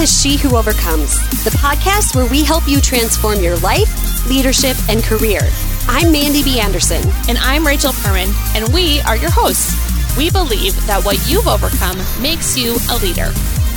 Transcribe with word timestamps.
to 0.00 0.06
She 0.06 0.38
Who 0.38 0.56
Overcomes, 0.56 1.18
the 1.44 1.50
podcast 1.50 2.16
where 2.16 2.24
we 2.30 2.42
help 2.42 2.66
you 2.66 2.80
transform 2.80 3.40
your 3.40 3.58
life, 3.58 4.26
leadership, 4.26 4.74
and 4.88 5.04
career. 5.04 5.40
I'm 5.88 6.10
Mandy 6.10 6.42
B. 6.42 6.58
Anderson. 6.58 7.02
And 7.28 7.36
I'm 7.36 7.66
Rachel 7.66 7.92
Perman, 7.92 8.32
and 8.56 8.72
we 8.72 9.02
are 9.02 9.18
your 9.18 9.30
hosts. 9.30 9.76
We 10.16 10.30
believe 10.30 10.74
that 10.86 11.04
what 11.04 11.28
you've 11.28 11.46
overcome 11.46 11.98
makes 12.22 12.56
you 12.56 12.78
a 12.90 12.96
leader. 13.02 13.28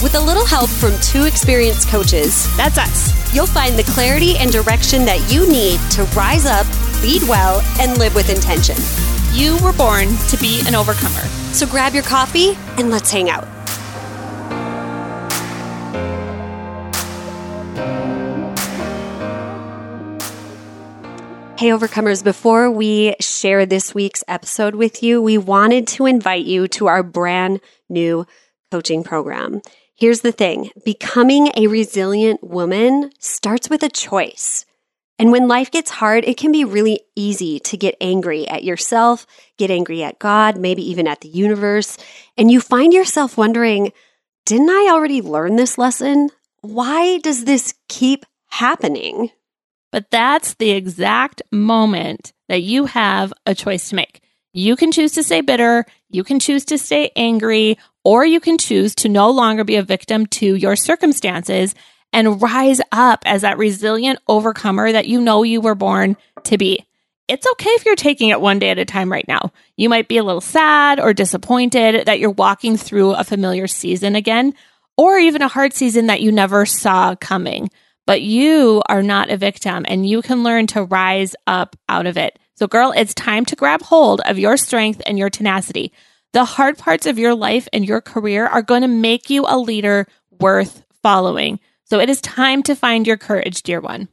With 0.02 0.16
a 0.16 0.20
little 0.22 0.46
help 0.46 0.70
from 0.70 0.94
two 1.02 1.26
experienced 1.26 1.90
coaches, 1.90 2.48
that's 2.56 2.78
us, 2.78 3.36
you'll 3.36 3.46
find 3.46 3.78
the 3.78 3.92
clarity 3.92 4.38
and 4.38 4.50
direction 4.50 5.04
that 5.04 5.30
you 5.30 5.46
need 5.52 5.78
to 5.92 6.04
rise 6.16 6.46
up, 6.46 6.66
lead 7.02 7.24
well, 7.24 7.60
and 7.82 7.98
live 7.98 8.16
with 8.16 8.30
intention. 8.30 8.78
You 9.34 9.58
were 9.62 9.74
born 9.74 10.08
to 10.30 10.38
be 10.38 10.64
an 10.68 10.74
overcomer. 10.74 11.28
So 11.52 11.68
grab 11.68 11.94
your 11.94 12.04
coffee 12.04 12.56
and 12.78 12.90
let's 12.90 13.12
hang 13.12 13.30
out. 13.30 13.53
Hey, 21.64 21.70
Overcomers, 21.70 22.22
before 22.26 22.70
we 22.70 23.16
share 23.22 23.66
this 23.66 23.96
week's 23.96 24.22
episode 24.28 24.76
with 24.76 25.02
you, 25.02 25.22
we 25.22 25.38
wanted 25.38 25.88
to 25.88 26.06
invite 26.06 26.44
you 26.44 26.68
to 26.68 26.88
our 26.88 27.04
brand 27.04 27.62
new 27.88 28.28
coaching 28.70 29.02
program. 29.02 29.62
Here's 29.96 30.20
the 30.20 30.34
thing 30.34 30.72
becoming 30.84 31.54
a 31.56 31.68
resilient 31.68 32.44
woman 32.44 33.12
starts 33.18 33.70
with 33.70 33.82
a 33.82 33.88
choice. 33.88 34.66
And 35.18 35.32
when 35.32 35.48
life 35.48 35.72
gets 35.72 35.90
hard, 35.90 36.26
it 36.26 36.36
can 36.36 36.52
be 36.52 36.66
really 36.66 37.00
easy 37.16 37.62
to 37.62 37.78
get 37.78 37.96
angry 38.02 38.46
at 38.46 38.66
yourself, 38.66 39.26
get 39.58 39.72
angry 39.72 40.04
at 40.04 40.20
God, 40.20 40.58
maybe 40.58 40.84
even 40.92 41.08
at 41.08 41.22
the 41.22 41.30
universe. 41.30 41.98
And 42.38 42.52
you 42.52 42.60
find 42.60 42.94
yourself 42.94 43.38
wondering, 43.38 43.94
didn't 44.46 44.70
I 44.70 44.90
already 44.92 45.22
learn 45.22 45.56
this 45.56 45.78
lesson? 45.78 46.30
Why 46.60 47.20
does 47.20 47.46
this 47.46 47.74
keep 47.88 48.26
happening? 48.50 49.30
But 49.94 50.10
that's 50.10 50.56
the 50.56 50.72
exact 50.72 51.44
moment 51.52 52.34
that 52.50 52.64
you 52.64 52.88
have 52.88 53.32
a 53.46 53.54
choice 53.54 53.90
to 53.90 53.96
make. 53.96 54.22
You 54.52 54.76
can 54.76 54.92
choose 54.92 55.12
to 55.14 55.24
stay 55.24 55.42
bitter, 55.42 55.86
you 56.10 56.24
can 56.24 56.40
choose 56.40 56.66
to 56.66 56.80
stay 56.80 57.12
angry, 57.16 57.78
or 58.04 58.26
you 58.26 58.40
can 58.40 58.58
choose 58.58 58.96
to 58.96 59.08
no 59.08 59.30
longer 59.30 59.64
be 59.64 59.76
a 59.76 59.84
victim 59.84 60.26
to 60.26 60.56
your 60.56 60.76
circumstances 60.76 61.76
and 62.12 62.42
rise 62.42 62.82
up 62.92 63.22
as 63.28 63.44
that 63.44 63.60
resilient 63.60 64.18
overcomer 64.28 64.92
that 64.92 65.08
you 65.08 65.22
know 65.22 65.44
you 65.44 65.62
were 65.62 65.76
born 65.76 66.18
to 66.46 66.58
be. 66.58 66.84
It's 67.28 67.46
okay 67.46 67.70
if 67.70 67.86
you're 67.86 67.96
taking 67.96 68.30
it 68.30 68.42
one 68.42 68.58
day 68.58 68.72
at 68.72 68.80
a 68.80 68.86
time 68.86 69.12
right 69.12 69.28
now. 69.28 69.52
You 69.78 69.90
might 69.90 70.08
be 70.08 70.18
a 70.18 70.24
little 70.24 70.42
sad 70.42 71.00
or 71.00 71.14
disappointed 71.14 72.08
that 72.08 72.20
you're 72.20 72.32
walking 72.32 72.78
through 72.78 73.14
a 73.14 73.24
familiar 73.24 73.68
season 73.68 74.16
again, 74.16 74.56
or 74.98 75.20
even 75.20 75.44
a 75.44 75.48
hard 75.48 75.72
season 75.72 76.08
that 76.08 76.22
you 76.22 76.32
never 76.32 76.66
saw 76.66 77.14
coming 77.16 77.70
but 78.06 78.22
you 78.22 78.82
are 78.90 79.04
not 79.04 79.30
a 79.30 79.38
victim 79.38 79.86
and 79.88 80.08
you 80.08 80.22
can 80.22 80.44
learn 80.44 80.68
to 80.68 80.84
rise 80.84 81.36
up 81.48 81.76
out 81.90 82.06
of 82.06 82.18
it. 82.18 82.38
So, 82.56 82.68
girl, 82.68 82.94
it's 82.96 83.14
time 83.14 83.46
to 83.46 83.56
grab 83.56 83.82
hold 83.82 84.22
of 84.26 84.38
your 84.38 84.58
strength 84.58 85.02
and 85.06 85.18
your 85.18 85.30
tenacity. 85.30 85.92
The 86.34 86.46
hard 86.46 86.78
parts 86.78 87.06
of 87.06 87.18
your 87.18 87.36
life 87.36 87.68
and 87.74 87.86
your 87.86 88.02
career 88.02 88.46
are 88.46 88.62
going 88.62 88.82
to 88.82 88.88
make 88.88 89.30
you 89.30 89.46
a 89.48 89.58
leader 89.58 90.08
worth 90.40 90.84
following. 91.02 91.60
So, 91.86 92.00
it 92.00 92.10
is 92.10 92.22
time 92.22 92.64
to 92.64 92.76
find 92.76 93.08
your 93.08 93.18
courage, 93.18 93.64
dear 93.64 93.82
one. 93.82 94.08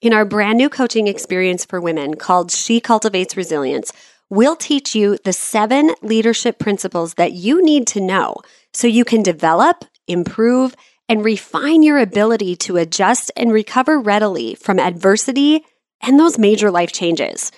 In 0.00 0.12
our 0.12 0.24
brand 0.24 0.58
new 0.58 0.68
coaching 0.68 1.08
experience 1.08 1.64
for 1.64 1.80
women 1.80 2.14
called 2.14 2.52
She 2.52 2.80
Cultivates 2.80 3.36
Resilience, 3.36 3.92
we'll 4.30 4.54
teach 4.54 4.94
you 4.94 5.18
the 5.24 5.32
seven 5.32 5.94
leadership 6.02 6.60
principles 6.60 7.14
that 7.14 7.32
you 7.32 7.64
need 7.64 7.88
to 7.88 8.00
know 8.00 8.36
so 8.72 8.86
you 8.86 9.04
can 9.04 9.24
develop, 9.24 9.84
improve, 10.06 10.76
and 11.08 11.24
refine 11.24 11.82
your 11.82 11.98
ability 11.98 12.56
to 12.56 12.76
adjust 12.76 13.30
and 13.36 13.52
recover 13.52 13.98
readily 13.98 14.54
from 14.54 14.78
adversity 14.78 15.64
and 16.02 16.18
those 16.18 16.38
major 16.38 16.70
life 16.70 16.92
changes. 16.92 17.50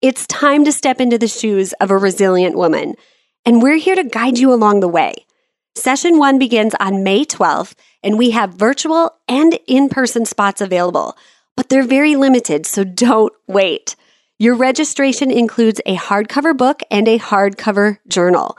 It's 0.00 0.26
time 0.26 0.64
to 0.64 0.72
step 0.72 1.00
into 1.00 1.18
the 1.18 1.28
shoes 1.28 1.72
of 1.74 1.90
a 1.90 1.96
resilient 1.96 2.56
woman, 2.56 2.94
and 3.44 3.62
we're 3.62 3.76
here 3.76 3.96
to 3.96 4.04
guide 4.04 4.38
you 4.38 4.52
along 4.52 4.80
the 4.80 4.88
way. 4.88 5.14
Session 5.76 6.18
one 6.18 6.38
begins 6.38 6.74
on 6.78 7.02
May 7.02 7.24
12th, 7.24 7.74
and 8.02 8.16
we 8.16 8.30
have 8.30 8.54
virtual 8.54 9.12
and 9.26 9.58
in 9.66 9.88
person 9.88 10.24
spots 10.24 10.60
available, 10.60 11.16
but 11.56 11.68
they're 11.68 11.86
very 11.86 12.16
limited, 12.16 12.64
so 12.66 12.84
don't 12.84 13.32
wait. 13.48 13.96
Your 14.38 14.54
registration 14.54 15.30
includes 15.30 15.80
a 15.86 15.96
hardcover 15.96 16.56
book 16.56 16.82
and 16.90 17.08
a 17.08 17.18
hardcover 17.18 17.98
journal. 18.06 18.58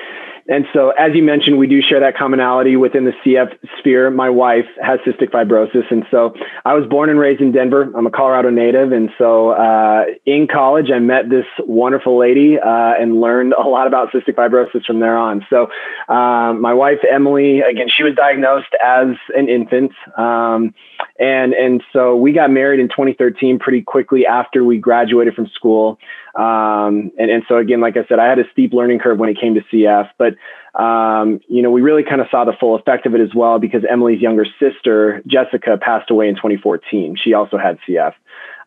and 0.49 0.65
so, 0.73 0.91
as 0.91 1.13
you 1.15 1.25
mentioned, 1.25 1.59
we 1.59 1.67
do 1.67 1.83
share 1.83 2.01
that 2.01 2.17
commonality 2.17 2.77
within 2.77 3.05
the 3.05 3.13
CF 3.25 3.57
sphere. 3.79 4.11
My 4.11 4.31
wife 4.31 4.67
has 4.81 5.01
cystic 5.01 5.31
fibrosis. 5.31 5.91
And 5.91 6.05
so, 6.11 6.35
I 6.65 6.75
was 6.75 6.89
born 6.89 7.11
and 7.11 7.19
raised 7.19 7.41
in 7.41 7.51
Denver. 7.51 7.91
I'm 7.97 8.07
a 8.07 8.11
Colorado 8.11 8.51
native. 8.51 8.93
And 8.93 9.11
so, 9.19 9.51
uh, 9.51 10.05
in 10.25 10.47
college, 10.47 10.91
I 10.95 11.01
met 11.01 11.29
this 11.29 11.47
wonderful 11.61 12.17
lady 12.19 12.59
uh, 12.59 12.95
and 12.99 13.21
learned 13.21 13.55
a 13.55 13.69
lot 13.69 13.89
about 13.89 14.13
cystic 14.13 14.35
fibrosis 14.35 14.85
from 14.85 15.01
there 15.01 15.17
on. 15.17 15.45
So, 15.51 15.69
uh, 16.09 16.53
my 16.53 16.75
wife, 16.75 16.99
Emily, 17.11 17.61
again, 17.61 17.89
she 17.89 18.05
was 18.05 18.15
diagnosed 18.15 18.75
as 18.85 19.17
an 19.35 19.49
infant. 19.49 19.93
Um, 20.17 20.75
and, 21.19 21.55
and 21.55 21.83
so, 21.93 22.15
we 22.15 22.33
got 22.33 22.51
married 22.53 22.79
in 22.79 22.89
2013 22.89 23.59
pretty 23.59 23.83
quickly 23.83 24.27
after 24.27 24.63
we 24.63 24.79
graduated 24.79 25.35
from 25.35 25.49
school. 25.49 25.99
Um, 26.37 27.13
and, 27.19 27.31
and 27.31 27.43
so 27.49 27.57
again, 27.57 27.81
like 27.81 27.97
I 27.97 28.07
said, 28.09 28.19
I 28.19 28.27
had 28.27 28.39
a 28.39 28.45
steep 28.53 28.73
learning 28.73 28.99
curve 28.99 29.19
when 29.19 29.31
it 29.31 29.41
came 29.41 29.55
to 29.55 29.63
CF, 29.73 30.11
but 30.19 30.35
um, 30.81 31.41
you 31.49 31.63
know, 31.63 31.71
we 31.71 31.81
really 31.81 32.03
kind 32.03 32.21
of 32.21 32.27
saw 32.31 32.45
the 32.45 32.53
full 32.61 32.75
effect 32.75 33.07
of 33.07 33.15
it 33.15 33.21
as 33.23 33.35
well 33.35 33.59
because 33.59 33.83
Emily's 33.89 34.21
younger 34.21 34.45
sister, 34.61 35.23
Jessica, 35.27 35.79
passed 35.81 36.11
away 36.11 36.29
in 36.29 36.35
2014. 36.35 37.17
She 37.23 37.33
also 37.33 37.57
had 37.57 37.79
CF. 37.89 38.13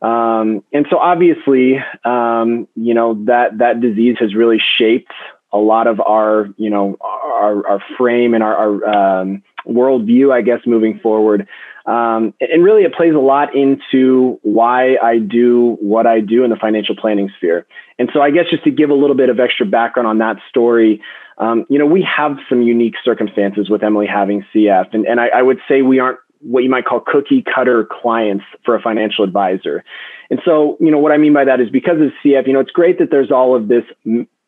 Um, 0.02 0.64
and 0.74 0.88
so 0.90 0.98
obviously, 0.98 1.76
um, 2.04 2.68
you 2.76 2.96
know, 2.96 3.24
that, 3.26 3.60
that 3.60 3.82
disease 3.82 4.16
has 4.20 4.34
really 4.34 4.60
shaped 4.78 5.12
a 5.52 5.58
lot 5.58 5.88
of 5.88 6.00
our, 6.00 6.50
you 6.58 6.70
know, 6.70 6.98
our, 7.02 7.68
our 7.68 7.84
frame 7.98 8.34
and 8.34 8.44
our, 8.44 8.56
our 8.56 9.22
um, 9.22 9.44
worldview, 9.66 10.32
I 10.32 10.42
guess, 10.42 10.60
moving 10.66 11.00
forward. 11.00 11.48
Um, 11.86 12.34
and 12.40 12.64
really, 12.64 12.84
it 12.84 12.94
plays 12.94 13.16
a 13.16 13.20
lot 13.20 13.56
into 13.56 14.40
why 14.44 14.98
I 15.02 15.18
do 15.18 15.78
what 15.80 16.06
I 16.06 16.20
do 16.20 16.44
in 16.44 16.52
the 16.52 16.56
financial 16.56 16.96
planning 16.96 17.32
sphere. 17.38 17.66
And 17.98 18.10
so, 18.14 18.22
I 18.22 18.30
guess 18.30 18.46
just 18.50 18.64
to 18.66 18.72
give 18.72 18.92
a 18.92 18.94
little 18.94 19.16
bit 19.16 19.30
of 19.30 19.40
extra 19.40 19.66
background 19.66 20.08
on 20.08 20.20
that 20.20 20.38
story, 20.50 21.02
um, 21.40 21.66
you 21.68 21.80
know, 21.80 21.86
we 21.86 22.04
have 22.04 22.38
some 22.48 22.62
unique 22.62 22.96
circumstances 23.04 23.70
with 23.70 23.82
Emily 23.82 24.06
having 24.06 24.46
CF, 24.54 24.94
and, 24.94 25.06
and 25.08 25.20
I, 25.20 25.30
I 25.30 25.42
would 25.42 25.60
say 25.68 25.82
we 25.82 26.00
aren't 26.00 26.20
what 26.42 26.64
you 26.64 26.70
might 26.70 26.86
call 26.86 27.02
cookie 27.02 27.44
cutter 27.44 27.86
clients 27.86 28.46
for 28.64 28.76
a 28.76 28.82
financial 28.82 29.24
advisor. 29.24 29.84
And 30.30 30.40
so, 30.46 30.78
you 30.80 30.92
know, 30.92 30.98
what 30.98 31.12
I 31.12 31.18
mean 31.18 31.34
by 31.34 31.44
that 31.46 31.60
is 31.60 31.70
because 31.70 32.00
of 32.00 32.12
CF, 32.24 32.48
you 32.48 32.54
know, 32.54 32.60
it's 32.60 32.72
great 32.72 33.00
that 33.00 33.12
there's 33.12 33.32
all 33.32 33.56
of 33.56 33.68
this 33.68 33.84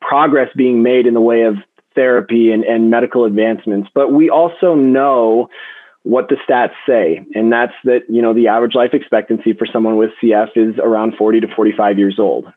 progress 0.01 0.49
being 0.55 0.83
made 0.83 1.05
in 1.05 1.13
the 1.13 1.21
way 1.21 1.43
of 1.43 1.55
therapy 1.95 2.51
and, 2.51 2.63
and 2.63 2.89
medical 2.89 3.25
advancements, 3.25 3.89
but 3.93 4.11
we 4.11 4.29
also 4.29 4.75
know 4.75 5.49
what 6.03 6.29
the 6.29 6.37
stats 6.47 6.73
say, 6.87 7.23
and 7.35 7.53
that's 7.53 7.73
that, 7.83 8.01
you 8.09 8.21
know, 8.21 8.33
the 8.33 8.47
average 8.47 8.73
life 8.73 8.93
expectancy 8.93 9.53
for 9.53 9.67
someone 9.71 9.97
with 9.97 10.09
CF 10.21 10.49
is 10.55 10.75
around 10.79 11.13
40 11.15 11.41
to 11.41 11.47
45 11.55 11.99
years 11.99 12.17
old 12.17 12.51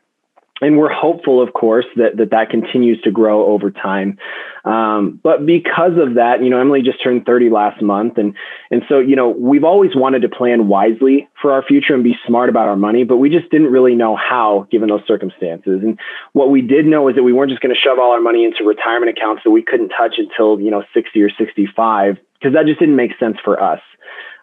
and 0.61 0.79
we're 0.79 0.93
hopeful, 0.93 1.43
of 1.43 1.53
course, 1.53 1.87
that 1.97 2.17
that, 2.17 2.31
that 2.31 2.49
continues 2.49 3.01
to 3.03 3.11
grow 3.11 3.47
over 3.47 3.71
time. 3.73 4.19
Um, 4.65 5.19
but 5.23 5.45
because 5.45 5.99
of 5.99 6.15
that, 6.15 6.43
you 6.43 6.49
know, 6.49 6.61
Emily 6.61 6.81
just 6.81 7.03
turned 7.03 7.27
30 7.27 7.51
last 7.51 7.83
month, 7.83 8.19
and 8.19 8.35
and 8.71 8.83
so 8.89 9.01
you 9.01 9.17
know, 9.17 9.31
we've 9.31 9.65
always 9.65 9.97
wanted 9.97 10.23
to 10.23 10.29
plan 10.29 10.69
wisely 10.69 11.29
for 11.43 11.53
our 11.53 11.62
future 11.62 11.95
and 11.95 12.05
be 12.05 12.17
smart 12.27 12.49
about 12.49 12.69
our 12.69 12.77
money, 12.77 13.03
but 13.03 13.17
we 13.17 13.31
just 13.31 13.51
didn't 13.51 13.73
really 13.73 13.97
know 13.97 14.15
how 14.15 14.67
given 14.71 14.89
those 14.89 15.06
circumstances. 15.06 15.81
And 15.83 15.99
what 16.33 16.51
we 16.51 16.62
did 16.62 16.87
know 16.87 17.09
is 17.09 17.17
that 17.17 17.25
we 17.25 17.33
weren't 17.33 17.51
just 17.51 17.61
going 17.61 17.75
to 17.75 17.81
shove 17.81 17.99
all 17.99 18.12
our 18.12 18.21
money 18.21 18.45
into 18.45 18.65
retirement 18.65 19.11
accounts 19.17 19.43
that 19.45 19.51
we 19.51 19.62
couldn't 19.62 19.89
touch 19.89 20.15
until 20.19 20.61
you 20.61 20.71
know 20.71 20.85
60 20.95 21.21
or 21.21 21.31
65 21.31 22.17
because 22.35 22.55
that 22.55 22.67
just 22.67 22.79
didn't 22.79 22.97
make 22.97 23.19
sense 23.19 23.39
for 23.43 23.61
us. 23.61 23.81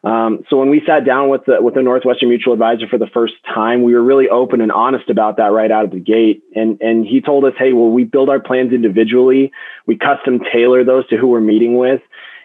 Um, 0.04 0.44
so 0.50 0.58
when 0.58 0.70
we 0.72 0.82
sat 0.86 1.06
down 1.06 1.30
with 1.30 1.46
the 1.46 1.62
with 1.62 1.76
the 1.76 1.84
Northwestern 1.84 2.30
Mutual 2.30 2.54
advisor 2.54 2.88
for 2.88 2.98
the 2.98 3.08
first 3.08 3.36
time, 3.46 3.84
we 3.84 3.94
were 3.94 4.02
really 4.02 4.30
open 4.30 4.60
and 4.60 4.72
honest 4.72 5.10
about 5.10 5.38
that 5.38 5.52
right 5.52 5.70
out 5.70 5.86
of 5.86 5.92
the 5.92 6.00
gate. 6.00 6.44
And 6.56 6.82
and 6.82 7.06
he 7.06 7.22
told 7.22 7.46
us, 7.46 7.54
hey, 7.58 7.74
well, 7.74 7.92
we 7.92 8.04
build 8.04 8.30
our 8.30 8.40
plans 8.40 8.74
individually. 8.74 9.52
We 9.86 9.98
custom 9.98 10.40
tailor 10.52 10.84
those 10.84 11.08
to 11.10 11.18
who 11.18 11.28
we're 11.28 11.40
meeting 11.40 11.78
with. 11.78 12.02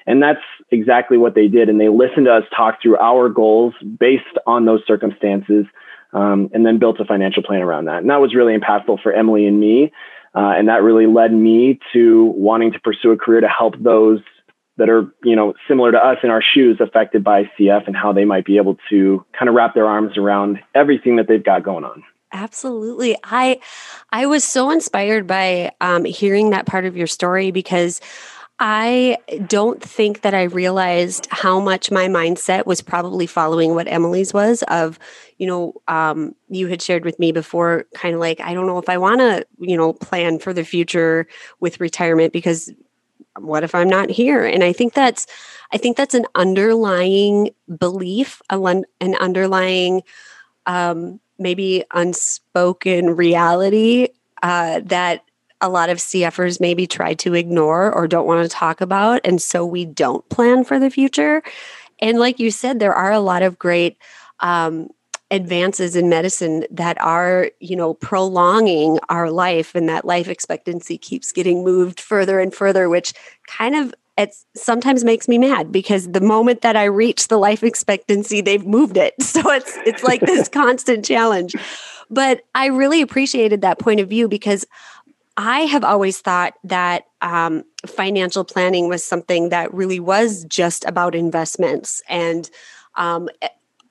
And 0.07 0.23
that's 0.23 0.43
exactly 0.71 1.19
what 1.19 1.35
they 1.35 1.49
did. 1.49 1.69
And 1.69 1.81
they 1.81 1.89
listened 1.89 2.27
to 2.27 2.35
us 2.35 2.45
talk 2.55 2.81
through 2.83 2.99
our 2.99 3.29
goals 3.29 3.75
based 3.99 4.25
on 4.47 4.67
those 4.67 4.83
circumstances, 4.87 5.65
um, 6.13 6.51
and 6.53 6.65
then 6.65 6.79
built 6.79 7.01
a 7.01 7.05
financial 7.05 7.43
plan 7.43 7.63
around 7.63 7.87
that. 7.87 7.99
And 7.99 8.11
that 8.11 8.21
was 8.21 8.35
really 8.35 8.57
impactful 8.57 9.03
for 9.03 9.13
Emily 9.13 9.47
and 9.47 9.59
me. 9.59 9.93
Uh, 10.35 10.53
and 10.55 10.69
that 10.69 10.83
really 10.83 11.07
led 11.07 11.33
me 11.33 11.81
to 11.95 12.27
wanting 12.37 12.71
to 12.73 12.79
pursue 12.81 13.11
a 13.11 13.17
career 13.17 13.41
to 13.41 13.49
help 13.49 13.75
those 13.83 14.21
that 14.77 14.89
are 14.89 15.13
you 15.23 15.37
know 15.37 15.55
similar 15.69 15.93
to 15.93 15.99
us 15.99 16.19
in 16.23 16.31
our 16.31 16.43
shoes 16.43 16.79
affected 16.81 17.25
by 17.25 17.45
CF 17.59 17.87
and 17.87 17.97
how 17.97 18.13
they 18.13 18.25
might 18.25 18.45
be 18.45 18.57
able 18.57 18.77
to 18.91 19.25
kind 19.39 19.49
of 19.49 19.55
wrap 19.55 19.75
their 19.75 19.87
arms 19.87 20.17
around 20.17 20.61
everything 20.75 21.17
that 21.17 21.29
they've 21.29 21.45
got 21.45 21.63
going 21.63 21.85
on. 21.85 22.03
Absolutely, 22.33 23.17
I 23.25 23.61
I 24.11 24.27
was 24.27 24.45
so 24.45 24.71
inspired 24.71 25.27
by 25.27 25.73
um, 25.81 26.05
hearing 26.05 26.51
that 26.51 26.67
part 26.67 26.85
of 26.85 26.97
your 26.97 27.07
story 27.07 27.51
because. 27.51 28.01
I 28.59 29.19
don't 29.49 29.83
think 29.83 30.23
that 30.23 30.33
I 30.33 30.45
realized 30.45 31.29
how 31.31 31.61
much 31.61 31.91
my 31.91 32.09
mindset 32.09 32.65
was 32.65 32.81
probably 32.81 33.27
following 33.27 33.75
what 33.75 33.87
Emily's 33.87 34.33
was 34.33 34.63
of, 34.69 34.99
you 35.37 35.47
know, 35.47 35.75
um, 35.89 36.35
you 36.49 36.67
had 36.67 36.81
shared 36.81 37.05
with 37.05 37.19
me 37.19 37.33
before, 37.33 37.85
kind 37.95 38.15
of 38.15 38.21
like, 38.21 38.41
I 38.41 38.55
don't 38.55 38.67
know 38.67 38.79
if 38.79 38.89
I 38.89 38.97
want 38.97 39.21
to, 39.21 39.47
you 39.59 39.77
know, 39.77 39.93
plan 39.93 40.39
for 40.39 40.55
the 40.55 40.65
future 40.65 41.27
with 41.61 41.81
retirement 41.81 42.33
because 42.33 42.73
what 43.39 43.65
if 43.65 43.75
i'm 43.75 43.89
not 43.89 44.11
here? 44.11 44.45
And 44.45 44.65
i 44.65 44.73
think 44.73 44.95
that's 44.95 45.27
i 45.73 45.77
think 45.77 45.97
that's 45.97 46.15
an 46.15 46.27
underlying 46.35 47.51
belief 47.79 48.41
an 48.51 49.15
underlying 49.21 50.03
um, 50.67 51.21
maybe 51.39 51.85
unspoken 51.93 53.15
reality 53.15 54.09
uh, 54.43 54.81
that 54.85 55.23
a 55.61 55.69
lot 55.69 55.89
of 55.89 55.99
cfers 55.99 56.61
maybe 56.61 56.87
try 56.87 57.15
to 57.15 57.35
ignore 57.35 57.93
or 57.93 58.07
don't 58.07 58.27
want 58.27 58.43
to 58.43 58.55
talk 58.55 58.81
about 58.81 59.21
and 59.25 59.41
so 59.41 59.65
we 59.65 59.85
don't 59.85 60.29
plan 60.29 60.65
for 60.65 60.79
the 60.79 60.91
future. 60.91 61.43
And 62.01 62.19
like 62.19 62.39
you 62.39 62.51
said 62.51 62.79
there 62.79 62.95
are 62.95 63.13
a 63.13 63.21
lot 63.21 63.43
of 63.43 63.59
great 63.59 63.97
um, 64.41 64.91
advances 65.31 65.97
in 65.97 66.09
medicine 66.09 66.65
that 66.71 67.01
are 67.01 67.51
you 67.59 67.75
know 67.75 67.95
prolonging 67.95 68.99
our 69.09 69.31
life 69.31 69.75
and 69.75 69.89
that 69.89 70.05
life 70.05 70.29
expectancy 70.29 70.97
keeps 70.97 71.33
getting 71.33 71.65
moved 71.65 71.99
further 71.99 72.39
and 72.39 72.55
further 72.55 72.89
which 72.89 73.13
kind 73.49 73.75
of 73.75 73.93
it 74.17 74.35
sometimes 74.55 75.05
makes 75.05 75.29
me 75.29 75.37
mad 75.37 75.73
because 75.73 76.13
the 76.13 76.21
moment 76.21 76.61
that 76.63 76.77
i 76.77 76.85
reach 76.85 77.27
the 77.27 77.39
life 77.39 77.65
expectancy 77.65 78.41
they've 78.41 78.67
moved 78.67 78.97
it. 78.97 79.15
So 79.23 79.51
it's 79.51 79.77
it's 79.85 80.03
like 80.05 80.21
this 80.21 80.49
constant 80.63 81.05
challenge. 81.05 81.55
But 82.09 82.43
i 82.55 82.67
really 82.67 83.03
appreciated 83.03 83.63
that 83.63 83.81
point 83.81 83.99
of 83.99 84.09
view 84.09 84.29
because 84.29 84.65
i 85.37 85.61
have 85.63 85.83
always 85.83 86.21
thought 86.21 86.55
that 86.63 87.05
um, 87.21 87.65
financial 87.85 88.45
planning 88.45 88.89
was 88.89 89.03
something 89.03 89.49
that 89.49 89.75
really 89.75 89.99
was 89.99 90.45
just 90.45 90.85
about 90.85 91.15
investments. 91.15 92.01
And 92.09 92.49
um, 92.95 93.29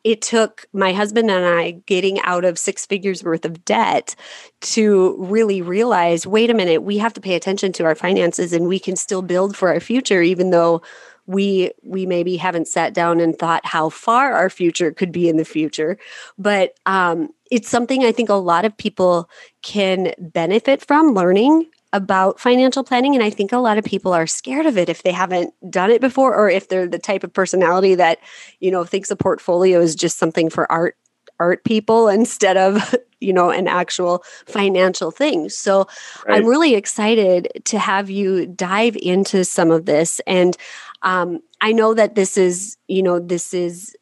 it 0.05 0.21
took 0.21 0.67
my 0.71 0.93
husband 0.93 1.31
and 1.31 1.43
I 1.43 1.71
getting 1.87 2.21
out 2.21 2.45
of 2.45 2.59
six 2.59 2.85
figures 2.85 3.23
worth 3.23 3.43
of 3.43 3.65
debt 3.65 4.15
to 4.61 5.15
really 5.17 5.63
realize 5.63 6.27
wait 6.27 6.51
a 6.51 6.53
minute, 6.53 6.83
we 6.83 6.99
have 6.99 7.13
to 7.13 7.21
pay 7.21 7.33
attention 7.33 7.73
to 7.73 7.85
our 7.85 7.95
finances 7.95 8.53
and 8.53 8.67
we 8.67 8.77
can 8.79 8.95
still 8.95 9.23
build 9.23 9.57
for 9.57 9.69
our 9.69 9.79
future, 9.79 10.21
even 10.21 10.51
though 10.51 10.83
we 11.25 11.71
we 11.83 12.05
maybe 12.05 12.37
haven't 12.37 12.67
sat 12.67 12.93
down 12.93 13.19
and 13.19 13.39
thought 13.39 13.65
how 13.65 13.89
far 13.89 14.33
our 14.33 14.49
future 14.49 14.91
could 14.91 15.11
be 15.11 15.27
in 15.27 15.37
the 15.37 15.43
future. 15.43 15.97
But 16.37 16.75
um, 16.85 17.29
it's 17.51 17.69
something 17.69 18.03
i 18.03 18.11
think 18.11 18.27
a 18.27 18.33
lot 18.33 18.65
of 18.65 18.75
people 18.75 19.29
can 19.61 20.11
benefit 20.17 20.83
from 20.83 21.13
learning 21.13 21.69
about 21.95 22.39
financial 22.39 22.83
planning 22.83 23.15
and 23.15 23.23
i 23.23 23.29
think 23.29 23.53
a 23.53 23.57
lot 23.57 23.77
of 23.77 23.85
people 23.85 24.13
are 24.13 24.27
scared 24.27 24.65
of 24.65 24.77
it 24.77 24.89
if 24.89 25.01
they 25.03 25.13
haven't 25.13 25.53
done 25.69 25.89
it 25.89 26.01
before 26.01 26.35
or 26.35 26.49
if 26.49 26.67
they're 26.67 26.89
the 26.89 26.99
type 26.99 27.23
of 27.23 27.31
personality 27.31 27.95
that 27.95 28.19
you 28.59 28.69
know 28.69 28.83
thinks 28.83 29.09
a 29.09 29.15
portfolio 29.15 29.79
is 29.79 29.95
just 29.95 30.17
something 30.17 30.49
for 30.49 30.69
art 30.69 30.97
art 31.39 31.63
people 31.63 32.09
instead 32.19 32.57
of 32.57 32.93
you 33.21 33.31
know 33.31 33.49
an 33.49 33.65
actual 33.67 34.23
financial 34.45 35.09
thing 35.09 35.47
so 35.47 35.87
right. 36.27 36.37
i'm 36.37 36.45
really 36.45 36.75
excited 36.75 37.47
to 37.63 37.79
have 37.79 38.09
you 38.09 38.45
dive 38.45 38.97
into 38.97 39.45
some 39.45 39.71
of 39.71 39.85
this 39.85 40.19
and 40.27 40.57
um, 41.03 41.39
i 41.61 41.71
know 41.71 41.93
that 41.93 42.15
this 42.15 42.37
is 42.37 42.77
you 42.89 43.01
know 43.01 43.19
this 43.19 43.53
is 43.53 43.95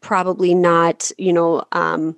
probably 0.00 0.54
not 0.54 1.10
you 1.18 1.34
know 1.34 1.64
um, 1.72 2.16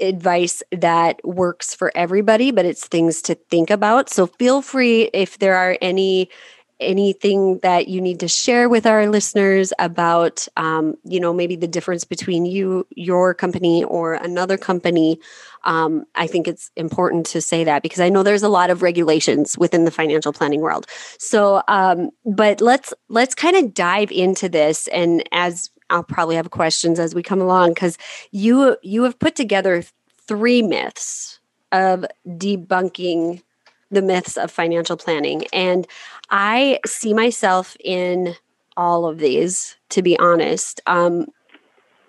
advice 0.00 0.62
that 0.72 1.20
works 1.24 1.74
for 1.74 1.92
everybody, 1.94 2.50
but 2.50 2.64
it's 2.64 2.86
things 2.86 3.22
to 3.22 3.34
think 3.34 3.70
about. 3.70 4.10
So 4.10 4.26
feel 4.26 4.62
free 4.62 5.10
if 5.12 5.38
there 5.38 5.56
are 5.56 5.76
any 5.80 6.30
anything 6.80 7.58
that 7.58 7.88
you 7.88 8.00
need 8.00 8.20
to 8.20 8.28
share 8.28 8.68
with 8.68 8.86
our 8.86 9.08
listeners 9.08 9.72
about 9.78 10.46
um, 10.56 10.96
you 11.04 11.18
know 11.18 11.32
maybe 11.32 11.56
the 11.56 11.66
difference 11.66 12.04
between 12.04 12.46
you 12.46 12.86
your 12.94 13.34
company 13.34 13.82
or 13.84 14.14
another 14.14 14.56
company 14.56 15.18
um, 15.64 16.04
i 16.14 16.26
think 16.26 16.46
it's 16.46 16.70
important 16.76 17.26
to 17.26 17.40
say 17.40 17.64
that 17.64 17.82
because 17.82 18.00
i 18.00 18.08
know 18.08 18.22
there's 18.22 18.44
a 18.44 18.48
lot 18.48 18.70
of 18.70 18.82
regulations 18.82 19.58
within 19.58 19.84
the 19.84 19.90
financial 19.90 20.32
planning 20.32 20.60
world 20.60 20.86
so 21.18 21.62
um, 21.68 22.10
but 22.24 22.60
let's 22.60 22.94
let's 23.08 23.34
kind 23.34 23.56
of 23.56 23.74
dive 23.74 24.12
into 24.12 24.48
this 24.48 24.86
and 24.88 25.28
as 25.32 25.70
I'll 25.90 26.02
probably 26.02 26.36
have 26.36 26.50
questions 26.50 26.98
as 26.98 27.14
we 27.14 27.22
come 27.22 27.40
along 27.40 27.70
because 27.70 27.98
you 28.30 28.76
you 28.82 29.04
have 29.04 29.18
put 29.18 29.36
together 29.36 29.82
three 30.26 30.62
myths 30.62 31.40
of 31.72 32.04
debunking 32.26 33.42
the 33.90 34.02
myths 34.02 34.36
of 34.36 34.50
financial 34.50 34.96
planning, 34.96 35.44
and 35.52 35.86
I 36.30 36.80
see 36.86 37.14
myself 37.14 37.76
in 37.82 38.34
all 38.76 39.06
of 39.06 39.18
these. 39.18 39.76
To 39.90 40.02
be 40.02 40.18
honest, 40.18 40.80
um, 40.86 41.26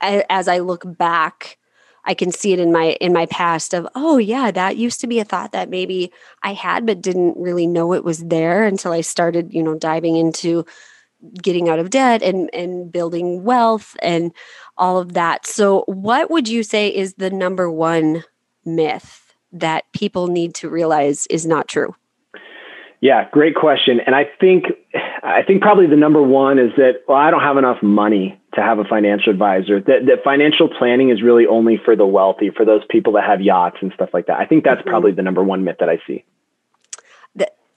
as 0.01 0.47
I 0.47 0.59
look 0.59 0.83
back, 0.97 1.57
I 2.05 2.13
can 2.13 2.31
see 2.31 2.53
it 2.53 2.59
in 2.59 2.71
my 2.71 2.97
in 2.99 3.13
my 3.13 3.25
past 3.27 3.73
of 3.73 3.87
oh 3.95 4.17
yeah 4.17 4.51
that 4.51 4.77
used 4.77 4.99
to 5.01 5.07
be 5.07 5.19
a 5.19 5.25
thought 5.25 5.51
that 5.51 5.69
maybe 5.69 6.11
I 6.43 6.53
had 6.53 6.85
but 6.85 7.01
didn't 7.01 7.37
really 7.37 7.67
know 7.67 7.93
it 7.93 8.03
was 8.03 8.25
there 8.25 8.63
until 8.63 8.91
I 8.91 9.01
started 9.01 9.53
you 9.53 9.61
know 9.61 9.75
diving 9.75 10.15
into 10.15 10.65
getting 11.41 11.69
out 11.69 11.79
of 11.79 11.89
debt 11.89 12.21
and 12.21 12.49
and 12.53 12.91
building 12.91 13.43
wealth 13.43 13.95
and 14.01 14.31
all 14.77 14.97
of 14.97 15.13
that. 15.13 15.45
So 15.45 15.83
what 15.87 16.31
would 16.31 16.47
you 16.47 16.63
say 16.63 16.87
is 16.89 17.15
the 17.15 17.29
number 17.29 17.69
one 17.69 18.23
myth 18.65 19.33
that 19.51 19.91
people 19.93 20.27
need 20.27 20.53
to 20.55 20.69
realize 20.69 21.27
is 21.27 21.45
not 21.45 21.67
true? 21.67 21.95
Yeah, 23.01 23.29
great 23.31 23.55
question. 23.55 23.99
And 24.05 24.13
I 24.13 24.25
think 24.39 24.65
I 25.23 25.41
think 25.43 25.61
probably 25.61 25.87
the 25.87 25.95
number 25.95 26.21
one 26.21 26.59
is 26.59 26.71
that 26.77 27.03
well, 27.07 27.17
I 27.17 27.31
don't 27.31 27.41
have 27.41 27.57
enough 27.57 27.81
money 27.81 28.39
to 28.55 28.61
have 28.61 28.79
a 28.79 28.83
financial 28.83 29.31
advisor. 29.31 29.79
That 29.79 30.05
that 30.07 30.23
financial 30.23 30.67
planning 30.67 31.09
is 31.09 31.21
really 31.21 31.45
only 31.47 31.79
for 31.83 31.95
the 31.95 32.05
wealthy, 32.05 32.49
for 32.49 32.65
those 32.65 32.81
people 32.89 33.13
that 33.13 33.23
have 33.23 33.41
yachts 33.41 33.77
and 33.81 33.93
stuff 33.93 34.09
like 34.13 34.27
that. 34.27 34.39
I 34.39 34.45
think 34.45 34.63
that's 34.63 34.81
mm-hmm. 34.81 34.89
probably 34.89 35.11
the 35.11 35.21
number 35.21 35.43
one 35.43 35.63
myth 35.63 35.77
that 35.79 35.89
I 35.89 36.01
see. 36.05 36.25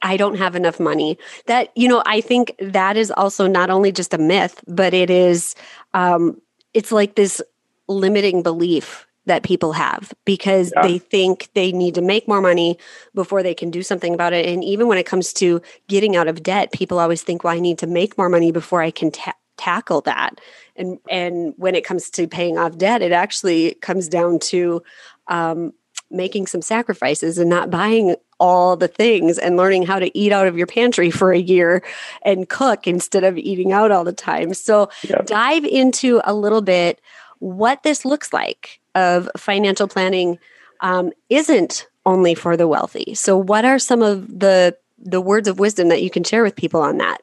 I 0.03 0.17
don't 0.17 0.37
have 0.37 0.57
enough 0.57 0.81
money. 0.81 1.19
That, 1.47 1.71
you 1.77 1.89
know, 1.89 2.03
I 2.07 2.21
think 2.21 2.55
that 2.59 2.97
is 2.97 3.11
also 3.11 3.47
not 3.47 3.71
only 3.71 3.93
just 3.93 4.13
a 4.13 4.19
myth, 4.19 4.63
but 4.67 4.93
it 4.95 5.11
is, 5.11 5.55
um, 5.95 6.41
it's 6.75 6.93
like 6.93 7.15
this 7.15 7.41
limiting 7.89 8.43
belief 8.43 9.07
that 9.27 9.45
people 9.45 9.73
have 9.73 10.13
because 10.25 10.73
yeah. 10.75 10.83
they 10.83 10.99
think 10.99 11.49
they 11.55 11.71
need 11.71 11.95
to 11.95 12.03
make 12.03 12.27
more 12.27 12.41
money 12.41 12.77
before 13.15 13.43
they 13.43 13.55
can 13.55 13.71
do 13.71 13.83
something 13.83 14.15
about 14.15 14.33
it. 14.33 14.47
And 14.47 14.65
even 14.65 14.89
when 14.89 14.99
it 14.99 15.07
comes 15.07 15.33
to 15.35 15.63
getting 15.87 16.17
out 16.17 16.27
of 16.27 16.43
debt, 16.43 16.73
people 16.73 16.99
always 16.99 17.23
think, 17.23 17.45
well, 17.45 17.55
I 17.55 17.61
need 17.61 17.79
to 17.79 17.87
make 17.87 18.19
more 18.19 18.29
money 18.29 18.51
before 18.51 18.83
I 18.83 18.91
can 18.91 19.13
ta- 19.13 19.37
tackle 19.57 20.01
that. 20.03 20.41
And, 20.75 20.99
and 21.09 21.55
when 21.57 21.77
it 21.77 21.85
comes 21.85 22.11
to 22.11 22.27
paying 22.27 22.59
off 22.59 22.77
debt, 22.77 23.03
it 23.03 23.13
actually 23.13 23.75
comes 23.75 24.09
down 24.09 24.41
to 24.41 24.83
um, 25.29 25.73
making 26.11 26.47
some 26.49 26.63
sacrifices 26.63 27.39
and 27.39 27.49
not 27.49 27.71
buying 27.71 28.17
all 28.43 28.77
the 28.77 28.89
things 28.89 29.39
and 29.39 29.57
learning 29.57 29.87
how 29.87 30.01
to 30.01 30.19
eat 30.19 30.33
out 30.33 30.49
of 30.49 30.59
your 30.59 30.67
pantry 30.67 31.11
for 31.11 31.33
a 31.33 31.39
year 31.39 31.83
and 32.23 32.49
cook 32.49 32.89
instead 32.89 33.23
of 33.23 33.39
eating 33.39 33.73
out 33.73 33.93
all 33.93 34.03
the 34.03 34.13
time. 34.13 34.53
So, 34.53 34.91
yep. 35.05 35.27
dive 35.27 35.65
into 35.65 36.21
a 36.25 36.35
little 36.35 36.63
bit 36.63 37.01
what 37.39 37.85
this 37.85 38.05
looks 38.05 38.33
like 38.33 38.81
of 38.97 39.31
financial 39.37 39.87
planning 39.87 40.39
um, 40.81 41.13
isn't 41.31 41.87
only 42.05 42.35
for 42.35 42.57
the 42.57 42.67
wealthy. 42.67 43.15
So, 43.15 43.37
what 43.39 43.65
are 43.65 43.79
some 43.79 44.03
of 44.03 44.41
the 44.41 44.77
the 44.99 45.21
words 45.21 45.49
of 45.49 45.59
wisdom 45.59 45.89
that 45.89 46.03
you 46.03 46.11
can 46.11 46.25
share 46.25 46.43
with 46.43 46.57
people 46.57 46.81
on 46.81 46.99
that? 46.99 47.23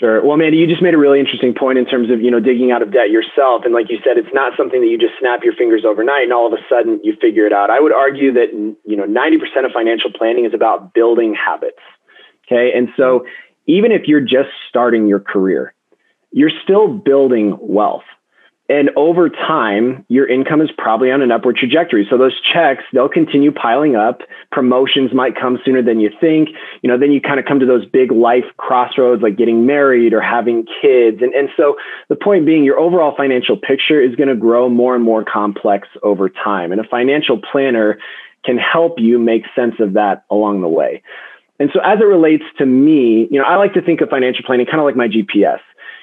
Sure. 0.00 0.24
Well, 0.24 0.38
Mandy, 0.38 0.56
you 0.56 0.66
just 0.66 0.80
made 0.80 0.94
a 0.94 0.98
really 0.98 1.20
interesting 1.20 1.52
point 1.52 1.76
in 1.76 1.84
terms 1.84 2.10
of, 2.10 2.22
you 2.22 2.30
know, 2.30 2.40
digging 2.40 2.72
out 2.72 2.80
of 2.80 2.90
debt 2.90 3.10
yourself. 3.10 3.66
And 3.66 3.74
like 3.74 3.90
you 3.90 3.98
said, 4.02 4.16
it's 4.16 4.32
not 4.32 4.56
something 4.56 4.80
that 4.80 4.86
you 4.86 4.96
just 4.96 5.12
snap 5.20 5.44
your 5.44 5.52
fingers 5.52 5.84
overnight 5.84 6.24
and 6.24 6.32
all 6.32 6.46
of 6.46 6.54
a 6.54 6.62
sudden 6.70 7.00
you 7.04 7.14
figure 7.20 7.46
it 7.46 7.52
out. 7.52 7.68
I 7.68 7.80
would 7.80 7.92
argue 7.92 8.32
that, 8.32 8.48
you 8.50 8.96
know, 8.96 9.04
90% 9.04 9.66
of 9.66 9.72
financial 9.72 10.10
planning 10.10 10.46
is 10.46 10.54
about 10.54 10.94
building 10.94 11.34
habits. 11.34 11.80
Okay. 12.46 12.72
And 12.74 12.88
so 12.96 13.26
even 13.66 13.92
if 13.92 14.08
you're 14.08 14.22
just 14.22 14.48
starting 14.70 15.06
your 15.06 15.20
career, 15.20 15.74
you're 16.32 16.50
still 16.64 16.88
building 16.88 17.58
wealth. 17.60 18.08
And 18.70 18.90
over 18.94 19.28
time, 19.28 20.04
your 20.06 20.28
income 20.28 20.60
is 20.60 20.70
probably 20.78 21.10
on 21.10 21.22
an 21.22 21.32
upward 21.32 21.56
trajectory. 21.56 22.06
So 22.08 22.16
those 22.16 22.40
checks, 22.40 22.84
they'll 22.92 23.08
continue 23.08 23.50
piling 23.50 23.96
up. 23.96 24.20
Promotions 24.52 25.12
might 25.12 25.34
come 25.34 25.58
sooner 25.64 25.82
than 25.82 25.98
you 25.98 26.08
think. 26.20 26.50
You 26.80 26.88
know, 26.88 26.96
then 26.96 27.10
you 27.10 27.20
kind 27.20 27.40
of 27.40 27.46
come 27.46 27.58
to 27.58 27.66
those 27.66 27.84
big 27.84 28.12
life 28.12 28.44
crossroads 28.58 29.22
like 29.22 29.36
getting 29.36 29.66
married 29.66 30.12
or 30.12 30.20
having 30.20 30.66
kids. 30.80 31.20
And, 31.20 31.34
and 31.34 31.48
so 31.56 31.78
the 32.08 32.14
point 32.14 32.46
being, 32.46 32.62
your 32.62 32.78
overall 32.78 33.12
financial 33.16 33.56
picture 33.56 34.00
is 34.00 34.14
going 34.14 34.28
to 34.28 34.36
grow 34.36 34.68
more 34.68 34.94
and 34.94 35.02
more 35.02 35.24
complex 35.24 35.88
over 36.04 36.28
time. 36.28 36.70
And 36.70 36.80
a 36.80 36.84
financial 36.84 37.40
planner 37.42 37.98
can 38.44 38.56
help 38.56 39.00
you 39.00 39.18
make 39.18 39.46
sense 39.56 39.74
of 39.80 39.94
that 39.94 40.24
along 40.30 40.60
the 40.60 40.68
way. 40.68 41.02
And 41.58 41.70
so 41.74 41.80
as 41.80 41.98
it 41.98 42.04
relates 42.04 42.44
to 42.58 42.66
me, 42.66 43.26
you 43.32 43.40
know, 43.40 43.44
I 43.44 43.56
like 43.56 43.74
to 43.74 43.82
think 43.82 44.00
of 44.00 44.10
financial 44.10 44.44
planning 44.44 44.66
kind 44.66 44.78
of 44.78 44.84
like 44.84 44.96
my 44.96 45.08
GPS 45.08 45.58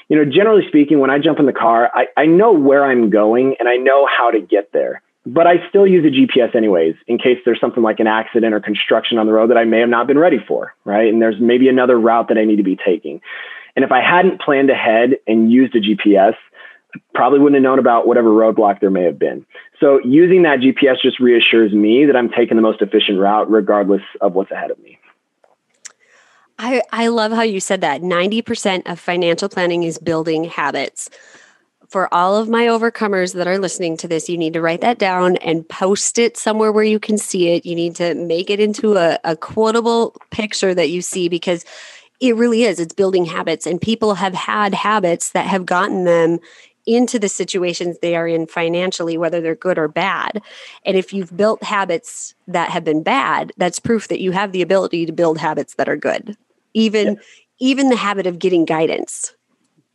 you 0.10 0.18
know, 0.18 0.26
generally 0.26 0.68
speaking, 0.68 1.00
when 1.00 1.10
I 1.10 1.20
jump 1.20 1.40
in 1.40 1.46
the 1.46 1.54
car, 1.54 1.92
I, 1.94 2.08
I 2.16 2.26
know 2.26 2.54
where 2.54 2.86
I'm 2.86 3.10
going 3.10 3.56
and 3.60 3.68
I 3.68 3.76
know 3.76 4.08
how 4.08 4.32
to 4.32 4.40
get 4.40 4.72
there. 4.72 5.02
But 5.26 5.46
I 5.46 5.56
still 5.68 5.86
use 5.86 6.06
a 6.06 6.10
GPS 6.10 6.56
anyways, 6.56 6.96
in 7.06 7.18
case 7.18 7.38
there's 7.44 7.60
something 7.60 7.84
like 7.84 8.00
an 8.00 8.08
accident 8.08 8.54
or 8.54 8.62
construction 8.62 9.18
on 9.18 9.26
the 9.26 9.34
road 9.34 9.50
that 9.50 9.58
I 9.58 9.66
may 9.66 9.82
have 9.82 9.90
not 9.90 10.08
been 10.08 10.18
ready 10.18 10.38
for, 10.48 10.74
right? 10.86 11.12
And 11.12 11.22
there's 11.22 11.36
maybe 11.42 11.68
another 11.68 12.00
route 12.00 12.30
that 12.30 12.38
I 12.38 12.46
need 12.46 12.56
to 12.56 12.64
be 12.64 12.78
taking. 12.78 13.20
And 13.76 13.84
if 13.84 13.92
I 13.92 14.00
hadn't 14.00 14.40
planned 14.40 14.70
ahead 14.70 15.18
and 15.28 15.52
used 15.52 15.76
a 15.76 15.82
GPS, 15.82 16.36
probably 17.14 17.40
wouldn't 17.40 17.56
have 17.56 17.64
known 17.64 17.78
about 17.78 18.08
whatever 18.08 18.30
roadblock 18.30 18.80
there 18.80 18.90
may 18.90 19.04
have 19.04 19.20
been. 19.20 19.46
So 19.82 20.00
using 20.06 20.44
that 20.44 20.60
GPS 20.60 21.02
just 21.02 21.20
reassures 21.20 21.74
me 21.74 22.06
that 22.06 22.16
I'm 22.16 22.30
taking 22.30 22.56
the 22.56 22.64
most 22.64 22.82
efficient 22.82 23.20
route 23.20 23.52
regardless 23.52 24.02
of 24.22 24.34
what's 24.34 24.52
ahead 24.52 24.72
of 24.72 24.80
me. 24.80 24.98
I, 26.60 26.82
I 26.92 27.08
love 27.10 27.32
how 27.32 27.44
you 27.44 27.60
said 27.60 27.82
that 27.82 28.02
90% 28.02 28.84
of 28.92 29.00
financial 29.00 29.48
planning 29.48 29.84
is 29.84 30.00
building 30.00 30.46
habits. 30.46 31.10
For 31.88 32.14
all 32.14 32.36
of 32.36 32.50
my 32.50 32.66
overcomers 32.66 33.34
that 33.36 33.48
are 33.48 33.60
listening 33.60 33.96
to 33.98 34.08
this, 34.08 34.28
you 34.28 34.38
need 34.38 34.54
to 34.54 34.62
write 34.62 34.82
that 34.82 34.98
down 34.98 35.38
and 35.38 35.68
post 35.70 36.18
it 36.18 36.36
somewhere 36.36 36.72
where 36.72 36.84
you 36.84 37.00
can 37.00 37.18
see 37.18 37.50
it. 37.50 37.66
You 37.66 37.76
need 37.76 37.96
to 37.98 38.16
make 38.16 38.50
it 38.50 38.60
into 38.60 38.98
a, 38.98 39.20
a 39.24 39.38
quotable 39.38 40.16
picture 40.32 40.74
that 40.74 40.90
you 40.90 41.02
see 41.02 41.30
because 41.30 41.64
it 42.20 42.36
really 42.36 42.64
is. 42.64 42.80
It's 42.80 42.94
building 42.94 43.26
habits, 43.26 43.68
and 43.68 43.80
people 43.80 44.16
have 44.16 44.34
had 44.34 44.74
habits 44.74 45.32
that 45.32 45.46
have 45.46 45.66
gotten 45.66 46.04
them 46.04 46.40
into 46.88 47.20
the 47.20 47.30
situations 47.30 48.00
they 48.00 48.16
are 48.16 48.28
in 48.28 48.48
financially, 48.48 49.18
whether 49.18 49.40
they're 49.40 49.56
good 49.56 49.78
or 49.78 49.88
bad. 49.88 50.42
And 50.86 50.98
if 50.98 51.14
you've 51.14 51.36
built 51.38 51.62
habits 51.62 52.34
that 52.48 52.72
have 52.72 52.84
been 52.84 53.04
bad, 53.04 53.54
that's 53.58 53.78
proof 53.78 54.08
that 54.08 54.20
you 54.20 54.32
have 54.32 54.52
the 54.52 54.62
ability 54.62 55.06
to 55.06 55.12
build 55.12 55.38
habits 55.38 55.76
that 55.76 55.88
are 55.88 55.98
good 55.98 56.36
even 56.74 57.08
yeah. 57.08 57.22
even 57.60 57.90
the 57.90 57.96
habit 57.96 58.28
of 58.28 58.40
getting 58.40 58.66
guidance 58.66 59.34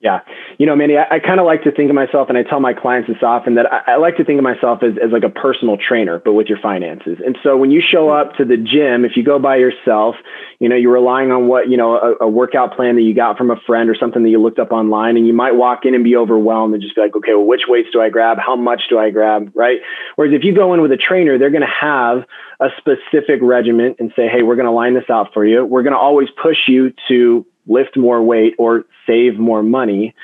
yeah. 0.02 0.18
You 0.58 0.66
know, 0.66 0.74
Mandy, 0.74 0.98
I, 0.98 1.06
I 1.16 1.18
kind 1.20 1.38
of 1.38 1.46
like 1.46 1.62
to 1.62 1.70
think 1.70 1.88
of 1.88 1.94
myself, 1.94 2.28
and 2.28 2.36
I 2.36 2.42
tell 2.42 2.58
my 2.58 2.74
clients 2.74 3.08
this 3.08 3.22
often 3.22 3.54
that 3.54 3.72
I, 3.72 3.92
I, 3.92 3.96
like 3.96 4.16
to 4.16 4.24
think 4.24 4.36
of 4.36 4.42
myself 4.42 4.82
as, 4.82 4.94
as 5.02 5.12
like 5.12 5.22
a 5.22 5.30
personal 5.30 5.76
trainer, 5.76 6.18
but 6.18 6.32
with 6.32 6.48
your 6.48 6.58
finances. 6.58 7.18
And 7.24 7.38
so 7.42 7.56
when 7.56 7.70
you 7.70 7.80
show 7.80 8.08
up 8.08 8.34
to 8.36 8.44
the 8.44 8.56
gym, 8.56 9.04
if 9.04 9.12
you 9.16 9.22
go 9.22 9.38
by 9.38 9.56
yourself, 9.56 10.16
you 10.58 10.68
know, 10.68 10.74
you're 10.74 10.92
relying 10.92 11.30
on 11.30 11.46
what, 11.46 11.70
you 11.70 11.76
know, 11.76 11.94
a, 11.94 12.24
a 12.24 12.28
workout 12.28 12.74
plan 12.74 12.96
that 12.96 13.02
you 13.02 13.14
got 13.14 13.38
from 13.38 13.52
a 13.52 13.56
friend 13.64 13.88
or 13.88 13.94
something 13.94 14.24
that 14.24 14.30
you 14.30 14.42
looked 14.42 14.58
up 14.58 14.72
online, 14.72 15.16
and 15.16 15.24
you 15.24 15.32
might 15.32 15.52
walk 15.52 15.84
in 15.84 15.94
and 15.94 16.02
be 16.02 16.16
overwhelmed 16.16 16.74
and 16.74 16.82
just 16.82 16.96
be 16.96 17.00
like, 17.00 17.14
okay, 17.14 17.34
well, 17.34 17.46
which 17.46 17.62
weights 17.68 17.90
do 17.92 18.02
I 18.02 18.10
grab? 18.10 18.38
How 18.44 18.56
much 18.56 18.82
do 18.90 18.98
I 18.98 19.10
grab? 19.10 19.52
Right. 19.54 19.78
Whereas 20.16 20.34
if 20.34 20.42
you 20.42 20.52
go 20.52 20.74
in 20.74 20.82
with 20.82 20.90
a 20.90 20.96
trainer, 20.96 21.38
they're 21.38 21.50
going 21.50 21.62
to 21.62 21.66
have 21.80 22.24
a 22.62 22.68
specific 22.78 23.40
regimen 23.42 23.96
and 23.98 24.12
say, 24.14 24.28
hey, 24.28 24.42
we're 24.42 24.56
going 24.56 24.66
to 24.66 24.72
line 24.72 24.94
this 24.94 25.10
out 25.10 25.32
for 25.34 25.44
you. 25.44 25.64
We're 25.64 25.82
going 25.82 25.94
to 25.94 25.98
always 25.98 26.28
push 26.40 26.68
you 26.68 26.92
to 27.08 27.44
lift 27.66 27.96
more 27.96 28.22
weight 28.22 28.54
or 28.58 28.84
save 29.06 29.38
more 29.38 29.62
money, 29.62 30.14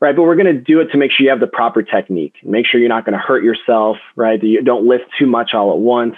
right? 0.00 0.14
But 0.14 0.22
we're 0.22 0.36
going 0.36 0.54
to 0.54 0.60
do 0.60 0.80
it 0.80 0.86
to 0.92 0.98
make 0.98 1.10
sure 1.10 1.24
you 1.24 1.30
have 1.30 1.40
the 1.40 1.46
proper 1.46 1.82
technique, 1.82 2.34
make 2.44 2.66
sure 2.66 2.80
you're 2.80 2.88
not 2.88 3.04
going 3.04 3.12
to 3.12 3.18
hurt 3.18 3.42
yourself, 3.44 3.96
right? 4.16 4.40
That 4.40 4.46
you 4.46 4.62
don't 4.62 4.86
lift 4.86 5.04
too 5.18 5.26
much 5.26 5.54
all 5.54 5.72
at 5.72 5.78
once. 5.78 6.16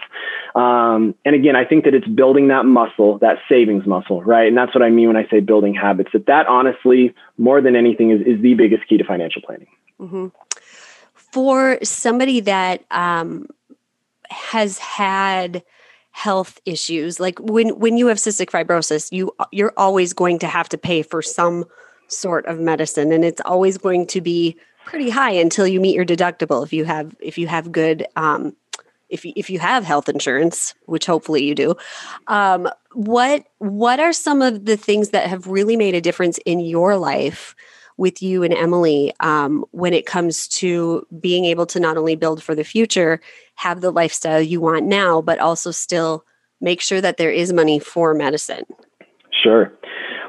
Um, 0.55 1.15
and 1.25 1.35
again, 1.35 1.57
I 1.57 1.65
think 1.65 1.85
that 1.85 1.95
it's 1.95 2.09
building 2.09 2.49
that 2.49 2.65
muscle, 2.65 3.19
that 3.19 3.39
savings 3.49 3.87
muscle, 3.87 4.23
right? 4.23 4.49
And 4.49 4.57
that's 4.57 4.75
what 4.75 4.83
I 4.83 4.91
mean 4.91 5.09
when 5.09 5.17
I 5.17 5.27
say 5.29 5.41
building 5.41 5.75
habits. 5.75 6.11
That 6.13 6.27
that 6.27 6.47
honestly, 6.47 7.15
more 7.39 7.61
than 7.61 7.77
anything, 7.77 8.11
is, 8.11 8.21
is 8.27 8.43
the 8.43 8.55
biggest 8.55 8.87
key 8.89 8.99
to 8.99 9.05
financial 9.05 9.43
planning. 9.43 9.69
Mm-hmm. 10.01 10.29
For 11.15 11.79
somebody 11.83 12.41
that 12.41 12.85
um, 12.91 13.47
has 14.31 14.79
had 14.79 15.63
health 16.13 16.61
issues 16.67 17.21
like 17.21 17.39
when 17.39 17.69
when 17.79 17.97
you 17.97 18.09
have 18.09 18.17
cystic 18.17 18.51
fibrosis 18.51 19.13
you 19.13 19.31
you're 19.53 19.73
always 19.77 20.13
going 20.13 20.39
to 20.41 20.47
have 20.47 20.69
to 20.69 20.77
pay 20.77 21.03
for 21.03 21.23
some 21.23 21.65
sort 22.09 22.45
of 22.47 22.59
medicine 22.59 23.13
and 23.13 23.25
it's 23.25 23.41
always 23.45 23.79
going 23.79 24.05
to 24.05 24.21
be 24.21 24.57
pretty 24.85 25.09
high 25.09 25.31
until 25.31 25.69
you 25.69 25.81
meet 25.81 25.95
your 25.95 26.05
deductible 26.05 26.65
if 26.65 26.73
you 26.73 26.85
have 26.85 27.15
if 27.21 27.39
you 27.39 27.47
have 27.47 27.71
good 27.71 28.05
um, 28.17 28.55
if 29.11 29.25
you, 29.25 29.33
if 29.37 29.51
you 29.51 29.59
have 29.59 29.85
health 29.85 30.09
insurance, 30.09 30.75
which 30.87 31.05
hopefully 31.05 31.45
you 31.45 31.55
do, 31.55 31.75
um, 32.29 32.69
what 32.93 33.45
what 33.59 34.01
are 34.01 34.13
some 34.13 34.41
of 34.41 34.65
the 34.65 34.77
things 34.77 35.11
that 35.11 35.29
have 35.29 35.47
really 35.47 35.77
made 35.77 35.95
a 35.95 36.01
difference 36.01 36.39
in 36.47 36.61
your 36.61 36.97
life 36.97 37.55
with 38.01 38.23
you 38.23 38.43
and 38.43 38.55
Emily 38.55 39.13
um, 39.21 39.65
when 39.73 39.93
it 39.93 40.07
comes 40.07 40.49
to 40.49 41.07
being 41.21 41.45
able 41.45 41.67
to 41.67 41.79
not 41.79 41.99
only 41.99 42.17
build 42.17 42.43
for 42.43 42.55
the 42.55 42.65
future, 42.65 43.21
have 43.57 43.83
the 43.83 43.91
lifestyle 43.91 44.41
you 44.41 44.59
want 44.59 44.87
now, 44.87 45.21
but 45.21 45.39
also 45.39 45.71
still 45.71 46.25
make 46.63 46.81
sure 46.81 47.03
that 47.03 47.19
there 47.19 47.31
is 47.31 47.53
money 47.53 47.79
for 47.79 48.15
medicine? 48.15 48.65
Sure. 49.43 49.71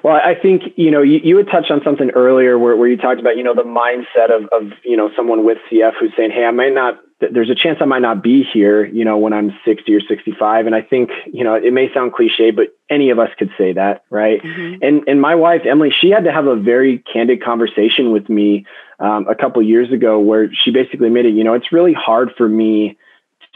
Well, 0.03 0.15
I 0.15 0.33
think, 0.39 0.63
you 0.75 0.91
know, 0.91 1.01
you, 1.01 1.19
you 1.23 1.37
had 1.37 1.47
touched 1.47 1.71
on 1.71 1.79
something 1.83 2.09
earlier 2.11 2.59
where, 2.59 2.75
where 2.75 2.89
you 2.89 2.97
talked 2.97 3.21
about, 3.21 3.37
you 3.37 3.43
know, 3.43 3.55
the 3.55 3.63
mindset 3.63 4.35
of, 4.35 4.49
of, 4.51 4.73
you 4.83 4.97
know, 4.97 5.09
someone 5.15 5.45
with 5.45 5.59
CF 5.71 5.93
who's 5.99 6.11
saying, 6.17 6.31
hey, 6.31 6.43
I 6.43 6.51
might 6.51 6.73
not 6.73 6.99
there's 7.31 7.49
a 7.49 7.55
chance 7.55 7.77
I 7.81 7.85
might 7.85 8.01
not 8.01 8.23
be 8.23 8.43
here, 8.43 8.83
you 8.85 9.05
know, 9.05 9.17
when 9.17 9.33
I'm 9.33 9.51
60 9.63 9.93
or 9.93 10.01
65. 10.01 10.65
And 10.65 10.75
I 10.75 10.81
think, 10.81 11.11
you 11.31 11.43
know, 11.43 11.53
it 11.53 11.71
may 11.71 11.93
sound 11.93 12.13
cliche, 12.13 12.51
but 12.51 12.75
any 12.89 13.11
of 13.11 13.19
us 13.19 13.29
could 13.37 13.51
say 13.57 13.73
that, 13.73 14.03
right? 14.09 14.41
Mm-hmm. 14.41 14.83
And 14.83 15.07
and 15.07 15.21
my 15.21 15.35
wife 15.35 15.61
Emily, 15.69 15.91
she 15.91 16.09
had 16.09 16.23
to 16.23 16.31
have 16.31 16.47
a 16.47 16.55
very 16.55 16.99
candid 16.99 17.43
conversation 17.43 18.11
with 18.11 18.27
me 18.29 18.65
um, 18.99 19.27
a 19.27 19.35
couple 19.35 19.61
years 19.61 19.91
ago, 19.91 20.19
where 20.19 20.49
she 20.53 20.71
basically 20.71 21.07
admitted, 21.07 21.35
you 21.35 21.43
know, 21.43 21.53
it's 21.53 21.71
really 21.71 21.93
hard 21.93 22.31
for 22.37 22.47
me 22.49 22.97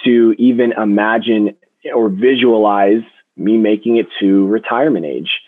to 0.03 0.35
even 0.37 0.71
imagine 0.73 1.55
or 1.93 2.09
visualize 2.09 3.03
me 3.37 3.57
making 3.57 3.97
it 3.97 4.07
to 4.19 4.45
retirement 4.47 5.05
age. 5.05 5.39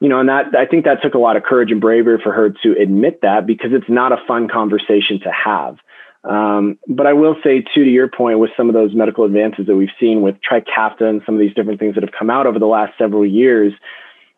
You 0.00 0.08
know, 0.08 0.20
and 0.20 0.28
that 0.28 0.54
I 0.56 0.64
think 0.64 0.84
that 0.84 1.02
took 1.02 1.14
a 1.14 1.18
lot 1.18 1.36
of 1.36 1.42
courage 1.42 1.72
and 1.72 1.80
bravery 1.80 2.20
for 2.22 2.32
her 2.32 2.50
to 2.62 2.72
admit 2.80 3.20
that 3.22 3.46
because 3.46 3.70
it's 3.72 3.88
not 3.88 4.12
a 4.12 4.16
fun 4.28 4.48
conversation 4.48 5.18
to 5.24 5.32
have. 5.32 5.78
Um, 6.28 6.78
but 6.86 7.06
I 7.06 7.14
will 7.14 7.36
say, 7.42 7.62
too, 7.74 7.84
to 7.84 7.90
your 7.90 8.08
point, 8.08 8.38
with 8.38 8.50
some 8.56 8.68
of 8.68 8.74
those 8.74 8.94
medical 8.94 9.24
advances 9.24 9.66
that 9.66 9.76
we've 9.76 9.88
seen 9.98 10.20
with 10.20 10.36
Trikafta 10.48 11.02
and 11.02 11.22
some 11.24 11.34
of 11.34 11.40
these 11.40 11.54
different 11.54 11.80
things 11.80 11.94
that 11.94 12.04
have 12.04 12.12
come 12.16 12.28
out 12.28 12.46
over 12.46 12.58
the 12.58 12.66
last 12.66 12.92
several 12.98 13.24
years, 13.24 13.72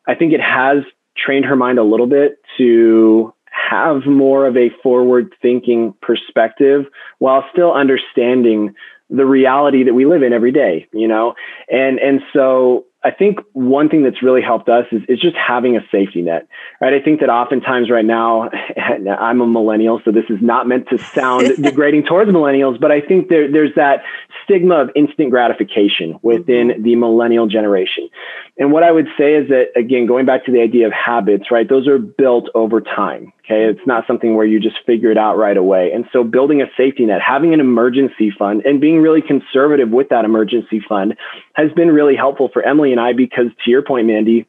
I 0.07 0.15
think 0.15 0.33
it 0.33 0.41
has 0.41 0.85
trained 1.17 1.45
her 1.45 1.57
mind 1.57 1.79
a 1.79 1.83
little 1.83 2.07
bit 2.07 2.39
to 2.59 3.35
have 3.51 4.07
more 4.07 4.47
of 4.47 4.57
a 4.57 4.71
forward 4.83 5.35
thinking 5.43 5.93
perspective 6.01 6.87
while 7.19 7.45
still 7.53 7.73
understanding 7.73 8.75
the 9.11 9.27
reality 9.27 9.83
that 9.83 9.95
we 9.95 10.07
live 10.07 10.23
in 10.23 10.33
every 10.33 10.53
day, 10.53 10.87
you 10.93 11.09
know? 11.09 11.35
And, 11.69 11.99
and 11.99 12.21
so 12.33 12.87
I 13.03 13.11
think 13.11 13.39
one 13.53 13.89
thing 13.89 14.03
that's 14.03 14.23
really 14.23 14.43
helped 14.43 14.69
us 14.69 14.85
is, 14.93 15.03
is 15.09 15.21
just 15.21 15.35
having 15.35 15.75
a 15.77 15.81
safety 15.91 16.21
net, 16.21 16.47
right? 16.83 16.93
I 16.93 17.01
think 17.01 17.21
that 17.21 17.31
oftentimes 17.31 17.91
right 17.91 18.05
now, 18.05 18.51
I'm 19.19 19.41
a 19.41 19.47
millennial, 19.47 20.03
so 20.05 20.11
this 20.11 20.27
is 20.29 20.39
not 20.43 20.69
meant 20.69 20.89
to 20.91 20.99
sound 20.99 21.51
degrading 21.63 22.05
towards 22.05 22.31
millennials, 22.31 22.79
but 22.79 22.93
I 22.93 23.01
think 23.01 23.29
there, 23.29 23.51
there's 23.51 23.75
that 23.77 24.03
stigma 24.45 24.83
of 24.83 24.91
instant 24.95 25.31
gratification 25.31 26.19
within 26.23 26.69
mm-hmm. 26.69 26.83
the 26.83 26.97
millennial 26.97 27.47
generation. 27.47 28.11
And 28.59 28.71
what 28.71 28.83
I 28.83 28.93
would 28.93 29.07
say 29.17 29.35
is 29.35 29.49
that, 29.49 29.69
again, 29.77 30.07
going 30.07 30.27
back 30.27 30.45
to 30.45 30.53
the 30.53 30.61
idea 30.61 30.87
of 30.87 30.93
habits, 30.93 31.51
right? 31.51 31.67
Those 31.67 31.89
are 31.89 31.99
built 31.99 32.51
over 32.55 32.83
time. 32.83 33.33
Okay. 33.51 33.65
It's 33.65 33.87
not 33.87 34.07
something 34.07 34.37
where 34.37 34.47
you 34.47 34.61
just 34.61 34.77
figure 34.87 35.11
it 35.11 35.19
out 35.19 35.37
right 35.37 35.57
away. 35.57 35.91
And 35.93 36.05
so 36.13 36.23
building 36.23 36.63
a 36.63 36.67
safety 36.77 37.05
net, 37.07 37.21
having 37.21 37.53
an 37.53 37.59
emergency 37.59 38.31
fund 38.31 38.63
and 38.65 38.81
being 38.81 39.01
really 39.01 39.23
conservative 39.23 39.89
with 39.89 40.11
that 40.11 40.25
emergency 40.25 40.81
fund 40.89 41.17
has 41.61 41.73
been 41.73 41.89
really 41.89 42.17
helpful 42.17 42.49
for 42.53 42.63
Emily 42.63 42.93
and 42.93 43.01
I 43.01 43.13
because 43.13 43.47
to 43.65 43.71
your 43.71 43.83
point, 43.83 44.07
Mandy, 44.07 44.47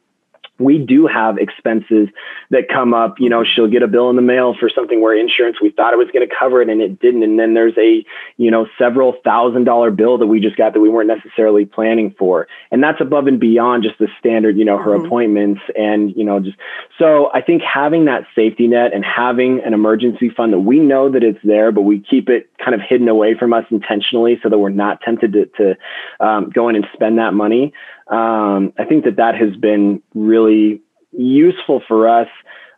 we 0.62 0.78
do 0.78 1.06
have 1.06 1.38
expenses 1.38 2.08
that 2.50 2.68
come 2.72 2.94
up. 2.94 3.16
You 3.18 3.28
know, 3.28 3.44
she'll 3.44 3.68
get 3.68 3.82
a 3.82 3.88
bill 3.88 4.10
in 4.10 4.16
the 4.16 4.22
mail 4.22 4.54
for 4.58 4.70
something 4.74 5.00
where 5.00 5.16
insurance, 5.16 5.58
we 5.60 5.70
thought 5.70 5.92
it 5.92 5.96
was 5.96 6.08
going 6.12 6.26
to 6.26 6.34
cover 6.38 6.62
it 6.62 6.68
and 6.68 6.80
it 6.80 7.00
didn't. 7.00 7.22
And 7.22 7.38
then 7.38 7.54
there's 7.54 7.76
a, 7.78 8.04
you 8.36 8.50
know, 8.50 8.66
several 8.78 9.14
thousand 9.24 9.64
dollar 9.64 9.90
bill 9.90 10.18
that 10.18 10.26
we 10.26 10.40
just 10.40 10.56
got 10.56 10.74
that 10.74 10.80
we 10.80 10.88
weren't 10.88 11.08
necessarily 11.08 11.64
planning 11.64 12.14
for. 12.18 12.46
And 12.70 12.82
that's 12.82 13.00
above 13.00 13.26
and 13.26 13.40
beyond 13.40 13.82
just 13.82 13.98
the 13.98 14.08
standard, 14.18 14.56
you 14.56 14.64
know, 14.64 14.78
her 14.78 14.92
mm-hmm. 14.92 15.06
appointments 15.06 15.60
and, 15.76 16.14
you 16.16 16.24
know, 16.24 16.40
just 16.40 16.56
so 16.98 17.30
I 17.32 17.42
think 17.42 17.62
having 17.62 18.04
that 18.06 18.24
safety 18.34 18.66
net 18.66 18.92
and 18.92 19.04
having 19.04 19.60
an 19.64 19.74
emergency 19.74 20.30
fund 20.30 20.52
that 20.52 20.60
we 20.60 20.78
know 20.78 21.10
that 21.10 21.22
it's 21.22 21.40
there, 21.44 21.72
but 21.72 21.82
we 21.82 22.00
keep 22.00 22.28
it 22.28 22.48
kind 22.62 22.74
of 22.74 22.80
hidden 22.80 23.08
away 23.08 23.34
from 23.36 23.52
us 23.52 23.64
intentionally 23.70 24.38
so 24.42 24.48
that 24.48 24.58
we're 24.58 24.68
not 24.68 25.00
tempted 25.00 25.32
to, 25.32 25.46
to 25.46 25.76
um, 26.24 26.50
go 26.50 26.68
in 26.68 26.76
and 26.76 26.86
spend 26.94 27.18
that 27.18 27.34
money 27.34 27.72
um, 28.12 28.74
I 28.78 28.84
think 28.84 29.04
that 29.04 29.16
that 29.16 29.34
has 29.36 29.56
been 29.56 30.02
really 30.14 30.82
useful 31.12 31.82
for 31.88 32.08
us 32.08 32.28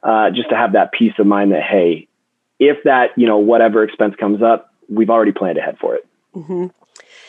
uh, 0.04 0.30
just 0.30 0.48
to 0.50 0.56
have 0.56 0.72
that 0.74 0.92
peace 0.92 1.12
of 1.18 1.26
mind 1.26 1.52
that 1.52 1.62
hey, 1.62 2.06
if 2.60 2.78
that 2.84 3.10
you 3.16 3.26
know 3.26 3.38
whatever 3.38 3.82
expense 3.82 4.14
comes 4.18 4.42
up, 4.42 4.72
we've 4.88 5.10
already 5.10 5.32
planned 5.32 5.58
ahead 5.58 5.76
for 5.80 5.96
it. 5.96 6.06
Mm-hmm. 6.36 6.66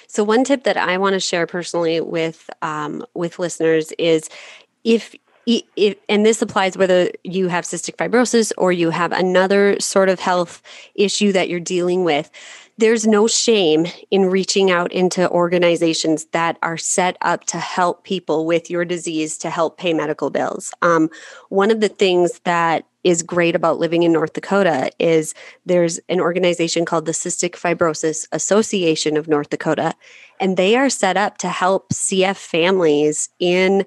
So 0.07 0.23
one 0.23 0.43
tip 0.43 0.63
that 0.63 0.77
I 0.77 0.97
want 0.97 1.13
to 1.13 1.19
share 1.19 1.47
personally 1.47 1.99
with 1.99 2.49
um, 2.61 3.03
with 3.15 3.39
listeners 3.39 3.91
is 3.97 4.29
if 4.83 5.15
if, 5.47 5.97
and 6.09 6.25
this 6.25 6.41
applies 6.41 6.75
whether 6.75 7.11
you 7.23 7.49
have 7.49 7.65
cystic 7.65 7.97
fibrosis 7.97 8.51
or 8.57 8.71
you 8.71 8.89
have 8.89 9.11
another 9.11 9.79
sort 9.79 10.09
of 10.09 10.19
health 10.19 10.61
issue 10.95 11.31
that 11.33 11.49
you're 11.49 11.59
dealing 11.59 12.03
with 12.03 12.31
there's 12.77 13.07
no 13.07 13.25
shame 13.27 13.87
in 14.11 14.25
reaching 14.25 14.69
out 14.69 14.91
into 14.91 15.29
organizations 15.29 16.25
that 16.31 16.57
are 16.61 16.77
set 16.77 17.17
up 17.21 17.45
to 17.45 17.57
help 17.57 18.03
people 18.03 18.45
with 18.45 18.69
your 18.69 18.83
disease 18.83 19.37
to 19.37 19.49
help 19.49 19.77
pay 19.77 19.93
medical 19.93 20.29
bills. 20.29 20.73
Um, 20.81 21.09
one 21.49 21.71
of 21.71 21.79
the 21.79 21.87
things 21.87 22.39
that 22.43 22.85
is 23.05 23.23
great 23.23 23.55
about 23.55 23.77
living 23.77 24.03
in 24.03 24.11
North 24.11 24.33
Dakota 24.33 24.91
is 24.99 25.33
there's 25.65 25.99
an 26.09 26.19
organization 26.19 26.85
called 26.85 27.05
the 27.05 27.11
Cystic 27.11 27.51
Fibrosis 27.51 28.27
Association 28.31 29.15
of 29.15 29.27
North 29.27 29.51
Dakota, 29.51 29.93
and 30.39 30.57
they 30.57 30.75
are 30.75 30.89
set 30.89 31.15
up 31.15 31.37
to 31.37 31.47
help 31.47 31.93
CF 31.93 32.35
families 32.35 33.29
in 33.39 33.85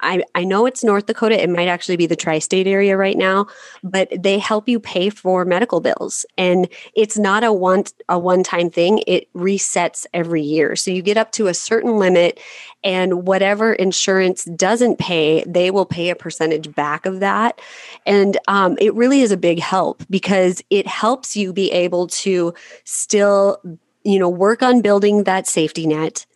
I, 0.00 0.22
I 0.34 0.44
know 0.44 0.66
it's 0.66 0.84
North 0.84 1.06
Dakota. 1.06 1.42
It 1.42 1.50
might 1.50 1.68
actually 1.68 1.96
be 1.96 2.06
the 2.06 2.16
tri 2.16 2.38
state 2.38 2.66
area 2.66 2.96
right 2.96 3.16
now, 3.16 3.46
but 3.82 4.08
they 4.18 4.38
help 4.38 4.68
you 4.68 4.78
pay 4.78 5.10
for 5.10 5.44
medical 5.44 5.80
bills. 5.80 6.26
And 6.36 6.68
it's 6.94 7.18
not 7.18 7.44
a 7.44 7.52
one 7.52 7.84
a 8.08 8.18
one 8.18 8.42
time 8.42 8.70
thing. 8.70 9.02
It 9.06 9.32
resets 9.34 10.06
every 10.12 10.42
year. 10.42 10.76
So 10.76 10.90
you 10.90 11.02
get 11.02 11.16
up 11.16 11.32
to 11.32 11.46
a 11.46 11.54
certain 11.54 11.98
limit 11.98 12.40
and 12.84 13.26
whatever 13.26 13.72
insurance 13.72 14.44
doesn't 14.44 14.98
pay, 14.98 15.42
they 15.46 15.70
will 15.70 15.86
pay 15.86 16.10
a 16.10 16.16
percentage 16.16 16.72
back 16.74 17.04
of 17.06 17.20
that. 17.20 17.60
And 18.06 18.38
um, 18.46 18.76
it 18.80 18.94
really 18.94 19.22
is 19.22 19.32
a 19.32 19.36
big 19.36 19.58
help 19.58 20.02
because 20.08 20.62
it 20.70 20.86
helps 20.86 21.36
you 21.36 21.52
be 21.52 21.72
able 21.72 22.06
to 22.08 22.54
still, 22.84 23.60
you 24.04 24.18
know, 24.18 24.28
work 24.28 24.62
on 24.62 24.82
building 24.82 25.24
that 25.24 25.46
safety 25.46 25.86
net 25.86 26.26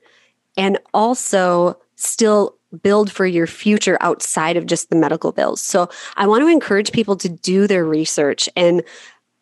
and 0.57 0.79
also 0.93 1.79
still 1.97 2.57
build 2.83 3.11
for 3.11 3.27
your 3.27 3.47
future 3.47 3.99
outside 4.01 4.57
of 4.57 4.67
just 4.67 4.91
the 4.91 4.97
medical 4.97 5.33
bills. 5.33 5.61
So 5.61 5.89
I 6.17 6.27
want 6.27 6.43
to 6.43 6.49
encourage 6.49 6.93
people 6.93 7.17
to 7.17 7.29
do 7.29 7.67
their 7.67 7.85
research 7.85 8.49
and 8.57 8.83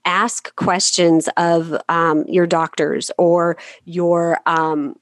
ask 0.05 0.55
questions 0.57 1.29
of 1.37 1.77
um, 1.89 2.25
your 2.27 2.47
doctors 2.47 3.11
or 3.19 3.59
your 3.85 4.41
um, 4.47 4.97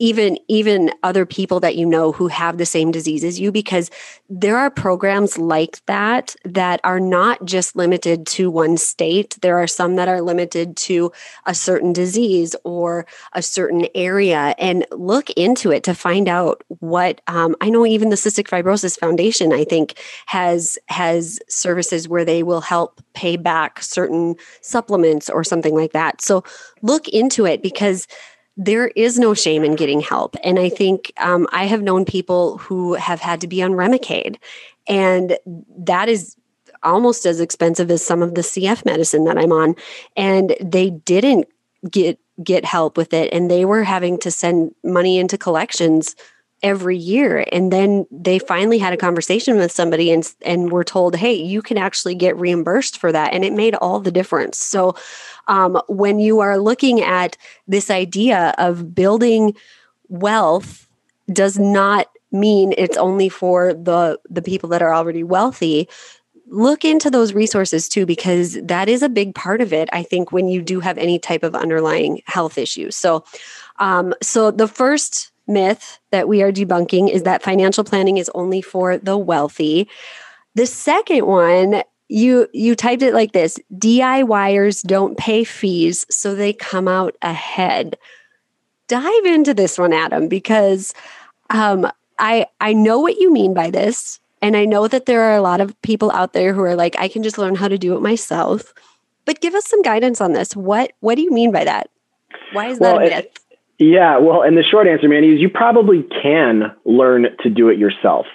even 0.00 0.38
even 0.48 0.90
other 1.04 1.24
people 1.24 1.60
that 1.60 1.76
you 1.76 1.86
know 1.86 2.10
who 2.10 2.26
have 2.26 2.58
the 2.58 2.66
same 2.66 2.90
disease 2.90 3.22
as 3.22 3.38
you 3.38 3.52
because 3.52 3.90
there 4.28 4.56
are 4.58 4.70
programs 4.70 5.38
like 5.38 5.84
that 5.86 6.34
that 6.44 6.80
are 6.82 6.98
not 6.98 7.44
just 7.44 7.76
limited 7.76 8.26
to 8.26 8.50
one 8.50 8.76
state. 8.76 9.38
There 9.42 9.58
are 9.58 9.66
some 9.66 9.96
that 9.96 10.08
are 10.08 10.22
limited 10.22 10.76
to 10.78 11.12
a 11.46 11.54
certain 11.54 11.92
disease 11.92 12.56
or 12.64 13.06
a 13.34 13.42
certain 13.42 13.86
area. 13.94 14.54
And 14.58 14.86
look 14.90 15.30
into 15.30 15.70
it 15.70 15.84
to 15.84 15.94
find 15.94 16.28
out 16.28 16.64
what 16.80 17.20
um, 17.26 17.54
i 17.60 17.68
know 17.68 17.84
even 17.84 18.08
the 18.08 18.16
cystic 18.16 18.48
fibrosis 18.48 18.98
foundation 18.98 19.52
i 19.52 19.64
think 19.64 19.98
has 20.26 20.78
has 20.86 21.38
services 21.48 22.08
where 22.08 22.24
they 22.24 22.42
will 22.42 22.62
help 22.62 23.00
pay 23.14 23.36
back 23.36 23.82
certain 23.82 24.34
supplements 24.62 25.28
or 25.28 25.44
something 25.44 25.74
like 25.74 25.92
that. 25.92 26.22
So 26.22 26.44
look 26.82 27.08
into 27.08 27.44
it 27.46 27.62
because 27.62 28.06
there 28.56 28.88
is 28.88 29.18
no 29.18 29.34
shame 29.34 29.64
in 29.64 29.76
getting 29.76 30.00
help. 30.00 30.36
And 30.44 30.58
I 30.58 30.68
think 30.68 31.12
um, 31.18 31.46
I 31.52 31.64
have 31.64 31.82
known 31.82 32.04
people 32.04 32.58
who 32.58 32.94
have 32.94 33.20
had 33.20 33.40
to 33.40 33.46
be 33.46 33.62
on 33.62 33.72
Remicade, 33.72 34.36
and 34.86 35.38
that 35.78 36.08
is 36.08 36.36
almost 36.82 37.26
as 37.26 37.40
expensive 37.40 37.90
as 37.90 38.04
some 38.04 38.22
of 38.22 38.34
the 38.34 38.40
CF 38.40 38.84
medicine 38.84 39.24
that 39.24 39.38
I'm 39.38 39.52
on. 39.52 39.74
And 40.16 40.56
they 40.60 40.90
didn't 40.90 41.46
get 41.90 42.18
get 42.42 42.64
help 42.64 42.96
with 42.96 43.12
it 43.12 43.32
and 43.32 43.50
they 43.50 43.64
were 43.64 43.84
having 43.84 44.18
to 44.18 44.30
send 44.30 44.74
money 44.82 45.18
into 45.18 45.36
collections 45.36 46.16
every 46.62 46.96
year. 46.96 47.44
And 47.52 47.72
then 47.72 48.06
they 48.10 48.38
finally 48.38 48.78
had 48.78 48.92
a 48.92 48.98
conversation 48.98 49.56
with 49.56 49.72
somebody 49.72 50.10
and 50.10 50.30
and 50.42 50.70
were 50.70 50.84
told 50.84 51.16
hey 51.16 51.34
you 51.34 51.62
can 51.62 51.78
actually 51.78 52.14
get 52.14 52.36
reimbursed 52.36 52.98
for 52.98 53.12
that. 53.12 53.32
And 53.32 53.44
it 53.44 53.52
made 53.52 53.74
all 53.76 54.00
the 54.00 54.10
difference. 54.10 54.58
So 54.58 54.94
um, 55.48 55.80
when 55.88 56.18
you 56.18 56.40
are 56.40 56.58
looking 56.58 57.00
at 57.00 57.36
this 57.66 57.90
idea 57.90 58.54
of 58.58 58.94
building 58.94 59.54
wealth 60.08 60.88
does 61.32 61.58
not 61.58 62.08
mean 62.32 62.74
it's 62.76 62.96
only 62.96 63.28
for 63.28 63.74
the 63.74 64.20
the 64.28 64.42
people 64.42 64.68
that 64.70 64.82
are 64.82 64.94
already 64.94 65.22
wealthy. 65.22 65.88
Look 66.52 66.84
into 66.84 67.10
those 67.10 67.32
resources 67.32 67.88
too 67.88 68.06
because 68.06 68.58
that 68.62 68.88
is 68.88 69.02
a 69.02 69.08
big 69.08 69.36
part 69.36 69.60
of 69.60 69.72
it 69.72 69.88
i 69.92 70.02
think 70.02 70.32
when 70.32 70.48
you 70.48 70.60
do 70.60 70.80
have 70.80 70.98
any 70.98 71.16
type 71.16 71.44
of 71.44 71.54
underlying 71.54 72.22
health 72.26 72.58
issues 72.58 72.96
so 72.96 73.24
um, 73.78 74.14
so 74.20 74.50
the 74.50 74.66
first 74.66 75.30
myth 75.50 75.98
that 76.10 76.28
we 76.28 76.42
are 76.42 76.52
debunking 76.52 77.10
is 77.10 77.24
that 77.24 77.42
financial 77.42 77.84
planning 77.84 78.16
is 78.16 78.30
only 78.34 78.62
for 78.62 78.96
the 78.96 79.18
wealthy. 79.18 79.88
The 80.54 80.66
second 80.66 81.26
one, 81.26 81.82
you 82.08 82.48
you 82.52 82.74
typed 82.74 83.02
it 83.02 83.14
like 83.14 83.32
this: 83.32 83.58
DIYers 83.74 84.82
don't 84.82 85.16
pay 85.16 85.44
fees, 85.44 86.06
so 86.10 86.34
they 86.34 86.52
come 86.52 86.88
out 86.88 87.16
ahead. 87.22 87.96
Dive 88.88 89.24
into 89.24 89.54
this 89.54 89.78
one, 89.78 89.92
Adam, 89.92 90.28
because 90.28 90.92
um, 91.50 91.90
I 92.18 92.46
I 92.60 92.72
know 92.72 92.98
what 92.98 93.18
you 93.18 93.32
mean 93.32 93.54
by 93.54 93.70
this, 93.70 94.18
and 94.42 94.56
I 94.56 94.64
know 94.64 94.88
that 94.88 95.06
there 95.06 95.22
are 95.22 95.36
a 95.36 95.42
lot 95.42 95.60
of 95.60 95.80
people 95.82 96.10
out 96.12 96.32
there 96.32 96.52
who 96.52 96.62
are 96.62 96.74
like, 96.74 96.96
I 96.98 97.08
can 97.08 97.22
just 97.22 97.38
learn 97.38 97.54
how 97.54 97.68
to 97.68 97.78
do 97.78 97.96
it 97.96 98.02
myself. 98.02 98.74
But 99.24 99.40
give 99.40 99.54
us 99.54 99.66
some 99.66 99.82
guidance 99.82 100.20
on 100.20 100.32
this. 100.32 100.56
What 100.56 100.92
what 101.00 101.14
do 101.14 101.22
you 101.22 101.30
mean 101.30 101.52
by 101.52 101.64
that? 101.64 101.90
Why 102.52 102.68
is 102.68 102.80
well, 102.80 102.98
that 102.98 103.06
a 103.06 103.10
myth? 103.10 103.24
It, 103.26 103.40
yeah, 103.80 104.18
well, 104.18 104.42
and 104.42 104.58
the 104.58 104.62
short 104.62 104.86
answer, 104.86 105.08
Mandy, 105.08 105.32
is 105.32 105.40
you 105.40 105.48
probably 105.48 106.02
can 106.22 106.76
learn 106.84 107.26
to 107.42 107.48
do 107.48 107.70
it 107.70 107.78
yourself. 107.78 108.26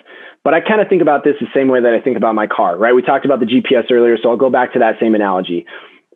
But 0.43 0.55
I 0.55 0.59
kind 0.59 0.81
of 0.81 0.89
think 0.89 1.03
about 1.03 1.23
this 1.23 1.35
the 1.39 1.47
same 1.53 1.67
way 1.67 1.81
that 1.81 1.93
I 1.93 2.01
think 2.01 2.17
about 2.17 2.33
my 2.33 2.47
car, 2.47 2.75
right? 2.75 2.95
We 2.95 3.03
talked 3.03 3.25
about 3.25 3.39
the 3.39 3.45
GPS 3.45 3.91
earlier, 3.91 4.17
so 4.21 4.29
I'll 4.29 4.37
go 4.37 4.49
back 4.49 4.73
to 4.73 4.79
that 4.79 4.95
same 4.99 5.13
analogy. 5.13 5.67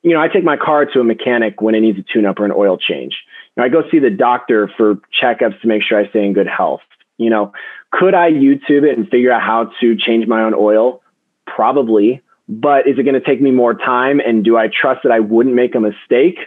You 0.01 0.15
know, 0.15 0.21
I 0.21 0.29
take 0.29 0.43
my 0.43 0.57
car 0.57 0.85
to 0.85 0.99
a 0.99 1.03
mechanic 1.03 1.61
when 1.61 1.75
it 1.75 1.81
needs 1.81 1.99
a 1.99 2.03
tune 2.11 2.25
up 2.25 2.39
or 2.39 2.45
an 2.45 2.51
oil 2.51 2.77
change. 2.77 3.17
You 3.55 3.61
know, 3.61 3.65
I 3.65 3.69
go 3.69 3.87
see 3.91 3.99
the 3.99 4.09
doctor 4.09 4.67
for 4.75 4.95
checkups 5.21 5.61
to 5.61 5.67
make 5.67 5.83
sure 5.83 5.99
I 5.99 6.09
stay 6.09 6.25
in 6.25 6.33
good 6.33 6.47
health. 6.47 6.81
You 7.17 7.29
know, 7.29 7.53
could 7.91 8.15
I 8.15 8.31
YouTube 8.31 8.83
it 8.83 8.97
and 8.97 9.07
figure 9.09 9.31
out 9.31 9.43
how 9.43 9.71
to 9.79 9.95
change 9.95 10.25
my 10.25 10.41
own 10.41 10.55
oil? 10.55 11.03
Probably. 11.45 12.23
But 12.47 12.87
is 12.87 12.97
it 12.97 13.03
going 13.03 13.13
to 13.13 13.21
take 13.21 13.41
me 13.41 13.51
more 13.51 13.75
time? 13.75 14.19
And 14.19 14.43
do 14.43 14.57
I 14.57 14.69
trust 14.69 15.01
that 15.03 15.11
I 15.11 15.19
wouldn't 15.19 15.53
make 15.53 15.75
a 15.75 15.79
mistake? 15.79 16.39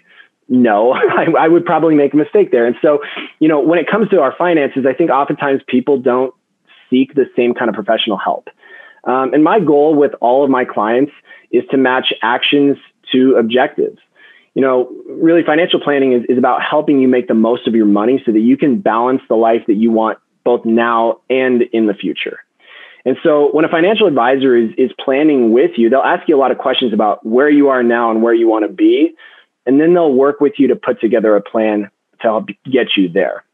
No, 0.52 0.92
I, 0.94 1.26
I, 1.38 1.48
would 1.48 1.64
probably 1.64 1.94
make 1.94 2.12
a 2.12 2.16
mistake 2.16 2.52
there. 2.52 2.66
And 2.66 2.76
so, 2.82 3.00
you 3.40 3.48
know, 3.48 3.58
when 3.58 3.78
it 3.78 3.90
comes 3.90 4.10
to 4.10 4.20
our 4.20 4.34
finances, 4.36 4.84
I 4.86 4.92
think 4.92 5.10
oftentimes 5.10 5.62
people 5.66 5.98
don't 5.98 6.34
seek 6.90 7.14
the 7.14 7.24
same 7.34 7.54
kind 7.54 7.70
of 7.70 7.74
professional 7.74 8.18
help. 8.18 8.48
Um, 9.04 9.32
and 9.32 9.42
my 9.42 9.58
goal 9.58 9.94
with 9.94 10.12
all 10.20 10.44
of 10.44 10.50
my 10.50 10.64
clients 10.64 11.12
is 11.50 11.64
to 11.70 11.78
match 11.78 12.12
actions 12.22 12.76
to 13.12 13.34
objectives. 13.36 13.98
you 14.54 14.60
know, 14.62 14.92
really 15.08 15.42
financial 15.42 15.80
planning 15.80 16.12
is, 16.12 16.22
is 16.28 16.38
about 16.38 16.62
helping 16.62 17.00
you 17.00 17.08
make 17.08 17.28
the 17.28 17.34
most 17.34 17.66
of 17.66 17.74
your 17.74 17.86
money 17.86 18.22
so 18.24 18.30
that 18.30 18.40
you 18.40 18.56
can 18.56 18.78
balance 18.78 19.22
the 19.28 19.34
life 19.34 19.62
that 19.66 19.74
you 19.74 19.90
want 19.90 20.18
both 20.44 20.64
now 20.66 21.20
and 21.30 21.62
in 21.72 21.86
the 21.86 21.94
future. 21.94 22.38
And 23.04 23.16
so 23.22 23.48
when 23.52 23.64
a 23.64 23.68
financial 23.68 24.06
advisor 24.06 24.54
is, 24.54 24.70
is 24.76 24.90
planning 25.02 25.52
with 25.52 25.72
you, 25.76 25.88
they'll 25.88 26.00
ask 26.00 26.28
you 26.28 26.36
a 26.36 26.38
lot 26.38 26.50
of 26.50 26.58
questions 26.58 26.92
about 26.92 27.24
where 27.24 27.50
you 27.50 27.68
are 27.68 27.82
now 27.82 28.10
and 28.10 28.22
where 28.22 28.34
you 28.34 28.48
want 28.48 28.64
to 28.66 28.72
be. 28.72 29.14
And 29.66 29.80
then 29.80 29.94
they'll 29.94 30.12
work 30.12 30.40
with 30.40 30.54
you 30.58 30.68
to 30.68 30.76
put 30.76 31.00
together 31.00 31.36
a 31.36 31.40
plan 31.40 31.90
to 32.20 32.22
help 32.22 32.48
get 32.64 32.96
you 32.96 33.08
there. 33.08 33.44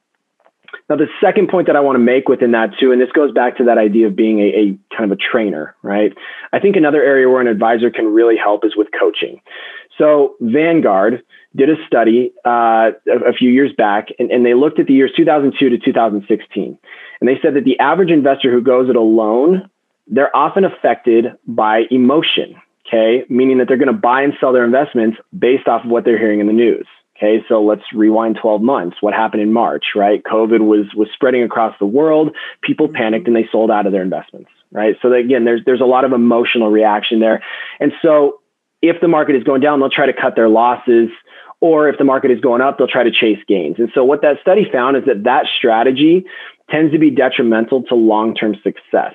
Now, 0.88 0.96
the 0.96 1.08
second 1.20 1.48
point 1.48 1.66
that 1.66 1.76
I 1.76 1.80
want 1.80 1.96
to 1.96 2.00
make 2.00 2.28
within 2.28 2.52
that 2.52 2.70
too, 2.78 2.92
and 2.92 3.00
this 3.00 3.10
goes 3.12 3.32
back 3.32 3.56
to 3.58 3.64
that 3.64 3.78
idea 3.78 4.06
of 4.06 4.16
being 4.16 4.40
a, 4.40 4.44
a, 4.44 4.96
kind 4.96 5.10
of 5.10 5.18
a 5.18 5.20
trainer, 5.20 5.74
right? 5.82 6.12
I 6.52 6.60
think 6.60 6.76
another 6.76 7.02
area 7.02 7.28
where 7.28 7.40
an 7.40 7.46
advisor 7.46 7.90
can 7.90 8.06
really 8.06 8.36
help 8.36 8.64
is 8.64 8.76
with 8.76 8.88
coaching. 8.98 9.40
So 9.98 10.36
Vanguard 10.40 11.22
did 11.56 11.68
a 11.68 11.74
study 11.86 12.32
uh, 12.46 12.92
a, 13.06 13.30
a, 13.30 13.32
few 13.32 13.50
years 13.50 13.72
back, 13.76 14.08
and, 14.18 14.30
and 14.30 14.46
they 14.46 14.54
looked 14.54 14.78
at 14.78 14.86
the 14.86 14.94
years 14.94 15.10
2002 15.16 15.70
to 15.70 15.78
2016, 15.78 16.78
and 17.20 17.28
they 17.28 17.38
said 17.42 17.54
that 17.54 17.64
the 17.64 17.78
average 17.80 18.10
investor 18.10 18.50
who 18.50 18.62
goes 18.62 18.88
it 18.88 18.96
alone, 18.96 19.68
they're 20.06 20.34
often 20.34 20.64
affected 20.64 21.36
by 21.46 21.82
emotion. 21.90 22.54
Okay, 22.88 23.24
meaning 23.28 23.58
that 23.58 23.68
they're 23.68 23.76
going 23.76 23.88
to 23.88 23.92
buy 23.92 24.22
and 24.22 24.32
sell 24.40 24.52
their 24.52 24.64
investments 24.64 25.18
based 25.38 25.68
off 25.68 25.84
of 25.84 25.90
what 25.90 26.04
they're 26.04 26.18
hearing 26.18 26.40
in 26.40 26.46
the 26.46 26.54
news. 26.54 26.86
Okay, 27.16 27.44
so 27.48 27.62
let's 27.62 27.82
rewind 27.92 28.38
12 28.40 28.62
months. 28.62 28.96
What 29.00 29.12
happened 29.12 29.42
in 29.42 29.52
March, 29.52 29.86
right? 29.94 30.22
COVID 30.22 30.60
was 30.60 30.86
was 30.94 31.08
spreading 31.12 31.42
across 31.42 31.74
the 31.78 31.86
world. 31.86 32.34
People 32.62 32.86
mm-hmm. 32.86 32.96
panicked 32.96 33.26
and 33.26 33.36
they 33.36 33.48
sold 33.50 33.70
out 33.70 33.86
of 33.86 33.92
their 33.92 34.02
investments, 34.02 34.50
right? 34.72 34.96
So 35.02 35.12
again, 35.12 35.44
there's 35.44 35.60
there's 35.66 35.80
a 35.80 35.86
lot 35.86 36.04
of 36.04 36.12
emotional 36.12 36.70
reaction 36.70 37.20
there. 37.20 37.42
And 37.80 37.92
so 38.00 38.40
if 38.80 39.00
the 39.00 39.08
market 39.08 39.34
is 39.34 39.42
going 39.42 39.60
down, 39.60 39.80
they'll 39.80 39.90
try 39.90 40.06
to 40.06 40.12
cut 40.12 40.36
their 40.36 40.48
losses, 40.48 41.10
or 41.60 41.88
if 41.88 41.98
the 41.98 42.04
market 42.04 42.30
is 42.30 42.40
going 42.40 42.62
up, 42.62 42.78
they'll 42.78 42.86
try 42.86 43.02
to 43.02 43.10
chase 43.10 43.38
gains. 43.48 43.76
And 43.78 43.90
so 43.94 44.04
what 44.04 44.22
that 44.22 44.40
study 44.40 44.68
found 44.70 44.96
is 44.96 45.04
that 45.06 45.24
that 45.24 45.46
strategy 45.56 46.24
tends 46.70 46.92
to 46.92 46.98
be 46.98 47.10
detrimental 47.10 47.82
to 47.84 47.94
long-term 47.94 48.54
success. 48.62 49.14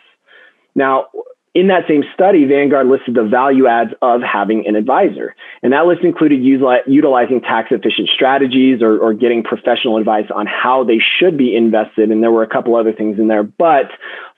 Now, 0.75 1.07
in 1.53 1.67
that 1.67 1.83
same 1.87 2.03
study, 2.13 2.45
Vanguard 2.45 2.87
listed 2.87 3.13
the 3.13 3.23
value 3.23 3.67
adds 3.67 3.91
of 4.01 4.21
having 4.21 4.65
an 4.67 4.75
advisor. 4.75 5.35
And 5.61 5.71
that 5.71 5.85
list 5.85 6.01
included 6.03 6.43
utilizing 6.43 7.41
tax 7.41 7.69
efficient 7.71 8.09
strategies 8.13 8.81
or, 8.81 8.97
or, 8.97 9.13
getting 9.13 9.43
professional 9.43 9.97
advice 9.97 10.25
on 10.33 10.47
how 10.47 10.83
they 10.83 10.97
should 10.99 11.37
be 11.37 11.55
invested. 11.55 12.09
And 12.09 12.23
there 12.23 12.31
were 12.31 12.41
a 12.41 12.49
couple 12.49 12.75
other 12.75 12.91
things 12.91 13.19
in 13.19 13.27
there. 13.27 13.43
But 13.43 13.91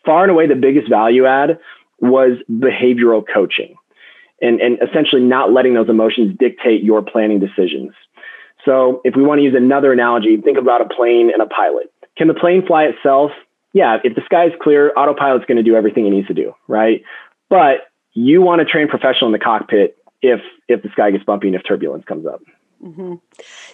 far 0.05 0.23
and 0.23 0.31
away, 0.31 0.47
the 0.47 0.55
biggest 0.55 0.89
value 0.89 1.25
add 1.25 1.57
was 2.01 2.37
behavioral 2.51 3.23
coaching 3.33 3.75
and, 4.41 4.59
and 4.59 4.77
essentially 4.81 5.21
not 5.21 5.53
letting 5.53 5.73
those 5.73 5.89
emotions 5.89 6.35
dictate 6.37 6.83
your 6.83 7.01
planning 7.01 7.39
decisions. 7.39 7.93
So 8.65 9.01
if 9.05 9.15
we 9.15 9.23
want 9.23 9.39
to 9.39 9.43
use 9.43 9.55
another 9.55 9.93
analogy, 9.93 10.35
think 10.37 10.57
about 10.57 10.81
a 10.81 10.93
plane 10.93 11.31
and 11.31 11.41
a 11.41 11.45
pilot. 11.45 11.93
Can 12.17 12.27
the 12.27 12.33
plane 12.33 12.65
fly 12.65 12.85
itself? 12.85 13.31
Yeah, 13.75 13.97
if 14.05 14.15
the 14.15 14.21
sky 14.23 14.45
is 14.45 14.53
clear, 14.61 14.93
autopilot's 14.95 15.43
going 15.45 15.57
to 15.57 15.63
do 15.63 15.75
everything 15.75 16.07
it 16.07 16.11
needs 16.11 16.29
to 16.29 16.33
do, 16.33 16.55
right? 16.69 17.03
But 17.49 17.91
you 18.13 18.41
want 18.41 18.59
to 18.59 18.65
train 18.65 18.87
professional 18.87 19.27
in 19.27 19.33
the 19.33 19.39
cockpit 19.39 19.97
if 20.21 20.39
if 20.69 20.81
the 20.81 20.89
sky 20.93 21.11
gets 21.11 21.25
bumpy 21.25 21.47
and 21.47 21.57
if 21.57 21.61
turbulence 21.67 22.05
comes 22.05 22.25
up. 22.25 22.41
Mm-hmm. 22.81 23.15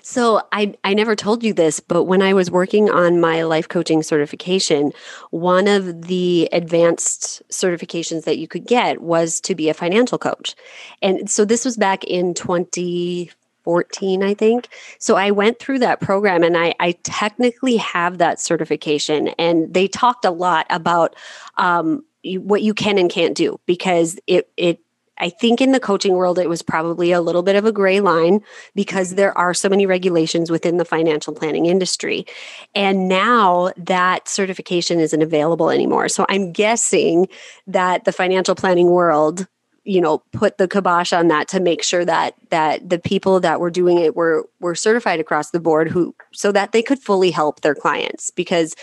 So 0.02 0.42
I 0.52 0.74
I 0.84 0.96
never 0.96 1.16
told 1.16 1.44
you 1.44 1.54
this, 1.54 1.80
but 1.80 2.06
when 2.06 2.24
I 2.24 2.34
was 2.34 2.50
working 2.50 2.90
on 2.90 3.22
my 3.22 3.44
life 3.44 3.70
coaching 3.70 4.02
certification, 4.02 4.92
one 5.30 5.68
of 5.68 6.08
the 6.08 6.50
advanced 6.52 7.44
certifications 7.50 8.24
that 8.24 8.40
you 8.40 8.48
could 8.48 8.66
get 8.66 9.02
was 9.02 9.40
to 9.42 9.54
be 9.54 9.70
a 9.70 9.74
financial 9.76 10.18
coach. 10.18 10.56
And 11.04 11.30
so 11.30 11.46
this 11.46 11.64
was 11.64 11.78
back 11.78 12.04
in 12.06 12.34
20 12.34 13.30
14, 13.64 14.24
I 14.24 14.34
think. 14.34 14.68
So 15.00 15.16
I 15.16 15.32
went 15.32 15.60
through 15.60 15.80
that 15.80 16.02
program 16.02 16.44
and 16.44 16.58
I, 16.58 16.74
I 16.80 16.94
technically 17.04 17.78
have 17.78 18.18
that 18.18 18.40
certification. 18.40 19.30
And 19.40 19.74
they 19.74 19.88
talked 19.88 20.26
a 20.26 20.32
lot 20.32 20.66
about 20.70 21.16
um, 21.58 22.04
what 22.24 22.62
you 22.62 22.74
can 22.74 22.98
and 22.98 23.10
can't 23.10 23.36
do 23.36 23.60
because 23.66 24.20
it, 24.28 24.50
it, 24.58 24.80
I 25.18 25.30
think 25.30 25.62
in 25.62 25.72
the 25.72 25.80
coaching 25.80 26.14
world, 26.14 26.40
it 26.40 26.50
was 26.50 26.64
probably 26.64 27.12
a 27.12 27.22
little 27.22 27.44
bit 27.44 27.56
of 27.56 27.64
a 27.64 27.72
gray 27.72 28.00
line 28.00 28.42
because 28.74 29.10
mm-hmm. 29.10 29.18
there 29.18 29.38
are 29.38 29.54
so 29.54 29.70
many 29.70 29.86
regulations 29.86 30.50
within 30.50 30.78
the 30.78 30.86
financial 30.86 31.34
planning 31.34 31.68
industry. 31.68 32.26
And 32.74 33.08
now 33.08 33.72
that 33.78 34.28
certification 34.28 35.00
isn't 35.00 35.22
available 35.22 35.70
anymore. 35.70 36.10
So 36.10 36.26
I'm 36.28 36.52
guessing 36.52 37.28
that 37.68 38.06
the 38.06 38.12
financial 38.12 38.56
planning 38.56 38.90
world 38.90 39.48
you 39.84 40.02
know 40.02 40.20
put 40.32 40.58
the 40.58 40.68
kibosh 40.68 41.12
on 41.14 41.28
that 41.28 41.48
to 41.48 41.60
make 41.60 41.84
sure 41.84 42.06
that 42.06 42.36
that 42.50 42.88
the 42.88 43.00
people 43.00 43.40
that 43.40 43.60
were 43.60 43.72
doing 43.72 43.98
it 43.98 44.16
were 44.16 44.48
were 44.60 44.76
certified 44.76 45.20
across 45.20 45.52
the 45.52 45.60
board 45.60 45.90
who 45.90 46.16
so 46.34 46.52
that 46.52 46.72
they 46.72 46.82
could 46.82 47.00
fully 47.00 47.32
help 47.32 47.62
their 47.62 47.76
clients. 47.76 48.30
Because 48.30 48.76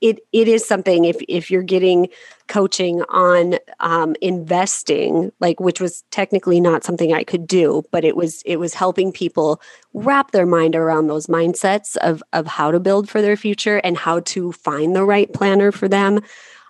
it 0.00 0.20
it 0.32 0.48
is 0.48 0.66
something 0.66 1.04
if 1.04 1.16
if 1.28 1.50
you're 1.50 1.62
getting 1.62 2.08
coaching 2.48 3.02
on 3.10 3.56
um, 3.80 4.16
investing 4.20 5.30
like 5.40 5.60
which 5.60 5.80
was 5.80 6.02
technically 6.10 6.58
not 6.58 6.82
something 6.82 7.12
i 7.12 7.22
could 7.22 7.46
do 7.46 7.82
but 7.92 8.02
it 8.02 8.16
was 8.16 8.42
it 8.46 8.56
was 8.56 8.72
helping 8.72 9.12
people 9.12 9.60
wrap 9.92 10.30
their 10.30 10.46
mind 10.46 10.74
around 10.74 11.06
those 11.06 11.26
mindsets 11.26 11.96
of 11.98 12.22
of 12.32 12.46
how 12.46 12.70
to 12.70 12.80
build 12.80 13.08
for 13.08 13.20
their 13.20 13.36
future 13.36 13.78
and 13.78 13.96
how 13.96 14.20
to 14.20 14.52
find 14.52 14.94
the 14.94 15.04
right 15.04 15.32
planner 15.32 15.72
for 15.72 15.88
them. 15.88 16.20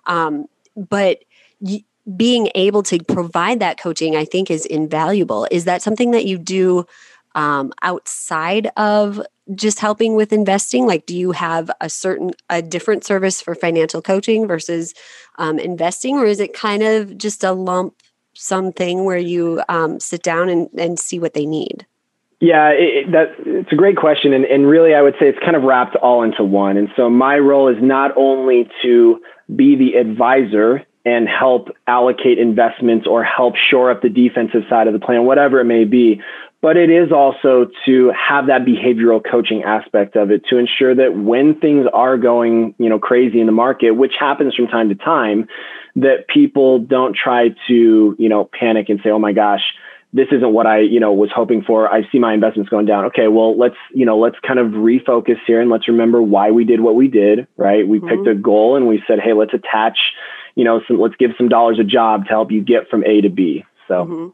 Um, 0.05 0.45
but 0.75 1.19
being 2.15 2.49
able 2.55 2.83
to 2.83 3.03
provide 3.03 3.59
that 3.59 3.79
coaching, 3.79 4.15
I 4.15 4.25
think, 4.25 4.49
is 4.49 4.65
invaluable. 4.65 5.47
Is 5.51 5.65
that 5.65 5.81
something 5.81 6.11
that 6.11 6.25
you 6.25 6.37
do 6.37 6.85
um, 7.35 7.73
outside 7.81 8.71
of 8.77 9.21
just 9.53 9.79
helping 9.79 10.15
with 10.15 10.33
investing? 10.33 10.87
Like, 10.87 11.05
do 11.05 11.15
you 11.15 11.31
have 11.31 11.69
a 11.79 11.89
certain, 11.89 12.31
a 12.49 12.61
different 12.61 13.03
service 13.03 13.41
for 13.41 13.55
financial 13.55 14.01
coaching 14.01 14.47
versus 14.47 14.93
um, 15.37 15.59
investing, 15.59 16.17
or 16.17 16.25
is 16.25 16.39
it 16.39 16.53
kind 16.53 16.83
of 16.83 17.17
just 17.17 17.43
a 17.43 17.51
lump 17.51 17.95
something 18.33 19.05
where 19.05 19.17
you 19.17 19.61
um, 19.69 19.99
sit 19.99 20.23
down 20.23 20.49
and, 20.49 20.69
and 20.77 20.99
see 20.99 21.19
what 21.19 21.33
they 21.33 21.45
need? 21.45 21.85
Yeah, 22.39 22.69
it, 22.69 23.11
that 23.11 23.35
it's 23.45 23.71
a 23.71 23.75
great 23.75 23.97
question, 23.97 24.33
and, 24.33 24.45
and 24.45 24.67
really, 24.67 24.95
I 24.95 25.01
would 25.03 25.13
say 25.19 25.27
it's 25.27 25.37
kind 25.39 25.55
of 25.55 25.61
wrapped 25.61 25.95
all 25.97 26.23
into 26.23 26.43
one. 26.43 26.75
And 26.75 26.89
so, 26.95 27.07
my 27.07 27.37
role 27.37 27.67
is 27.67 27.77
not 27.79 28.17
only 28.17 28.67
to 28.81 29.21
be 29.55 29.75
the 29.75 29.93
advisor 29.95 30.83
and 31.05 31.27
help 31.27 31.69
allocate 31.87 32.37
investments 32.37 33.07
or 33.07 33.23
help 33.23 33.55
shore 33.55 33.91
up 33.91 34.01
the 34.01 34.09
defensive 34.09 34.61
side 34.69 34.87
of 34.87 34.93
the 34.93 34.99
plan, 34.99 35.25
whatever 35.25 35.59
it 35.59 35.65
may 35.65 35.83
be. 35.83 36.21
But 36.61 36.77
it 36.77 36.91
is 36.91 37.11
also 37.11 37.71
to 37.87 38.11
have 38.11 38.47
that 38.47 38.65
behavioral 38.65 39.19
coaching 39.23 39.63
aspect 39.63 40.15
of 40.15 40.29
it 40.29 40.45
to 40.49 40.57
ensure 40.57 40.93
that 40.93 41.17
when 41.17 41.59
things 41.59 41.87
are 41.91 42.17
going, 42.17 42.75
you 42.77 42.87
know, 42.87 42.99
crazy 42.99 43.39
in 43.39 43.47
the 43.47 43.51
market, 43.51 43.91
which 43.91 44.13
happens 44.19 44.53
from 44.53 44.67
time 44.67 44.89
to 44.89 44.95
time, 44.95 45.47
that 45.95 46.27
people 46.27 46.77
don't 46.77 47.15
try 47.15 47.49
to, 47.67 48.15
you 48.19 48.29
know, 48.29 48.47
panic 48.57 48.89
and 48.89 48.99
say, 49.03 49.09
"Oh 49.09 49.17
my 49.17 49.33
gosh, 49.33 49.63
this 50.13 50.27
isn't 50.31 50.53
what 50.53 50.67
I, 50.67 50.79
you 50.79 50.99
know, 50.99 51.13
was 51.13 51.31
hoping 51.33 51.63
for. 51.63 51.91
I 51.91 52.01
see 52.11 52.19
my 52.19 52.33
investments 52.33 52.69
going 52.69 52.85
down. 52.85 53.05
Okay, 53.05 53.27
well, 53.27 53.57
let's, 53.57 53.75
you 53.93 54.05
know, 54.05 54.19
let's 54.19 54.35
kind 54.45 54.59
of 54.59 54.67
refocus 54.67 55.37
here 55.47 55.61
and 55.61 55.69
let's 55.69 55.87
remember 55.87 56.21
why 56.21 56.51
we 56.51 56.65
did 56.65 56.81
what 56.81 56.95
we 56.95 57.07
did, 57.07 57.47
right? 57.55 57.87
We 57.87 57.99
mm-hmm. 57.99 58.09
picked 58.09 58.27
a 58.27 58.35
goal 58.35 58.75
and 58.75 58.87
we 58.87 59.01
said, 59.07 59.19
hey, 59.19 59.33
let's 59.33 59.53
attach 59.53 59.97
you 60.55 60.63
know, 60.63 60.81
some, 60.87 60.99
let's 60.99 61.15
give 61.15 61.31
some 61.37 61.49
dollars 61.49 61.79
a 61.79 61.83
job 61.83 62.25
to 62.25 62.29
help 62.29 62.51
you 62.51 62.61
get 62.61 62.89
from 62.89 63.03
A 63.05 63.21
to 63.21 63.29
B. 63.29 63.65
So. 63.87 64.05
Mm-hmm. 64.05 64.27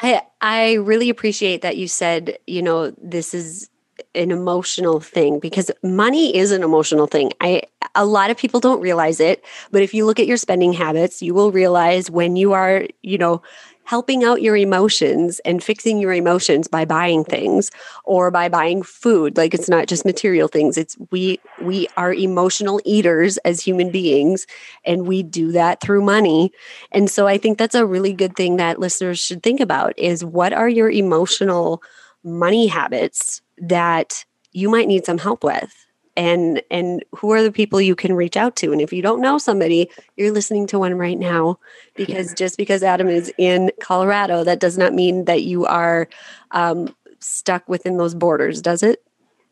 I 0.00 0.22
I 0.40 0.74
really 0.74 1.10
appreciate 1.10 1.62
that 1.62 1.76
you 1.76 1.88
said, 1.88 2.38
you 2.46 2.62
know, 2.62 2.92
this 3.02 3.34
is 3.34 3.68
an 4.14 4.30
emotional 4.30 5.00
thing 5.00 5.40
because 5.40 5.70
money 5.82 6.36
is 6.36 6.52
an 6.52 6.62
emotional 6.62 7.06
thing. 7.06 7.32
I 7.40 7.62
a 7.94 8.04
lot 8.04 8.30
of 8.30 8.36
people 8.36 8.60
don't 8.60 8.80
realize 8.80 9.18
it, 9.18 9.44
but 9.70 9.82
if 9.82 9.92
you 9.92 10.06
look 10.06 10.20
at 10.20 10.26
your 10.26 10.36
spending 10.36 10.72
habits, 10.72 11.20
you 11.20 11.34
will 11.34 11.50
realize 11.50 12.10
when 12.10 12.36
you 12.36 12.52
are, 12.52 12.86
you 13.02 13.18
know, 13.18 13.42
helping 13.88 14.22
out 14.22 14.42
your 14.42 14.54
emotions 14.54 15.40
and 15.46 15.64
fixing 15.64 15.98
your 15.98 16.12
emotions 16.12 16.68
by 16.68 16.84
buying 16.84 17.24
things 17.24 17.70
or 18.04 18.30
by 18.30 18.46
buying 18.46 18.82
food. 18.82 19.38
Like 19.38 19.54
it's 19.54 19.68
not 19.68 19.86
just 19.86 20.04
material 20.04 20.46
things. 20.46 20.76
It's 20.76 20.94
we 21.10 21.40
we 21.62 21.88
are 21.96 22.12
emotional 22.12 22.82
eaters 22.84 23.38
as 23.38 23.62
human 23.62 23.90
beings 23.90 24.46
and 24.84 25.06
we 25.06 25.22
do 25.22 25.52
that 25.52 25.80
through 25.80 26.02
money. 26.02 26.52
And 26.92 27.10
so 27.10 27.26
i 27.26 27.38
think 27.38 27.56
that's 27.58 27.74
a 27.74 27.86
really 27.86 28.12
good 28.12 28.36
thing 28.36 28.56
that 28.56 28.78
listeners 28.78 29.18
should 29.18 29.42
think 29.42 29.60
about 29.60 29.98
is 29.98 30.24
what 30.24 30.52
are 30.52 30.68
your 30.68 30.90
emotional 30.90 31.82
money 32.24 32.66
habits 32.66 33.40
that 33.58 34.24
you 34.52 34.68
might 34.70 34.88
need 34.88 35.04
some 35.06 35.18
help 35.18 35.42
with 35.44 35.87
and 36.18 36.60
and 36.70 37.04
who 37.14 37.30
are 37.30 37.42
the 37.42 37.52
people 37.52 37.80
you 37.80 37.94
can 37.94 38.12
reach 38.12 38.36
out 38.36 38.56
to? 38.56 38.72
And 38.72 38.80
if 38.80 38.92
you 38.92 39.00
don't 39.00 39.22
know 39.22 39.38
somebody 39.38 39.88
you're 40.16 40.32
listening 40.32 40.66
to 40.66 40.78
one 40.78 40.94
right 40.94 41.18
now 41.18 41.58
because 41.94 42.34
just 42.34 42.58
because 42.58 42.82
adam 42.82 43.08
is 43.08 43.32
in 43.38 43.70
colorado 43.80 44.44
that 44.44 44.58
does 44.58 44.76
not 44.76 44.92
mean 44.92 45.24
that 45.26 45.44
you 45.44 45.64
are 45.64 46.08
um, 46.50 46.94
stuck 47.20 47.66
within 47.68 47.96
those 47.96 48.14
borders 48.14 48.60
does 48.60 48.82
it? 48.82 49.02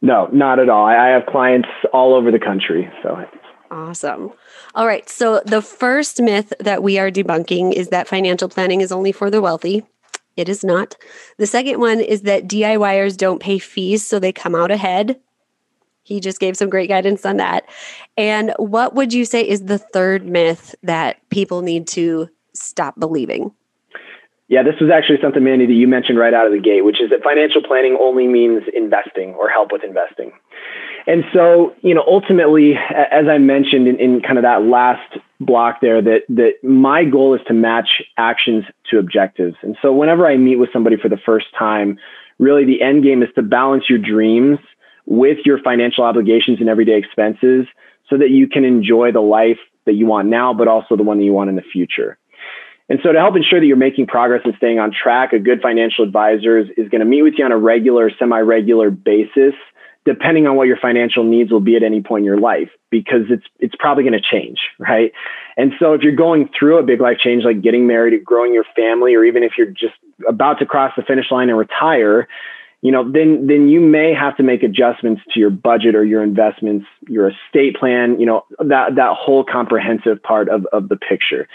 No 0.03 0.29
not 0.33 0.59
at 0.59 0.69
all. 0.69 0.87
I 0.87 1.09
have 1.09 1.25
clients 1.27 1.69
all 1.93 2.15
over 2.15 2.31
the 2.31 2.41
country 2.41 2.91
so 3.03 3.25
awesome. 3.71 4.33
All 4.75 4.87
right 4.87 5.09
so 5.09 5.41
the 5.47 5.63
first 5.63 6.21
myth 6.21 6.53
that 6.59 6.83
we 6.83 6.99
are 6.99 7.11
debunking 7.11 7.73
is 7.73 7.89
that 7.89 8.09
financial 8.09 8.49
planning 8.49 8.81
is 8.81 8.91
only 8.91 9.13
for 9.13 9.31
the 9.31 9.41
wealthy. 9.41 9.87
It 10.37 10.51
is 10.51 10.63
not. 10.63 10.97
The 11.39 11.47
second 11.47 11.81
one 11.81 11.99
is 12.01 12.23
that 12.23 12.47
DIYers 12.47 13.17
don't 13.17 13.41
pay 13.41 13.59
fees, 13.59 14.07
so 14.07 14.19
they 14.19 14.33
come 14.33 14.55
out 14.55 14.71
ahead. 14.71 15.19
He 16.07 16.21
just 16.21 16.39
gave 16.39 16.57
some 16.57 16.71
great 16.71 16.89
guidance 16.89 17.27
on 17.27 17.37
that. 17.39 17.65
And 18.17 18.55
what 18.59 18.95
would 18.95 19.13
you 19.13 19.25
say 19.25 19.43
is 19.47 19.65
the 19.65 19.79
third 19.79 20.25
myth 20.25 20.73
that 20.85 21.17
people 21.31 21.63
need 21.63 21.89
to 21.89 22.29
stop 22.55 22.99
believing? 22.99 23.51
Yeah, 24.49 24.63
this 24.63 24.77
was 24.81 24.89
actually 24.95 25.19
something, 25.21 25.43
Mandy, 25.43 25.67
that 25.67 25.73
you 25.73 25.89
mentioned 25.89 26.21
right 26.21 26.33
out 26.33 26.47
of 26.47 26.53
the 26.53 26.61
gate, 26.61 26.85
which 26.85 27.03
is 27.03 27.11
that 27.11 27.25
financial 27.25 27.61
planning 27.61 27.99
only 28.01 28.29
means 28.29 28.63
investing 28.73 29.35
or 29.35 29.49
help 29.49 29.73
with 29.73 29.83
investing. 29.83 30.31
And 31.09 31.25
so, 31.33 31.75
you 31.83 31.93
know, 31.93 32.05
ultimately, 32.07 32.75
as 32.77 33.27
I 33.29 33.39
mentioned 33.39 33.89
in, 33.89 33.99
in 33.99 34.21
kind 34.21 34.39
of 34.39 34.43
that 34.43 34.63
last 34.63 35.19
block 35.41 35.81
there, 35.81 36.01
that 36.03 36.23
that 36.29 36.63
my 36.63 37.05
goal 37.05 37.35
is 37.35 37.41
to 37.49 37.55
match 37.55 38.03
actions 38.17 38.65
to 38.91 38.99
objectives. 38.99 39.57
And 39.63 39.77
so, 39.83 39.93
whenever 39.93 40.27
I 40.27 40.37
meet 40.37 40.57
with 40.57 40.71
somebody 40.73 40.97
for 40.97 41.09
the 41.09 41.19
first 41.27 41.47
time, 41.59 41.99
really 42.39 42.65
the 42.65 42.83
end 42.83 43.03
game 43.03 43.23
is 43.25 43.29
to 43.35 43.43
balance 43.43 43.85
your 43.89 43.99
dreams 43.99 44.59
with 45.07 45.39
your 45.45 45.59
financial 45.63 46.05
obligations 46.05 46.59
and 46.61 46.69
everyday 46.69 46.99
expenses, 46.99 47.67
so 48.09 48.19
that 48.19 48.31
you 48.31 48.49
can 48.49 48.65
enjoy 48.65 49.13
the 49.13 49.21
life 49.21 49.59
that 49.85 49.95
you 49.95 50.07
want 50.07 50.29
now, 50.29 50.53
but 50.53 50.69
also 50.69 50.97
the 50.97 51.03
one 51.03 51.19
that 51.19 51.25
you 51.25 51.33
want 51.33 51.49
in 51.49 51.57
the 51.57 51.63
future. 51.63 52.19
And 52.89 53.01
so, 53.03 53.13
to 53.13 53.19
help 53.19 53.35
ensure 53.35 53.59
that 53.59 53.67
you're 53.67 53.77
making 53.77 54.07
progress 54.07 54.43
and 54.45 54.55
staying 54.59 54.79
on 54.79 54.93
track, 54.93 55.33
a 55.33 55.39
good 55.39 55.61
financial 55.61 56.05
advisor 56.05 56.59
is, 56.59 56.69
is 56.77 56.89
going 56.89 57.01
to 57.01 57.05
meet 57.05 57.23
with 57.23 57.35
you 57.37 57.45
on 57.45 57.51
a 57.51 57.59
regular, 57.59 58.11
semi 58.17 58.39
regular 58.39 58.91
basis, 58.91 59.55
depending 60.05 60.47
on 60.47 60.55
what 60.55 60.69
your 60.69 60.77
financial 60.77 61.25
needs 61.25 61.51
will 61.51 61.61
be 61.61 61.75
at 61.75 61.83
any 61.83 62.01
point 62.01 62.21
in 62.21 62.27
your 62.27 62.39
life, 62.39 62.71
because 62.91 63.23
it's, 63.29 63.45
it's 63.59 63.75
probably 63.77 64.05
going 64.05 64.13
to 64.13 64.21
change, 64.21 64.59
right? 64.79 65.11
And 65.57 65.73
so, 65.81 65.95
if 65.95 66.03
you're 66.03 66.15
going 66.15 66.49
through 66.57 66.79
a 66.79 66.85
big 66.85 67.01
life 67.01 67.19
change 67.19 67.43
like 67.43 67.61
getting 67.61 67.89
married, 67.89 68.15
or 68.15 68.19
growing 68.19 68.55
your 68.55 68.67
family, 68.77 69.17
or 69.17 69.25
even 69.25 69.43
if 69.43 69.53
you're 69.59 69.67
just 69.67 69.95
about 70.29 70.61
to 70.61 70.67
cross 70.67 70.93
the 70.97 71.03
finish 71.03 71.29
line 71.33 71.49
and 71.49 71.59
retire, 71.59 72.29
you 72.83 72.93
know, 72.93 73.11
then 73.11 73.47
then 73.47 73.69
you 73.69 73.81
may 73.81 74.13
have 74.15 74.37
to 74.37 74.43
make 74.43 74.63
adjustments 74.63 75.23
to 75.33 75.41
your 75.41 75.51
budget 75.51 75.95
or 75.95 76.05
your 76.05 76.23
investments, 76.23 76.87
your 77.09 77.31
estate 77.31 77.77
plan, 77.77 78.21
you 78.21 78.27
know, 78.27 78.45
that 78.59 78.97
that 78.97 79.17
whole 79.17 79.45
comprehensive 79.45 80.23
part 80.23 80.49
of, 80.49 80.67
of 80.73 80.89
the 80.89 80.97
picture. 80.97 81.49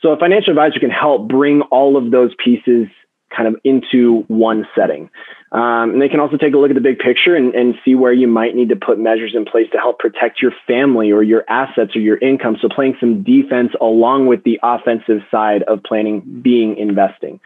So 0.00 0.10
a 0.10 0.18
financial 0.18 0.50
advisor 0.50 0.78
can 0.78 0.90
help 0.90 1.28
bring 1.28 1.62
all 1.62 1.96
of 1.96 2.10
those 2.10 2.32
pieces 2.42 2.86
kind 3.34 3.48
of 3.48 3.56
into 3.64 4.24
one 4.28 4.66
setting. 4.74 5.10
Um, 5.52 5.90
and 5.90 6.02
they 6.02 6.08
can 6.08 6.20
also 6.20 6.36
take 6.36 6.54
a 6.54 6.58
look 6.58 6.70
at 6.70 6.74
the 6.74 6.80
big 6.80 6.98
picture 6.98 7.34
and, 7.34 7.54
and 7.54 7.74
see 7.84 7.94
where 7.94 8.12
you 8.12 8.26
might 8.26 8.54
need 8.54 8.68
to 8.70 8.76
put 8.76 8.98
measures 8.98 9.32
in 9.34 9.44
place 9.44 9.66
to 9.72 9.78
help 9.78 9.98
protect 9.98 10.40
your 10.40 10.52
family 10.66 11.10
or 11.10 11.22
your 11.22 11.44
assets 11.48 11.94
or 11.96 12.00
your 12.00 12.18
income. 12.18 12.56
So 12.60 12.68
playing 12.68 12.96
some 13.00 13.22
defense 13.22 13.72
along 13.80 14.26
with 14.26 14.44
the 14.44 14.58
offensive 14.62 15.20
side 15.30 15.62
of 15.64 15.82
planning 15.82 16.40
being 16.42 16.76
investing. 16.76 17.40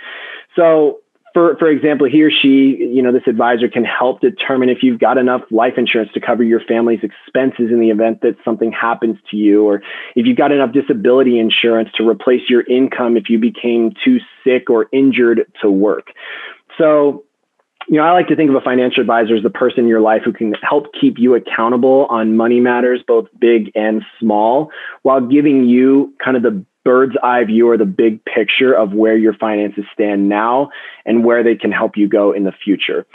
So 0.57 1.02
for 1.35 1.57
for 1.57 1.69
example, 1.69 2.07
he 2.07 2.23
or 2.23 2.31
she, 2.31 2.77
you 2.93 3.03
know, 3.03 3.13
this 3.13 3.23
advisor 3.27 3.69
can 3.69 3.85
help 3.85 4.21
determine 4.21 4.69
if 4.69 4.83
you've 4.83 5.01
got 5.01 5.19
enough 5.19 5.43
life 5.51 5.75
insurance 5.77 6.11
to 6.13 6.21
cover 6.21 6.43
your 6.43 6.61
family's 6.61 7.01
expenses 7.03 7.71
in 7.71 7.81
the 7.81 7.91
event 7.91 8.21
that 8.23 8.37
something 8.45 8.73
happens 8.73 9.17
to 9.31 9.37
you, 9.37 9.65
or 9.65 9.83
if 10.15 10.27
you've 10.27 10.37
got 10.37 10.53
enough 10.53 10.73
disability 10.73 11.39
insurance 11.39 11.89
to 11.97 12.09
replace 12.09 12.49
your 12.49 12.63
income 12.63 13.17
if 13.17 13.31
you 13.31 13.39
became 13.39 13.93
too 14.05 14.19
sick 14.45 14.69
or 14.69 14.89
injured 14.93 15.51
to 15.63 15.71
work. 15.71 16.09
So, 16.79 17.25
you 17.89 17.97
know, 17.97 18.05
I 18.05 18.13
like 18.13 18.29
to 18.29 18.37
think 18.37 18.51
of 18.51 18.57
a 18.57 18.61
financial 18.61 19.01
advisor 19.01 19.37
as 19.37 19.43
the 19.43 19.51
person 19.51 19.81
in 19.81 19.89
your 19.89 20.01
life 20.01 20.23
who 20.25 20.33
can 20.33 20.55
help 20.63 20.87
keep 20.99 21.19
you 21.19 21.35
accountable 21.35 22.07
on 22.11 22.37
money 22.37 22.61
matters, 22.61 23.03
both 23.07 23.27
big 23.39 23.73
and 23.75 24.03
small, 24.21 24.71
while 25.03 25.21
giving 25.21 25.65
you 25.65 26.15
kind 26.23 26.37
of 26.37 26.43
the 26.43 26.65
bird's 26.85 27.15
eye 27.23 27.45
view 27.45 27.69
or 27.69 27.77
the 27.77 27.85
big 27.85 28.25
picture 28.25 28.73
of 28.73 28.93
where 28.93 29.17
your 29.17 29.35
finances 29.35 29.85
stand 29.93 30.29
now 30.29 30.71
and 31.07 31.25
where 31.25 31.43
they 31.43 31.55
can 31.55 31.73
help 31.73 31.97
you 31.97 32.09
go 32.09 32.33
in 32.33 32.45
the 32.45 32.53
future. 32.53 33.07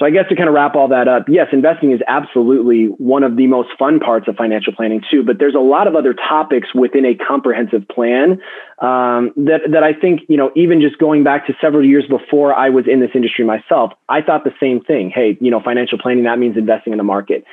So 0.00 0.06
I 0.06 0.10
guess 0.10 0.24
to 0.30 0.34
kind 0.34 0.48
of 0.48 0.54
wrap 0.54 0.76
all 0.76 0.88
that 0.88 1.08
up, 1.08 1.28
yes, 1.28 1.48
investing 1.52 1.92
is 1.92 2.00
absolutely 2.08 2.86
one 2.86 3.22
of 3.22 3.36
the 3.36 3.46
most 3.46 3.68
fun 3.78 4.00
parts 4.00 4.28
of 4.28 4.36
financial 4.36 4.72
planning 4.72 5.02
too. 5.10 5.22
But 5.22 5.38
there's 5.38 5.54
a 5.54 5.60
lot 5.60 5.86
of 5.86 5.94
other 5.94 6.14
topics 6.14 6.74
within 6.74 7.04
a 7.04 7.14
comprehensive 7.14 7.86
plan 7.86 8.40
um, 8.78 9.32
that 9.36 9.60
that 9.70 9.82
I 9.82 9.92
think 9.92 10.22
you 10.28 10.38
know 10.38 10.52
even 10.56 10.80
just 10.80 10.96
going 10.96 11.22
back 11.22 11.46
to 11.48 11.54
several 11.60 11.84
years 11.84 12.06
before 12.08 12.54
I 12.54 12.70
was 12.70 12.86
in 12.88 13.00
this 13.00 13.10
industry 13.14 13.44
myself, 13.44 13.92
I 14.08 14.22
thought 14.22 14.44
the 14.44 14.54
same 14.58 14.80
thing. 14.80 15.10
Hey, 15.14 15.36
you 15.38 15.50
know, 15.50 15.60
financial 15.60 15.98
planning 15.98 16.24
that 16.24 16.38
means 16.38 16.56
investing 16.56 16.94
in 16.94 16.96
the 16.96 17.04
market. 17.04 17.44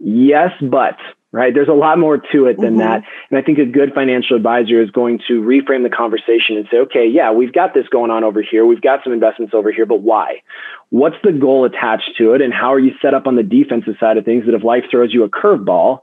Yes, 0.00 0.50
but 0.60 0.96
right? 1.32 1.54
There's 1.54 1.68
a 1.68 1.72
lot 1.72 1.98
more 1.98 2.18
to 2.18 2.46
it 2.46 2.58
than 2.58 2.76
mm-hmm. 2.76 2.78
that. 2.78 3.02
And 3.30 3.38
I 3.38 3.42
think 3.42 3.58
a 3.58 3.64
good 3.64 3.92
financial 3.94 4.36
advisor 4.36 4.80
is 4.80 4.90
going 4.90 5.18
to 5.28 5.40
reframe 5.40 5.82
the 5.82 5.94
conversation 5.94 6.58
and 6.58 6.68
say, 6.70 6.76
okay, 6.78 7.08
yeah, 7.08 7.32
we've 7.32 7.52
got 7.52 7.72
this 7.74 7.88
going 7.88 8.10
on 8.10 8.22
over 8.22 8.42
here. 8.42 8.66
We've 8.66 8.82
got 8.82 9.00
some 9.02 9.12
investments 9.12 9.54
over 9.54 9.72
here, 9.72 9.86
but 9.86 10.02
why? 10.02 10.42
What's 10.90 11.16
the 11.24 11.32
goal 11.32 11.64
attached 11.64 12.12
to 12.18 12.34
it? 12.34 12.42
And 12.42 12.52
how 12.52 12.74
are 12.74 12.78
you 12.78 12.92
set 13.00 13.14
up 13.14 13.26
on 13.26 13.36
the 13.36 13.42
defensive 13.42 13.94
side 13.98 14.18
of 14.18 14.26
things 14.26 14.44
that 14.44 14.54
if 14.54 14.62
life 14.62 14.84
throws 14.90 15.12
you 15.12 15.24
a 15.24 15.30
curveball, 15.30 16.02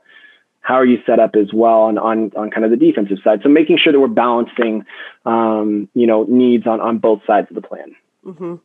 how 0.62 0.76
are 0.76 0.86
you 0.86 0.98
set 1.06 1.20
up 1.20 1.36
as 1.36 1.54
well 1.54 1.82
on, 1.82 1.98
on, 1.98 2.32
on 2.36 2.50
kind 2.50 2.66
of 2.66 2.72
the 2.72 2.78
defensive 2.78 3.20
side? 3.24 3.42
So 3.44 3.50
making 3.50 3.78
sure 3.78 3.94
that 3.94 4.00
we're 4.00 4.08
balancing, 4.08 4.86
um, 5.26 5.88
you 5.94 6.08
know, 6.08 6.26
needs 6.28 6.66
on, 6.66 6.82
on 6.82 6.98
both 6.98 7.22
sides 7.26 7.48
of 7.50 7.56
the 7.56 7.62
plan. 7.62 7.96
Mm-hmm. 8.26 8.56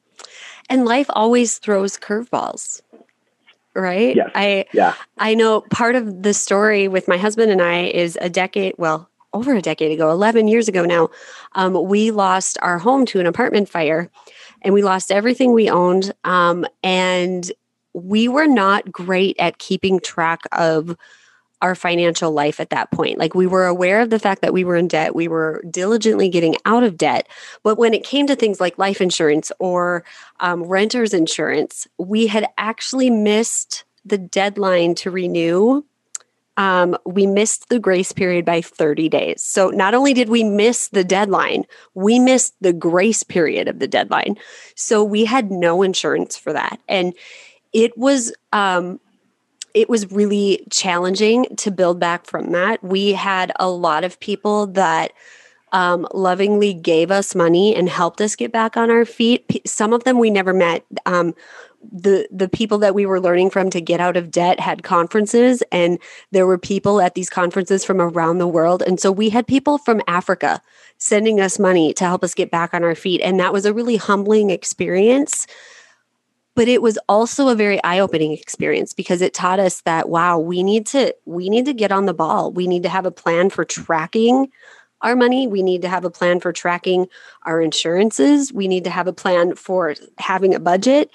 And 0.71 0.85
life 0.87 1.07
always 1.11 1.59
throws 1.59 1.99
curveballs 1.99 2.81
right? 3.75 4.17
Yes. 4.17 4.31
I 4.35 4.67
yeah. 4.73 4.95
I 5.19 5.35
know 5.35 5.63
part 5.63 5.97
of 5.97 6.23
the 6.23 6.35
story 6.35 6.89
with 6.89 7.09
my 7.09 7.17
husband 7.17 7.51
and 7.51 7.63
I 7.63 7.85
is 7.85 8.19
a 8.21 8.29
decade, 8.29 8.75
well, 8.79 9.11
over 9.33 9.55
a 9.55 9.61
decade 9.61 9.91
ago, 9.91 10.11
11 10.11 10.49
years 10.49 10.69
ago 10.69 10.85
now, 10.85 11.11
um, 11.55 11.89
we 11.89 12.11
lost 12.13 12.57
our 12.63 12.79
home 12.79 13.05
to 13.07 13.21
an 13.21 13.27
apartment 13.27 13.69
fire 13.69 14.09
and 14.63 14.73
we 14.73 14.83
lost 14.83 15.11
everything 15.11 15.53
we 15.53 15.69
owned. 15.69 16.13
Um, 16.23 16.65
and 16.83 17.51
we 17.93 18.29
were 18.29 18.47
not 18.47 18.91
great 18.91 19.37
at 19.39 19.59
keeping 19.59 20.01
track 20.01 20.43
of 20.53 20.97
our 21.63 21.75
financial 21.75 22.31
life 22.31 22.61
at 22.61 22.71
that 22.71 22.91
point. 22.91 23.19
Like 23.19 23.35
we 23.35 23.47
were 23.47 23.67
aware 23.67 24.01
of 24.01 24.11
the 24.11 24.19
fact 24.19 24.43
that 24.43 24.53
we 24.53 24.65
were 24.65 24.77
in 24.77 24.89
debt, 24.89 25.15
we 25.15 25.29
were 25.29 25.63
diligently 25.71 26.29
getting 26.29 26.57
out 26.65 26.83
of 26.83 26.97
debt. 26.97 27.29
But 27.63 27.79
when 27.79 27.95
it 27.95 28.05
came 28.05 28.27
to 28.27 28.37
things 28.37 28.61
like 28.61 28.79
life 28.79 29.01
insurance 29.01 29.51
or 29.59 30.05
um, 30.41 30.65
renter's 30.65 31.15
insurance, 31.15 31.87
we 31.99 32.27
had 32.27 32.47
actually 32.59 33.11
missed 33.11 33.85
the 34.05 34.19
deadline 34.19 34.95
to 34.97 35.11
renew. 35.11 35.85
Um, 36.57 36.97
we 37.05 37.27
missed 37.27 37.69
the 37.69 37.81
grace 37.81 38.13
period 38.13 38.45
by 38.45 38.61
30 38.61 39.09
days. 39.09 39.43
So 39.43 39.71
not 39.71 39.95
only 39.95 40.15
did 40.15 40.29
we 40.29 40.45
miss 40.45 40.89
the 40.89 41.03
deadline, 41.03 41.65
we 41.95 42.19
missed 42.19 42.55
the 42.61 42.73
grace 42.73 43.23
period 43.25 43.67
of 43.67 43.81
the 43.81 43.89
deadline. 43.89 44.37
So 44.77 45.03
we 45.03 45.25
had 45.25 45.51
no 45.51 45.83
insurance 45.83 46.37
for 46.37 46.53
that. 46.53 46.79
And 46.89 47.15
it 47.73 47.99
was 47.99 48.33
um, 48.53 49.01
it 49.75 49.89
was 49.89 50.11
really 50.11 50.65
challenging 50.71 51.47
to 51.57 51.71
build 51.71 51.99
back 52.01 52.27
from 52.27 52.53
that. 52.53 52.83
We 52.83 53.13
had 53.13 53.53
a 53.57 53.69
lot 53.69 54.05
of 54.05 54.19
people 54.21 54.69
that 54.69 55.13
um, 55.73 56.07
lovingly 56.15 56.73
gave 56.73 57.11
us 57.11 57.35
money 57.35 57.75
and 57.75 57.89
helped 57.89 58.21
us 58.21 58.37
get 58.37 58.53
back 58.53 58.77
on 58.77 58.91
our 58.91 59.05
feet. 59.05 59.49
P- 59.49 59.63
some 59.67 59.93
of 59.93 60.05
them 60.05 60.19
we 60.21 60.31
never 60.31 60.55
met. 60.55 60.85
Um, 61.05 61.35
the 61.93 62.29
the 62.31 62.49
people 62.49 62.79
that 62.79 62.95
we 62.95 63.05
were 63.05 63.21
learning 63.21 63.51
from 63.51 63.69
to 63.71 63.81
get 63.81 64.01
out 64.01 64.17
of 64.17 64.31
debt 64.31 64.59
had 64.59 64.83
conferences 64.83 65.63
and 65.71 65.99
there 66.31 66.47
were 66.47 66.57
people 66.57 67.01
at 67.01 67.15
these 67.15 67.29
conferences 67.29 67.85
from 67.85 68.01
around 68.01 68.39
the 68.39 68.49
world 68.49 68.83
and 68.87 68.99
so 68.99 69.13
we 69.13 69.29
had 69.29 69.47
people 69.47 69.77
from 69.77 70.01
Africa 70.07 70.63
sending 70.97 71.41
us 71.41 71.59
money 71.59 71.93
to 71.93 72.05
help 72.05 72.25
us 72.25 72.33
get 72.33 72.51
back 72.51 72.73
on 72.73 72.83
our 72.83 72.95
feet 72.95 73.21
and 73.21 73.39
that 73.39 73.53
was 73.53 73.67
a 73.67 73.75
really 73.75 73.97
humbling 73.97 74.49
experience 74.49 75.47
but 76.55 76.69
it 76.69 76.83
was 76.83 76.99
also 77.09 77.49
a 77.49 77.55
very 77.55 77.83
eye-opening 77.83 78.33
experience 78.33 78.93
because 78.93 79.23
it 79.23 79.35
taught 79.35 79.61
us 79.61 79.81
that 79.83 80.09
wow 80.09 80.39
we 80.39 80.63
need 80.63 80.87
to 80.87 81.15
we 81.25 81.49
need 81.49 81.65
to 81.67 81.75
get 81.75 81.93
on 81.93 82.07
the 82.07 82.15
ball. 82.15 82.53
We 82.53 82.67
need 82.67 82.83
to 82.85 82.89
have 82.89 83.07
a 83.07 83.11
plan 83.11 83.51
for 83.51 83.65
tracking 83.65 84.51
our 85.03 85.15
money. 85.15 85.47
We 85.47 85.63
need 85.63 85.83
to 85.83 85.89
have 85.89 86.05
a 86.05 86.11
plan 86.11 86.41
for 86.41 86.53
tracking 86.53 87.09
our 87.43 87.61
insurances. 87.61 88.53
We 88.53 88.69
need 88.69 88.85
to 88.85 88.91
have 88.91 89.07
a 89.07 89.13
plan 89.13 89.55
for 89.55 89.95
having 90.19 90.55
a 90.55 90.61
budget. 90.61 91.11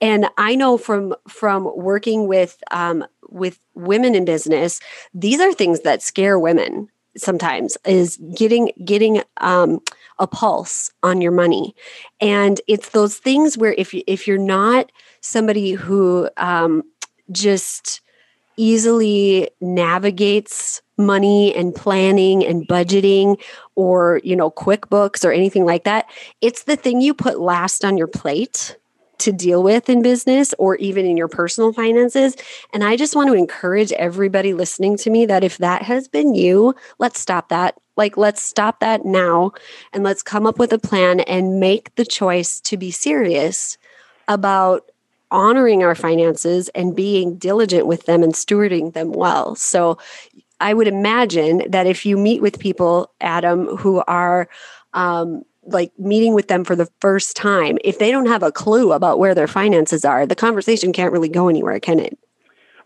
And 0.00 0.26
i 0.38 0.54
know 0.54 0.78
from 0.78 1.14
from 1.28 1.70
working 1.76 2.26
with 2.26 2.62
um, 2.70 3.04
with 3.28 3.58
women 3.74 4.14
in 4.14 4.24
business 4.24 4.80
these 5.12 5.40
are 5.40 5.52
things 5.52 5.80
that 5.80 6.02
scare 6.02 6.38
women 6.38 6.88
sometimes 7.16 7.76
is 7.86 8.18
getting 8.36 8.72
getting 8.84 9.22
um, 9.38 9.80
a 10.18 10.26
pulse 10.26 10.90
on 11.02 11.20
your 11.20 11.32
money. 11.32 11.74
And 12.20 12.60
it's 12.66 12.90
those 12.90 13.18
things 13.18 13.58
where 13.58 13.74
if 13.74 13.94
you 13.94 14.02
if 14.06 14.26
you're 14.26 14.38
not 14.38 14.90
somebody 15.20 15.72
who 15.72 16.28
um, 16.36 16.82
just 17.30 18.00
easily 18.56 19.50
navigates 19.60 20.80
money 20.96 21.54
and 21.54 21.74
planning 21.74 22.44
and 22.44 22.68
budgeting 22.68 23.40
or 23.74 24.20
you 24.22 24.36
know 24.36 24.50
quickbooks 24.50 25.24
or 25.24 25.32
anything 25.32 25.64
like 25.64 25.82
that 25.82 26.08
it's 26.40 26.62
the 26.62 26.76
thing 26.76 27.00
you 27.00 27.12
put 27.12 27.40
last 27.40 27.84
on 27.84 27.98
your 27.98 28.06
plate 28.06 28.76
to 29.18 29.32
deal 29.32 29.62
with 29.62 29.88
in 29.88 30.02
business 30.02 30.54
or 30.58 30.76
even 30.76 31.06
in 31.06 31.16
your 31.16 31.28
personal 31.28 31.72
finances. 31.72 32.36
And 32.72 32.84
I 32.84 32.96
just 32.96 33.16
want 33.16 33.28
to 33.28 33.34
encourage 33.34 33.92
everybody 33.92 34.54
listening 34.54 34.96
to 34.98 35.10
me 35.10 35.26
that 35.26 35.44
if 35.44 35.58
that 35.58 35.82
has 35.82 36.08
been 36.08 36.34
you, 36.34 36.74
let's 36.98 37.20
stop 37.20 37.48
that. 37.48 37.76
Like, 37.96 38.16
let's 38.16 38.42
stop 38.42 38.80
that 38.80 39.04
now 39.04 39.52
and 39.92 40.02
let's 40.02 40.22
come 40.22 40.46
up 40.46 40.58
with 40.58 40.72
a 40.72 40.78
plan 40.78 41.20
and 41.20 41.60
make 41.60 41.94
the 41.94 42.04
choice 42.04 42.60
to 42.60 42.76
be 42.76 42.90
serious 42.90 43.78
about 44.26 44.90
honoring 45.30 45.82
our 45.82 45.94
finances 45.94 46.68
and 46.70 46.96
being 46.96 47.36
diligent 47.36 47.86
with 47.86 48.06
them 48.06 48.22
and 48.22 48.34
stewarding 48.34 48.92
them 48.92 49.12
well. 49.12 49.54
So, 49.54 49.98
I 50.60 50.72
would 50.72 50.86
imagine 50.86 51.62
that 51.70 51.86
if 51.86 52.06
you 52.06 52.16
meet 52.16 52.40
with 52.40 52.58
people, 52.58 53.10
Adam, 53.20 53.76
who 53.76 54.02
are 54.06 54.48
um, 54.94 55.42
like 55.66 55.92
meeting 55.98 56.34
with 56.34 56.48
them 56.48 56.64
for 56.64 56.76
the 56.76 56.88
first 57.00 57.36
time, 57.36 57.78
if 57.84 57.98
they 57.98 58.10
don't 58.10 58.26
have 58.26 58.42
a 58.42 58.52
clue 58.52 58.92
about 58.92 59.18
where 59.18 59.34
their 59.34 59.48
finances 59.48 60.04
are, 60.04 60.26
the 60.26 60.34
conversation 60.34 60.92
can't 60.92 61.12
really 61.12 61.28
go 61.28 61.48
anywhere, 61.48 61.80
can 61.80 61.98
it? 61.98 62.18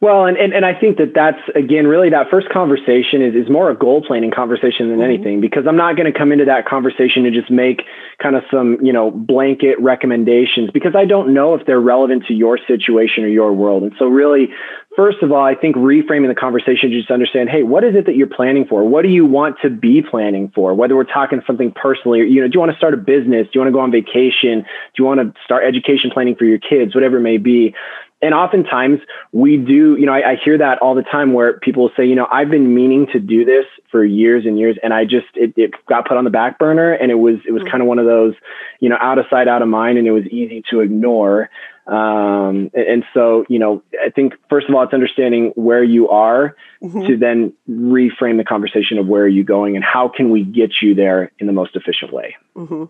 Well, 0.00 0.26
and, 0.26 0.37
and, 0.37 0.52
and 0.52 0.64
I 0.64 0.78
think 0.78 0.98
that 0.98 1.12
that's, 1.12 1.40
again, 1.56 1.88
really 1.88 2.11
that 2.11 2.30
first 2.30 2.48
conversation 2.50 3.20
is, 3.20 3.34
is 3.34 3.50
more 3.50 3.68
a 3.68 3.76
goal 3.76 4.00
planning 4.00 4.30
conversation 4.30 4.90
than 4.90 4.98
mm-hmm. 4.98 5.02
anything 5.02 5.40
because 5.40 5.66
I'm 5.66 5.76
not 5.76 5.96
going 5.96 6.11
to 6.11 6.16
come 6.16 6.30
into 6.30 6.44
that 6.44 6.66
conversation 6.66 7.26
and 7.26 7.34
just 7.34 7.50
make 7.50 7.82
kind 8.22 8.37
of 8.37 8.44
some, 8.48 8.78
you 8.80 8.92
know, 8.92 9.11
blanket 9.11 9.76
recommendations 9.80 10.70
because 10.70 10.94
I 10.94 11.04
don't 11.04 11.34
know 11.34 11.54
if 11.54 11.66
they're 11.66 11.80
relevant 11.80 12.26
to 12.26 12.34
your 12.34 12.58
situation 12.64 13.24
or 13.24 13.28
your 13.28 13.52
world. 13.52 13.82
And 13.82 13.92
so, 13.98 14.06
really, 14.06 14.50
first 14.94 15.18
of 15.20 15.32
all, 15.32 15.44
I 15.44 15.56
think 15.56 15.74
reframing 15.74 16.28
the 16.28 16.34
conversation 16.38 16.92
just 16.92 17.08
to 17.08 17.14
understand, 17.14 17.48
hey, 17.48 17.64
what 17.64 17.82
is 17.82 17.96
it 17.96 18.06
that 18.06 18.14
you're 18.14 18.28
planning 18.28 18.66
for? 18.68 18.88
What 18.88 19.02
do 19.02 19.08
you 19.08 19.26
want 19.26 19.56
to 19.62 19.70
be 19.70 20.00
planning 20.00 20.52
for? 20.54 20.74
Whether 20.74 20.94
we're 20.94 21.04
talking 21.04 21.42
something 21.44 21.72
personally, 21.72 22.20
or, 22.20 22.24
you 22.24 22.40
know, 22.40 22.46
do 22.46 22.54
you 22.54 22.61
want 22.61 22.70
to 22.70 22.78
start 22.78 22.94
a 22.94 22.98
business? 22.98 23.46
Do 23.46 23.50
you 23.54 23.61
want 23.62 23.68
to 23.68 23.72
go 23.72 23.80
on 23.80 23.90
vacation? 23.90 24.61
Do 24.62 24.94
you 24.96 25.04
want 25.04 25.18
to 25.18 25.34
start 25.44 25.64
education 25.64 26.11
planning 26.14 26.37
for 26.37 26.44
your 26.44 26.58
kids? 26.58 26.94
Whatever 26.94 27.16
it 27.16 27.22
may 27.22 27.38
be 27.38 27.74
and 28.20 28.35
oftentimes 28.35 29.00
we 29.33 29.57
do, 29.57 29.96
you 29.96 30.07
know, 30.07 30.12
I, 30.12 30.33
I, 30.33 30.37
hear 30.44 30.59
that 30.59 30.78
all 30.78 30.94
the 30.94 31.02
time 31.02 31.33
where 31.33 31.59
people 31.61 31.90
say, 31.96 32.04
you 32.04 32.16
know, 32.16 32.26
I've 32.33 32.50
been 32.50 32.74
meaning 32.74 33.07
to 33.12 33.20
do 33.20 33.44
this 33.44 33.64
for 33.90 34.04
years 34.04 34.44
and 34.44 34.59
years, 34.59 34.76
and 34.83 34.92
I 34.92 35.04
just 35.04 35.26
it, 35.35 35.54
it 35.57 35.70
got 35.87 36.07
put 36.09 36.16
on 36.16 36.24
the 36.24 36.31
back 36.31 36.59
burner, 36.59 36.92
and 36.92 37.11
it 37.12 37.16
was 37.16 37.37
it 37.46 37.52
was 37.52 37.62
mm-hmm. 37.62 37.70
kind 37.70 37.83
of 37.83 37.88
one 37.88 37.98
of 37.98 38.07
those, 38.07 38.35
you 38.81 38.88
know, 38.88 38.98
out 39.00 39.18
of 39.18 39.26
sight, 39.31 39.46
out 39.46 39.62
of 39.62 39.68
mind, 39.68 39.98
and 39.98 40.07
it 40.07 40.12
was 40.12 40.26
easy 40.26 40.64
to 40.70 40.81
ignore. 40.81 41.48
Um, 41.88 42.70
and, 42.74 43.03
so, 43.14 43.46
you 43.48 43.59
know, 43.59 43.83
I 44.05 44.11
think 44.11 44.35
first 44.51 44.68
of 44.68 44.74
all, 44.74 44.83
it's 44.83 44.92
understanding 44.92 45.53
where 45.55 45.83
you 45.83 46.11
are 46.11 46.55
mm-hmm. 46.83 47.07
to 47.07 47.16
then 47.16 47.55
reframe 47.68 48.37
the 48.37 48.44
conversation 48.44 48.98
of 48.98 49.07
where 49.07 49.22
are 49.22 49.29
you 49.29 49.42
going 49.42 49.74
and 49.74 49.83
how 49.83 50.07
can 50.07 50.29
we 50.29 50.44
get 50.44 50.83
you 50.83 50.94
there 50.94 51.33
in 51.38 51.46
the 51.46 51.53
most 51.55 51.74
efficient 51.77 52.12
way. 52.12 52.37
Mm-hmm. 52.55 52.85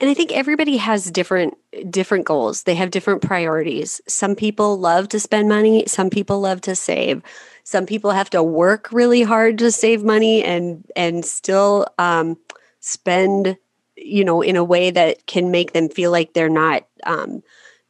And 0.00 0.10
I 0.10 0.12
think 0.12 0.32
everybody 0.32 0.76
has 0.76 1.10
different 1.10 1.56
different 1.90 2.26
goals. 2.26 2.64
They 2.64 2.74
have 2.74 2.90
different 2.90 3.22
priorities. 3.22 4.02
Some 4.06 4.34
people 4.34 4.78
love 4.78 5.08
to 5.08 5.20
spend 5.20 5.48
money. 5.48 5.84
Some 5.86 6.10
people 6.10 6.40
love 6.40 6.60
to 6.62 6.76
save. 6.76 7.22
Some 7.64 7.86
people 7.86 8.10
have 8.10 8.28
to 8.30 8.42
work 8.42 8.92
really 8.92 9.22
hard 9.22 9.56
to 9.58 9.72
save 9.72 10.04
money 10.04 10.44
and 10.44 10.84
and 10.94 11.24
still 11.24 11.86
um, 11.98 12.36
spend, 12.80 13.56
you 13.96 14.24
know, 14.24 14.42
in 14.42 14.56
a 14.56 14.64
way 14.64 14.90
that 14.90 15.26
can 15.26 15.50
make 15.50 15.72
them 15.72 15.88
feel 15.88 16.10
like 16.10 16.34
they're 16.34 16.50
not. 16.50 16.86
Um, 17.04 17.42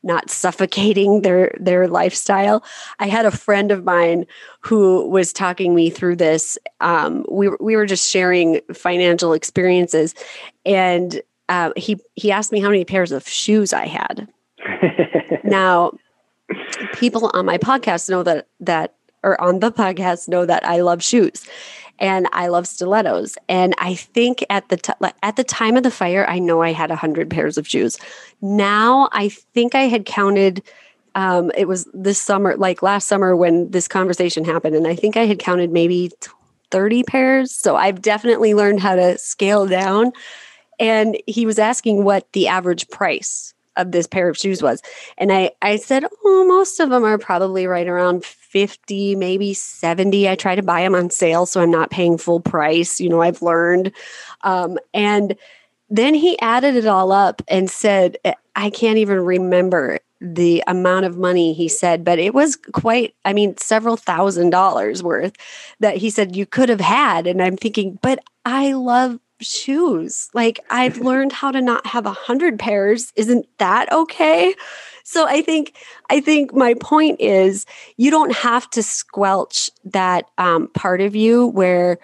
not 0.07 0.31
suffocating 0.31 1.23
their 1.23 1.55
their 1.61 1.89
lifestyle. 1.89 2.65
I 2.99 3.09
had 3.09 3.27
a 3.27 3.31
friend 3.31 3.71
of 3.71 3.85
mine 3.85 4.27
who 4.61 5.09
was 5.09 5.33
talking 5.33 5.75
me 5.75 5.91
through 5.91 6.17
this. 6.17 6.57
Um, 6.81 7.27
we 7.31 7.51
we 7.61 7.77
were 7.77 7.87
just 7.87 8.11
sharing 8.11 8.61
financial 8.73 9.33
experiences, 9.33 10.15
and 10.65 11.21
uh, 11.49 11.73
he 11.77 11.99
he 12.15 12.31
asked 12.31 12.53
me 12.53 12.61
how 12.61 12.69
many 12.69 12.85
pairs 12.85 13.13
of 13.13 13.29
shoes 13.29 13.73
I 13.73 13.87
had. 13.87 14.29
now, 15.45 15.93
people 16.95 17.31
on 17.35 17.45
my 17.45 17.59
podcast 17.59 18.09
know 18.09 18.23
that 18.23 18.47
that 18.61 18.95
or 19.23 19.41
on 19.41 19.59
the 19.59 19.73
podcast 19.73 20.29
know 20.29 20.47
that 20.47 20.65
I 20.65 20.81
love 20.81 21.03
shoes 21.03 21.47
and 21.99 22.29
I 22.33 22.49
love 22.49 22.67
stilettos. 22.67 23.37
And 23.49 23.75
I 23.79 23.95
think 23.95 24.45
at 24.51 24.69
the 24.69 24.77
t- 24.77 24.93
at 25.23 25.37
the 25.37 25.45
time 25.45 25.77
of 25.77 25.83
the 25.83 25.91
fire, 25.91 26.27
I 26.29 26.39
know 26.39 26.63
I 26.63 26.73
had 26.73 26.91
a 26.91 26.97
hundred 26.97 27.31
pairs 27.31 27.59
of 27.59 27.67
shoes. 27.67 27.99
Now 28.41 29.09
I 29.13 29.29
think 29.29 29.75
I 29.75 29.83
had 29.83 30.05
counted. 30.05 30.63
Um, 31.15 31.51
it 31.57 31.67
was 31.67 31.89
this 31.95 32.21
summer, 32.21 32.57
like 32.57 32.83
last 32.83 33.09
summer, 33.09 33.35
when 33.35 33.71
this 33.71 33.89
conversation 33.89 34.45
happened, 34.45 34.77
and 34.77 34.87
I 34.87 34.95
think 34.95 35.17
I 35.17 35.25
had 35.27 35.39
counted 35.39 35.71
maybe 35.73 36.11
thirty 36.71 37.03
pairs. 37.03 37.55
So 37.55 37.77
I've 37.77 38.03
definitely 38.03 38.55
learned 38.55 38.81
how 38.81 38.97
to 38.97 39.17
scale 39.19 39.67
down. 39.67 40.13
And 40.79 41.17
he 41.27 41.47
was 41.47 41.59
asking 41.59 42.05
what 42.05 42.31
the 42.33 42.49
average 42.49 42.89
price 42.91 43.55
of 43.77 43.93
this 43.93 44.07
pair 44.07 44.29
of 44.29 44.39
shoes 44.39 44.63
was. 44.63 44.83
And 45.19 45.33
I, 45.33 45.53
I 45.63 45.77
said, 45.77 46.05
oh, 46.25 46.45
most 46.47 46.81
of 46.81 46.91
them 46.91 47.05
are 47.05 47.19
probably 47.19 47.67
right 47.67 47.87
around 47.87 48.25
50, 48.25 49.17
maybe 49.17 49.55
70. 49.55 50.29
I 50.29 50.35
try 50.35 50.55
to 50.55 50.63
buy 50.63 50.83
them 50.83 50.95
on 50.95 51.11
sale 51.11 51.47
so 51.47 51.61
I'm 51.61 51.71
not 51.71 51.91
paying 51.91 52.19
full 52.19 52.41
price. 52.41 53.01
You 53.01 53.09
know, 53.09 53.23
I've 53.23 53.43
learned. 53.43 53.93
Um, 54.43 54.79
and 54.95 55.37
then 55.89 56.15
he 56.15 56.39
added 56.41 56.77
it 56.77 56.87
all 56.87 57.13
up 57.13 57.43
and 57.49 57.71
said, 57.71 58.17
I 58.55 58.71
can't 58.71 58.99
even 58.99 59.21
remember 59.21 60.01
the 60.21 60.65
amount 60.67 61.05
of 61.05 61.19
money 61.19 61.53
he 61.53 61.69
said, 61.69 62.05
but 62.05 62.19
it 62.19 62.35
was 62.35 62.57
quite, 62.57 63.15
I 63.25 63.33
mean, 63.33 63.57
several 63.59 63.97
thousand 63.97 64.51
dollars 64.51 65.03
worth 65.03 65.35
that 65.81 65.99
he 65.99 66.11
said 66.11 66.35
you 66.35 66.47
could 66.47 66.69
have 66.69 66.81
had. 66.81 67.27
And 67.27 67.43
I'm 67.43 67.57
thinking, 67.57 67.99
but 68.03 68.21
I 68.45 68.73
love 68.73 69.21
shoes. 69.41 70.29
Like 70.35 70.61
I've 70.71 70.99
learned 70.99 71.33
how 71.33 71.51
to 71.51 71.61
not 71.61 71.87
have 71.87 72.07
a 72.07 72.13
hundred 72.13 72.59
pairs. 72.59 73.13
Isn't 73.17 73.47
that 73.59 73.93
okay? 73.93 74.55
So 75.05 75.27
I 75.27 75.43
think 75.43 75.77
I 76.11 76.21
think 76.21 76.55
my 76.55 76.75
point 76.75 77.21
is 77.21 77.67
you 77.97 78.11
don't 78.11 78.33
have 78.33 78.69
to 78.71 78.83
squelch 78.83 79.71
that 79.85 80.27
um, 80.39 80.69
part 80.69 81.01
of 81.01 81.15
you 81.15 81.47
where 81.47 81.99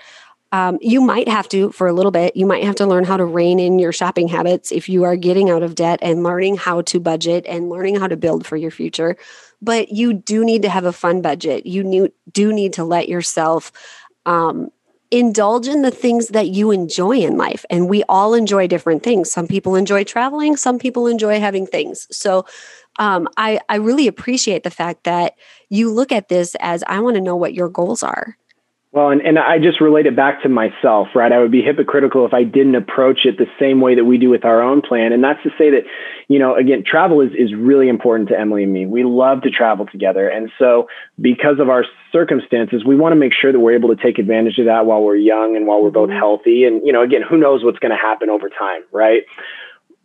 um, 0.52 0.78
you 0.82 1.00
might 1.00 1.28
have 1.28 1.48
to 1.48 1.72
for 1.72 1.86
a 1.86 1.92
little 1.94 2.12
bit. 2.12 2.36
You 2.36 2.44
might 2.44 2.62
have 2.64 2.74
to 2.76 2.86
learn 2.86 3.04
how 3.04 3.16
to 3.16 3.24
rein 3.24 3.58
in 3.58 3.78
your 3.78 3.92
shopping 3.92 4.28
habits 4.28 4.70
if 4.70 4.88
you 4.88 5.04
are 5.04 5.16
getting 5.16 5.48
out 5.48 5.62
of 5.62 5.74
debt 5.74 5.98
and 6.02 6.22
learning 6.22 6.58
how 6.58 6.82
to 6.82 7.00
budget 7.00 7.46
and 7.48 7.70
learning 7.70 7.96
how 7.96 8.06
to 8.06 8.16
build 8.16 8.46
for 8.46 8.56
your 8.56 8.70
future. 8.70 9.16
But 9.62 9.90
you 9.90 10.12
do 10.12 10.44
need 10.44 10.62
to 10.62 10.68
have 10.68 10.84
a 10.84 10.92
fun 10.92 11.22
budget. 11.22 11.64
You 11.64 12.12
do 12.30 12.52
need 12.52 12.74
to 12.74 12.84
let 12.84 13.08
yourself 13.08 13.72
um, 14.26 14.70
indulge 15.12 15.68
in 15.68 15.82
the 15.82 15.90
things 15.90 16.28
that 16.28 16.48
you 16.48 16.70
enjoy 16.70 17.18
in 17.18 17.36
life. 17.36 17.64
And 17.68 17.88
we 17.88 18.02
all 18.08 18.32
enjoy 18.32 18.66
different 18.66 19.02
things. 19.02 19.30
Some 19.30 19.46
people 19.46 19.76
enjoy 19.76 20.04
traveling, 20.04 20.56
some 20.56 20.78
people 20.78 21.06
enjoy 21.06 21.38
having 21.38 21.66
things. 21.66 22.08
So 22.10 22.46
um, 22.98 23.28
I, 23.36 23.60
I 23.68 23.76
really 23.76 24.06
appreciate 24.06 24.64
the 24.64 24.70
fact 24.70 25.04
that 25.04 25.36
you 25.68 25.90
look 25.90 26.12
at 26.12 26.28
this 26.28 26.56
as 26.60 26.82
I 26.86 27.00
want 27.00 27.16
to 27.16 27.20
know 27.20 27.36
what 27.36 27.54
your 27.54 27.68
goals 27.68 28.02
are. 28.02 28.36
Well, 28.92 29.08
and, 29.08 29.22
and 29.22 29.38
I 29.38 29.58
just 29.58 29.80
relate 29.80 30.04
it 30.04 30.14
back 30.14 30.42
to 30.42 30.50
myself, 30.50 31.08
right? 31.14 31.32
I 31.32 31.38
would 31.38 31.50
be 31.50 31.62
hypocritical 31.62 32.26
if 32.26 32.34
I 32.34 32.44
didn't 32.44 32.74
approach 32.74 33.24
it 33.24 33.38
the 33.38 33.46
same 33.58 33.80
way 33.80 33.94
that 33.94 34.04
we 34.04 34.18
do 34.18 34.28
with 34.28 34.44
our 34.44 34.60
own 34.60 34.82
plan. 34.82 35.14
And 35.14 35.24
that's 35.24 35.42
to 35.44 35.50
say 35.56 35.70
that, 35.70 35.84
you 36.28 36.38
know, 36.38 36.54
again, 36.54 36.84
travel 36.84 37.22
is, 37.22 37.30
is 37.32 37.54
really 37.54 37.88
important 37.88 38.28
to 38.28 38.38
Emily 38.38 38.64
and 38.64 38.72
me. 38.72 38.84
We 38.84 39.02
love 39.02 39.40
to 39.42 39.50
travel 39.50 39.86
together. 39.86 40.28
And 40.28 40.52
so 40.58 40.88
because 41.18 41.58
of 41.58 41.70
our 41.70 41.86
circumstances, 42.12 42.84
we 42.84 42.94
want 42.94 43.12
to 43.12 43.16
make 43.16 43.32
sure 43.32 43.50
that 43.50 43.60
we're 43.60 43.74
able 43.74 43.96
to 43.96 44.02
take 44.02 44.18
advantage 44.18 44.58
of 44.58 44.66
that 44.66 44.84
while 44.84 45.02
we're 45.02 45.16
young 45.16 45.56
and 45.56 45.66
while 45.66 45.82
we're 45.82 45.90
both 45.90 46.10
mm-hmm. 46.10 46.18
healthy. 46.18 46.64
And, 46.66 46.86
you 46.86 46.92
know, 46.92 47.02
again, 47.02 47.22
who 47.22 47.38
knows 47.38 47.64
what's 47.64 47.78
going 47.78 47.92
to 47.92 47.96
happen 47.96 48.28
over 48.28 48.50
time, 48.50 48.82
right? 48.92 49.22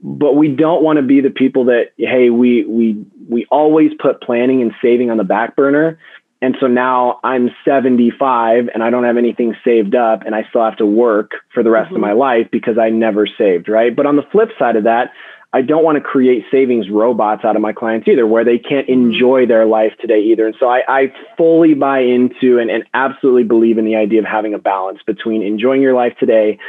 But 0.02 0.38
we 0.38 0.48
don't 0.48 0.82
want 0.82 0.96
to 0.96 1.04
be 1.04 1.20
the 1.20 1.30
people 1.30 1.66
that, 1.66 1.92
hey, 1.98 2.30
we, 2.30 2.64
we, 2.64 3.06
we 3.28 3.46
always 3.52 3.92
put 4.00 4.22
planning 4.22 4.62
and 4.62 4.72
saving 4.82 5.12
on 5.12 5.18
the 5.18 5.26
back 5.26 5.58
burner 5.58 6.00
and 6.42 6.56
so 6.60 6.68
now 6.68 7.20
I'm 7.24 7.50
75 7.66 8.70
and 8.74 8.84
I 8.84 8.90
don't 8.90 9.06
have 9.06 9.18
anything 9.18 9.56
saved 9.64 9.96
up 9.96 10.22
and 10.26 10.36
I 10.36 10.46
still 10.50 10.64
have 10.64 10.78
to 10.78 10.86
work 10.86 11.32
for 11.54 11.64
the 11.64 11.72
rest 11.72 11.88
mm-hmm. 11.88 11.96
of 11.96 12.02
my 12.02 12.14
life 12.14 12.48
because 12.52 12.78
I 12.78 12.90
never 12.90 13.26
saved, 13.26 13.68
right? 13.70 13.96
But 13.96 14.06
on 14.06 14.16
the 14.16 14.24
flip 14.32 14.50
side 14.60 14.76
of 14.76 14.84
that, 14.84 15.12
I 15.54 15.62
don't 15.62 15.84
want 15.84 15.96
to 15.96 16.02
create 16.02 16.44
savings 16.52 16.90
robots 16.90 17.44
out 17.44 17.56
of 17.56 17.62
my 17.62 17.74
clients 17.74 18.08
either, 18.08 18.28
where 18.28 18.44
they 18.44 18.60
can't 18.60 18.88
mm-hmm. 18.88 19.12
enjoy 19.12 19.46
their 19.48 19.66
life 19.66 19.94
today 20.00 20.20
either. 20.20 20.46
And 20.46 20.56
so 20.60 20.68
I, 20.68 20.82
I 20.88 21.14
fully 21.38 21.74
buy 21.74 22.00
into 22.00 22.60
and, 22.60 22.70
and 22.70 22.84
absolutely 22.94 23.44
believe 23.44 23.78
in 23.78 23.86
the 23.86 23.96
idea 23.96 24.20
of 24.20 24.26
having 24.26 24.54
a 24.54 24.60
balance 24.60 25.00
between 25.08 25.42
enjoying 25.42 25.82
your 25.82 25.96
life 25.96 26.16
today, 26.20 26.60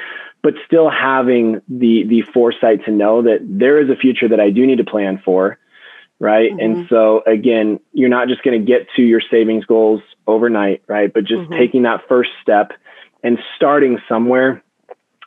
but 0.42 0.54
still 0.64 0.88
having 0.88 1.61
the 1.68 2.04
the 2.04 2.22
foresight 2.33 2.85
to 2.87 2.90
know 2.90 3.22
that 3.22 3.40
there 3.42 3.83
is 3.83 3.90
a 3.90 3.96
future 3.96 4.28
that 4.28 4.40
I 4.40 4.50
do 4.50 4.64
need 4.64 4.78
to 4.78 4.85
plan 4.85 5.20
for 5.22 5.59
right? 6.20 6.50
Mm-hmm. 6.50 6.61
And 6.61 6.87
so 6.88 7.22
again, 7.26 7.81
you're 7.92 8.09
not 8.09 8.28
just 8.28 8.42
going 8.42 8.59
to 8.59 8.66
get 8.66 8.88
to 8.96 9.02
your 9.02 9.22
savings 9.31 9.64
goals 9.64 10.00
overnight, 10.26 10.83
right? 10.87 11.12
But 11.12 11.24
just 11.24 11.42
mm-hmm. 11.42 11.59
taking 11.59 11.83
that 11.83 12.02
first 12.09 12.31
step 12.42 12.72
and 13.23 13.38
starting 13.56 13.98
somewhere. 14.08 14.62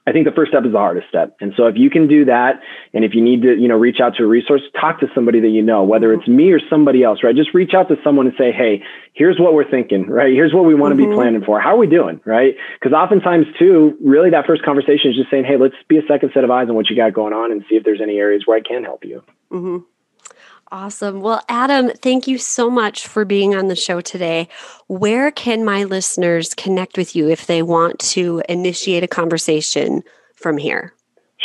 I 0.08 0.14
think 0.14 0.26
the 0.26 0.32
first 0.32 0.50
step 0.50 0.66
is 0.66 0.72
the 0.72 0.80
hardest 0.80 1.08
step. 1.10 1.38
And 1.42 1.54
so 1.56 1.68
if 1.68 1.76
you 1.78 1.92
can 1.92 2.08
do 2.08 2.26
that 2.26 2.60
and 2.92 3.06
if 3.06 3.14
you 3.14 3.22
need 3.22 3.44
to, 3.44 3.56
you 3.56 3.68
know, 3.68 3.78
reach 3.78 4.00
out 4.00 4.16
to 4.16 4.24
a 4.24 4.26
resource, 4.26 4.62
talk 4.80 5.00
to 5.02 5.08
somebody 5.14 5.40
that 5.42 5.50
you 5.50 5.62
know, 5.62 5.84
whether 5.84 6.12
it's 6.12 6.28
me 6.28 6.52
or 6.52 6.60
somebody 6.72 7.04
else, 7.04 7.20
right? 7.24 7.36
Just 7.36 7.54
reach 7.54 7.76
out 7.76 7.88
to 7.90 7.98
someone 8.04 8.26
and 8.26 8.36
say, 8.36 8.52
"Hey, 8.52 8.82
here's 9.14 9.38
what 9.38 9.54
we're 9.54 9.70
thinking, 9.70 10.08
right? 10.08 10.34
Here's 10.34 10.56
what 10.56 10.66
we 10.66 10.74
want 10.74 10.98
to 10.98 11.02
mm-hmm. 11.02 11.12
be 11.12 11.16
planning 11.16 11.44
for. 11.44 11.62
How 11.62 11.76
are 11.76 11.78
we 11.78 11.86
doing?" 11.86 12.20
right? 12.26 12.56
Cuz 12.82 12.94
oftentimes 12.94 13.46
too, 13.60 13.96
really 14.04 14.32
that 14.32 14.48
first 14.48 14.64
conversation 14.64 15.12
is 15.12 15.18
just 15.18 15.30
saying, 15.30 15.46
"Hey, 15.46 15.58
let's 15.58 15.76
be 15.88 16.00
a 16.00 16.06
second 16.08 16.32
set 16.34 16.44
of 16.44 16.50
eyes 16.50 16.68
on 16.68 16.74
what 16.74 16.90
you 16.90 16.96
got 16.96 17.14
going 17.14 17.34
on 17.34 17.52
and 17.52 17.64
see 17.70 17.76
if 17.76 17.84
there's 17.84 18.02
any 18.02 18.18
areas 18.18 18.48
where 18.48 18.58
I 18.58 18.62
can 18.62 18.84
help 18.84 19.06
you." 19.06 19.22
Awesome. 20.72 21.20
Well, 21.20 21.44
Adam, 21.50 21.92
thank 22.02 22.28
you 22.28 22.38
so 22.38 22.70
much 22.70 23.06
for 23.06 23.26
being 23.26 23.56
on 23.56 23.68
the 23.68 23.76
show 23.76 24.00
today. 24.00 24.48
Where 24.88 25.30
can 25.30 25.66
my 25.66 25.84
listeners 25.84 26.54
connect 26.54 26.96
with 26.96 27.14
you 27.14 27.30
if 27.30 27.48
they 27.48 27.62
want 27.62 28.00
to 28.12 28.42
initiate 28.48 29.04
a 29.04 29.08
conversation 29.08 30.02
from 30.34 30.58
here? 30.58 30.94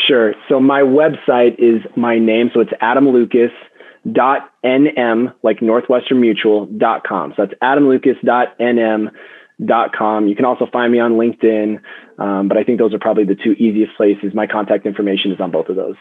Sure. 0.06 0.34
So 0.48 0.60
my 0.60 0.82
website 0.82 1.58
is 1.58 1.82
my 1.96 2.20
name. 2.20 2.52
So 2.54 2.60
it's 2.60 2.70
adamlucas.nm, 2.80 5.34
like 5.42 5.60
Northwestern 5.60 6.20
Mutual.com. 6.20 7.34
So 7.36 7.46
that's 7.46 7.58
adamlucas.nm.com. 7.60 10.28
You 10.28 10.36
can 10.36 10.44
also 10.44 10.66
find 10.72 10.92
me 10.92 11.00
on 11.00 11.14
LinkedIn. 11.14 11.80
Um, 12.18 12.46
but 12.46 12.56
I 12.56 12.62
think 12.62 12.78
those 12.78 12.94
are 12.94 13.00
probably 13.00 13.24
the 13.24 13.34
two 13.34 13.50
easiest 13.52 13.96
places. 13.96 14.34
My 14.34 14.46
contact 14.46 14.86
information 14.86 15.32
is 15.32 15.40
on 15.40 15.50
both 15.50 15.68
of 15.68 15.74
those. 15.74 15.96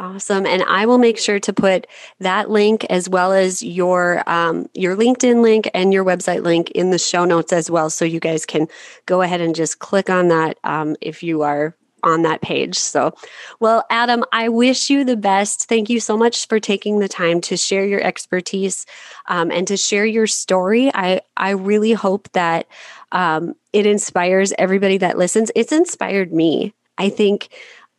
Awesome, 0.00 0.46
and 0.46 0.62
I 0.62 0.86
will 0.86 0.96
make 0.96 1.18
sure 1.18 1.38
to 1.40 1.52
put 1.52 1.86
that 2.20 2.48
link 2.48 2.86
as 2.88 3.06
well 3.06 3.34
as 3.34 3.62
your 3.62 4.26
um, 4.26 4.66
your 4.72 4.96
LinkedIn 4.96 5.42
link 5.42 5.68
and 5.74 5.92
your 5.92 6.06
website 6.06 6.42
link 6.42 6.70
in 6.70 6.90
the 6.90 6.98
show 6.98 7.26
notes 7.26 7.52
as 7.52 7.70
well, 7.70 7.90
so 7.90 8.06
you 8.06 8.18
guys 8.18 8.46
can 8.46 8.66
go 9.04 9.20
ahead 9.20 9.42
and 9.42 9.54
just 9.54 9.78
click 9.78 10.08
on 10.08 10.28
that 10.28 10.56
um, 10.64 10.96
if 11.02 11.22
you 11.22 11.42
are 11.42 11.76
on 12.02 12.22
that 12.22 12.40
page. 12.40 12.78
So, 12.78 13.12
well, 13.60 13.84
Adam, 13.90 14.24
I 14.32 14.48
wish 14.48 14.88
you 14.88 15.04
the 15.04 15.18
best. 15.18 15.68
Thank 15.68 15.90
you 15.90 16.00
so 16.00 16.16
much 16.16 16.48
for 16.48 16.58
taking 16.58 17.00
the 17.00 17.08
time 17.08 17.42
to 17.42 17.58
share 17.58 17.84
your 17.84 18.00
expertise 18.02 18.86
um, 19.28 19.50
and 19.50 19.68
to 19.68 19.76
share 19.76 20.06
your 20.06 20.26
story. 20.26 20.90
I 20.94 21.20
I 21.36 21.50
really 21.50 21.92
hope 21.92 22.32
that 22.32 22.66
um, 23.12 23.54
it 23.74 23.84
inspires 23.84 24.54
everybody 24.56 24.96
that 24.96 25.18
listens. 25.18 25.50
It's 25.54 25.72
inspired 25.72 26.32
me. 26.32 26.72
I 26.96 27.08
think 27.10 27.48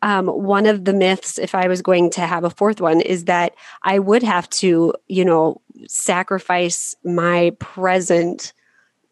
um, 0.01 0.27
one 0.27 0.65
of 0.65 0.85
the 0.85 0.93
myths, 0.93 1.37
if 1.37 1.53
I 1.53 1.67
was 1.67 1.81
going 1.81 2.09
to 2.11 2.21
have 2.21 2.43
a 2.43 2.49
fourth 2.49 2.81
one, 2.81 3.01
is 3.01 3.25
that 3.25 3.53
I 3.83 3.99
would 3.99 4.23
have 4.23 4.49
to, 4.51 4.93
you 5.07 5.25
know, 5.25 5.61
sacrifice 5.87 6.95
my 7.03 7.51
present 7.59 8.53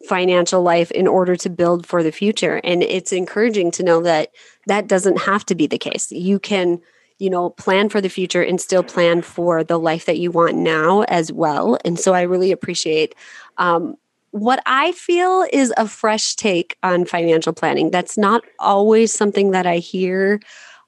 financial 0.08 0.62
life 0.62 0.90
in 0.90 1.06
order 1.06 1.36
to 1.36 1.50
build 1.50 1.86
for 1.86 2.02
the 2.02 2.12
future. 2.12 2.60
And 2.64 2.82
it's 2.82 3.12
encouraging 3.12 3.70
to 3.72 3.82
know 3.82 4.02
that 4.02 4.30
that 4.66 4.88
doesn't 4.88 5.20
have 5.20 5.44
to 5.46 5.54
be 5.54 5.66
the 5.66 5.78
case. 5.78 6.10
You 6.10 6.38
can, 6.38 6.80
you 7.18 7.28
know, 7.28 7.50
plan 7.50 7.88
for 7.90 8.00
the 8.00 8.08
future 8.08 8.42
and 8.42 8.60
still 8.60 8.82
plan 8.82 9.22
for 9.22 9.62
the 9.62 9.78
life 9.78 10.06
that 10.06 10.18
you 10.18 10.30
want 10.30 10.56
now 10.56 11.02
as 11.02 11.30
well. 11.30 11.76
And 11.84 12.00
so 12.00 12.14
I 12.14 12.22
really 12.22 12.50
appreciate 12.50 13.14
um, 13.58 13.96
what 14.30 14.62
I 14.64 14.92
feel 14.92 15.46
is 15.52 15.72
a 15.76 15.86
fresh 15.86 16.34
take 16.34 16.76
on 16.82 17.04
financial 17.04 17.52
planning. 17.52 17.90
That's 17.90 18.16
not 18.16 18.42
always 18.58 19.12
something 19.12 19.50
that 19.50 19.66
I 19.66 19.78
hear 19.78 20.40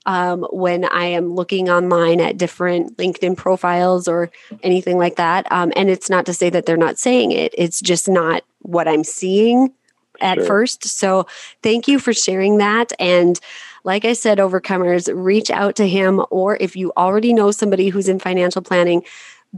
um, 0.06 0.46
when 0.50 0.84
I 0.84 1.06
am 1.06 1.34
looking 1.34 1.68
online 1.68 2.20
at 2.20 2.36
different 2.36 2.96
LinkedIn 2.96 3.36
profiles 3.36 4.08
or 4.08 4.30
anything 4.62 4.98
like 4.98 5.16
that. 5.16 5.50
Um, 5.50 5.72
and 5.76 5.88
it's 5.88 6.10
not 6.10 6.26
to 6.26 6.34
say 6.34 6.50
that 6.50 6.66
they're 6.66 6.76
not 6.76 6.98
saying 6.98 7.32
it, 7.32 7.54
it's 7.56 7.80
just 7.80 8.08
not 8.08 8.42
what 8.60 8.88
I'm 8.88 9.04
seeing 9.04 9.72
at 10.20 10.38
sure. 10.38 10.46
first. 10.46 10.84
So 10.84 11.26
thank 11.62 11.88
you 11.88 11.98
for 11.98 12.12
sharing 12.12 12.58
that. 12.58 12.92
And 12.98 13.38
like 13.84 14.04
I 14.04 14.12
said, 14.12 14.38
overcomers, 14.38 15.10
reach 15.12 15.50
out 15.50 15.76
to 15.76 15.88
him, 15.88 16.24
or 16.30 16.56
if 16.60 16.76
you 16.76 16.92
already 16.96 17.32
know 17.32 17.50
somebody 17.50 17.88
who's 17.88 18.08
in 18.08 18.18
financial 18.18 18.62
planning, 18.62 19.02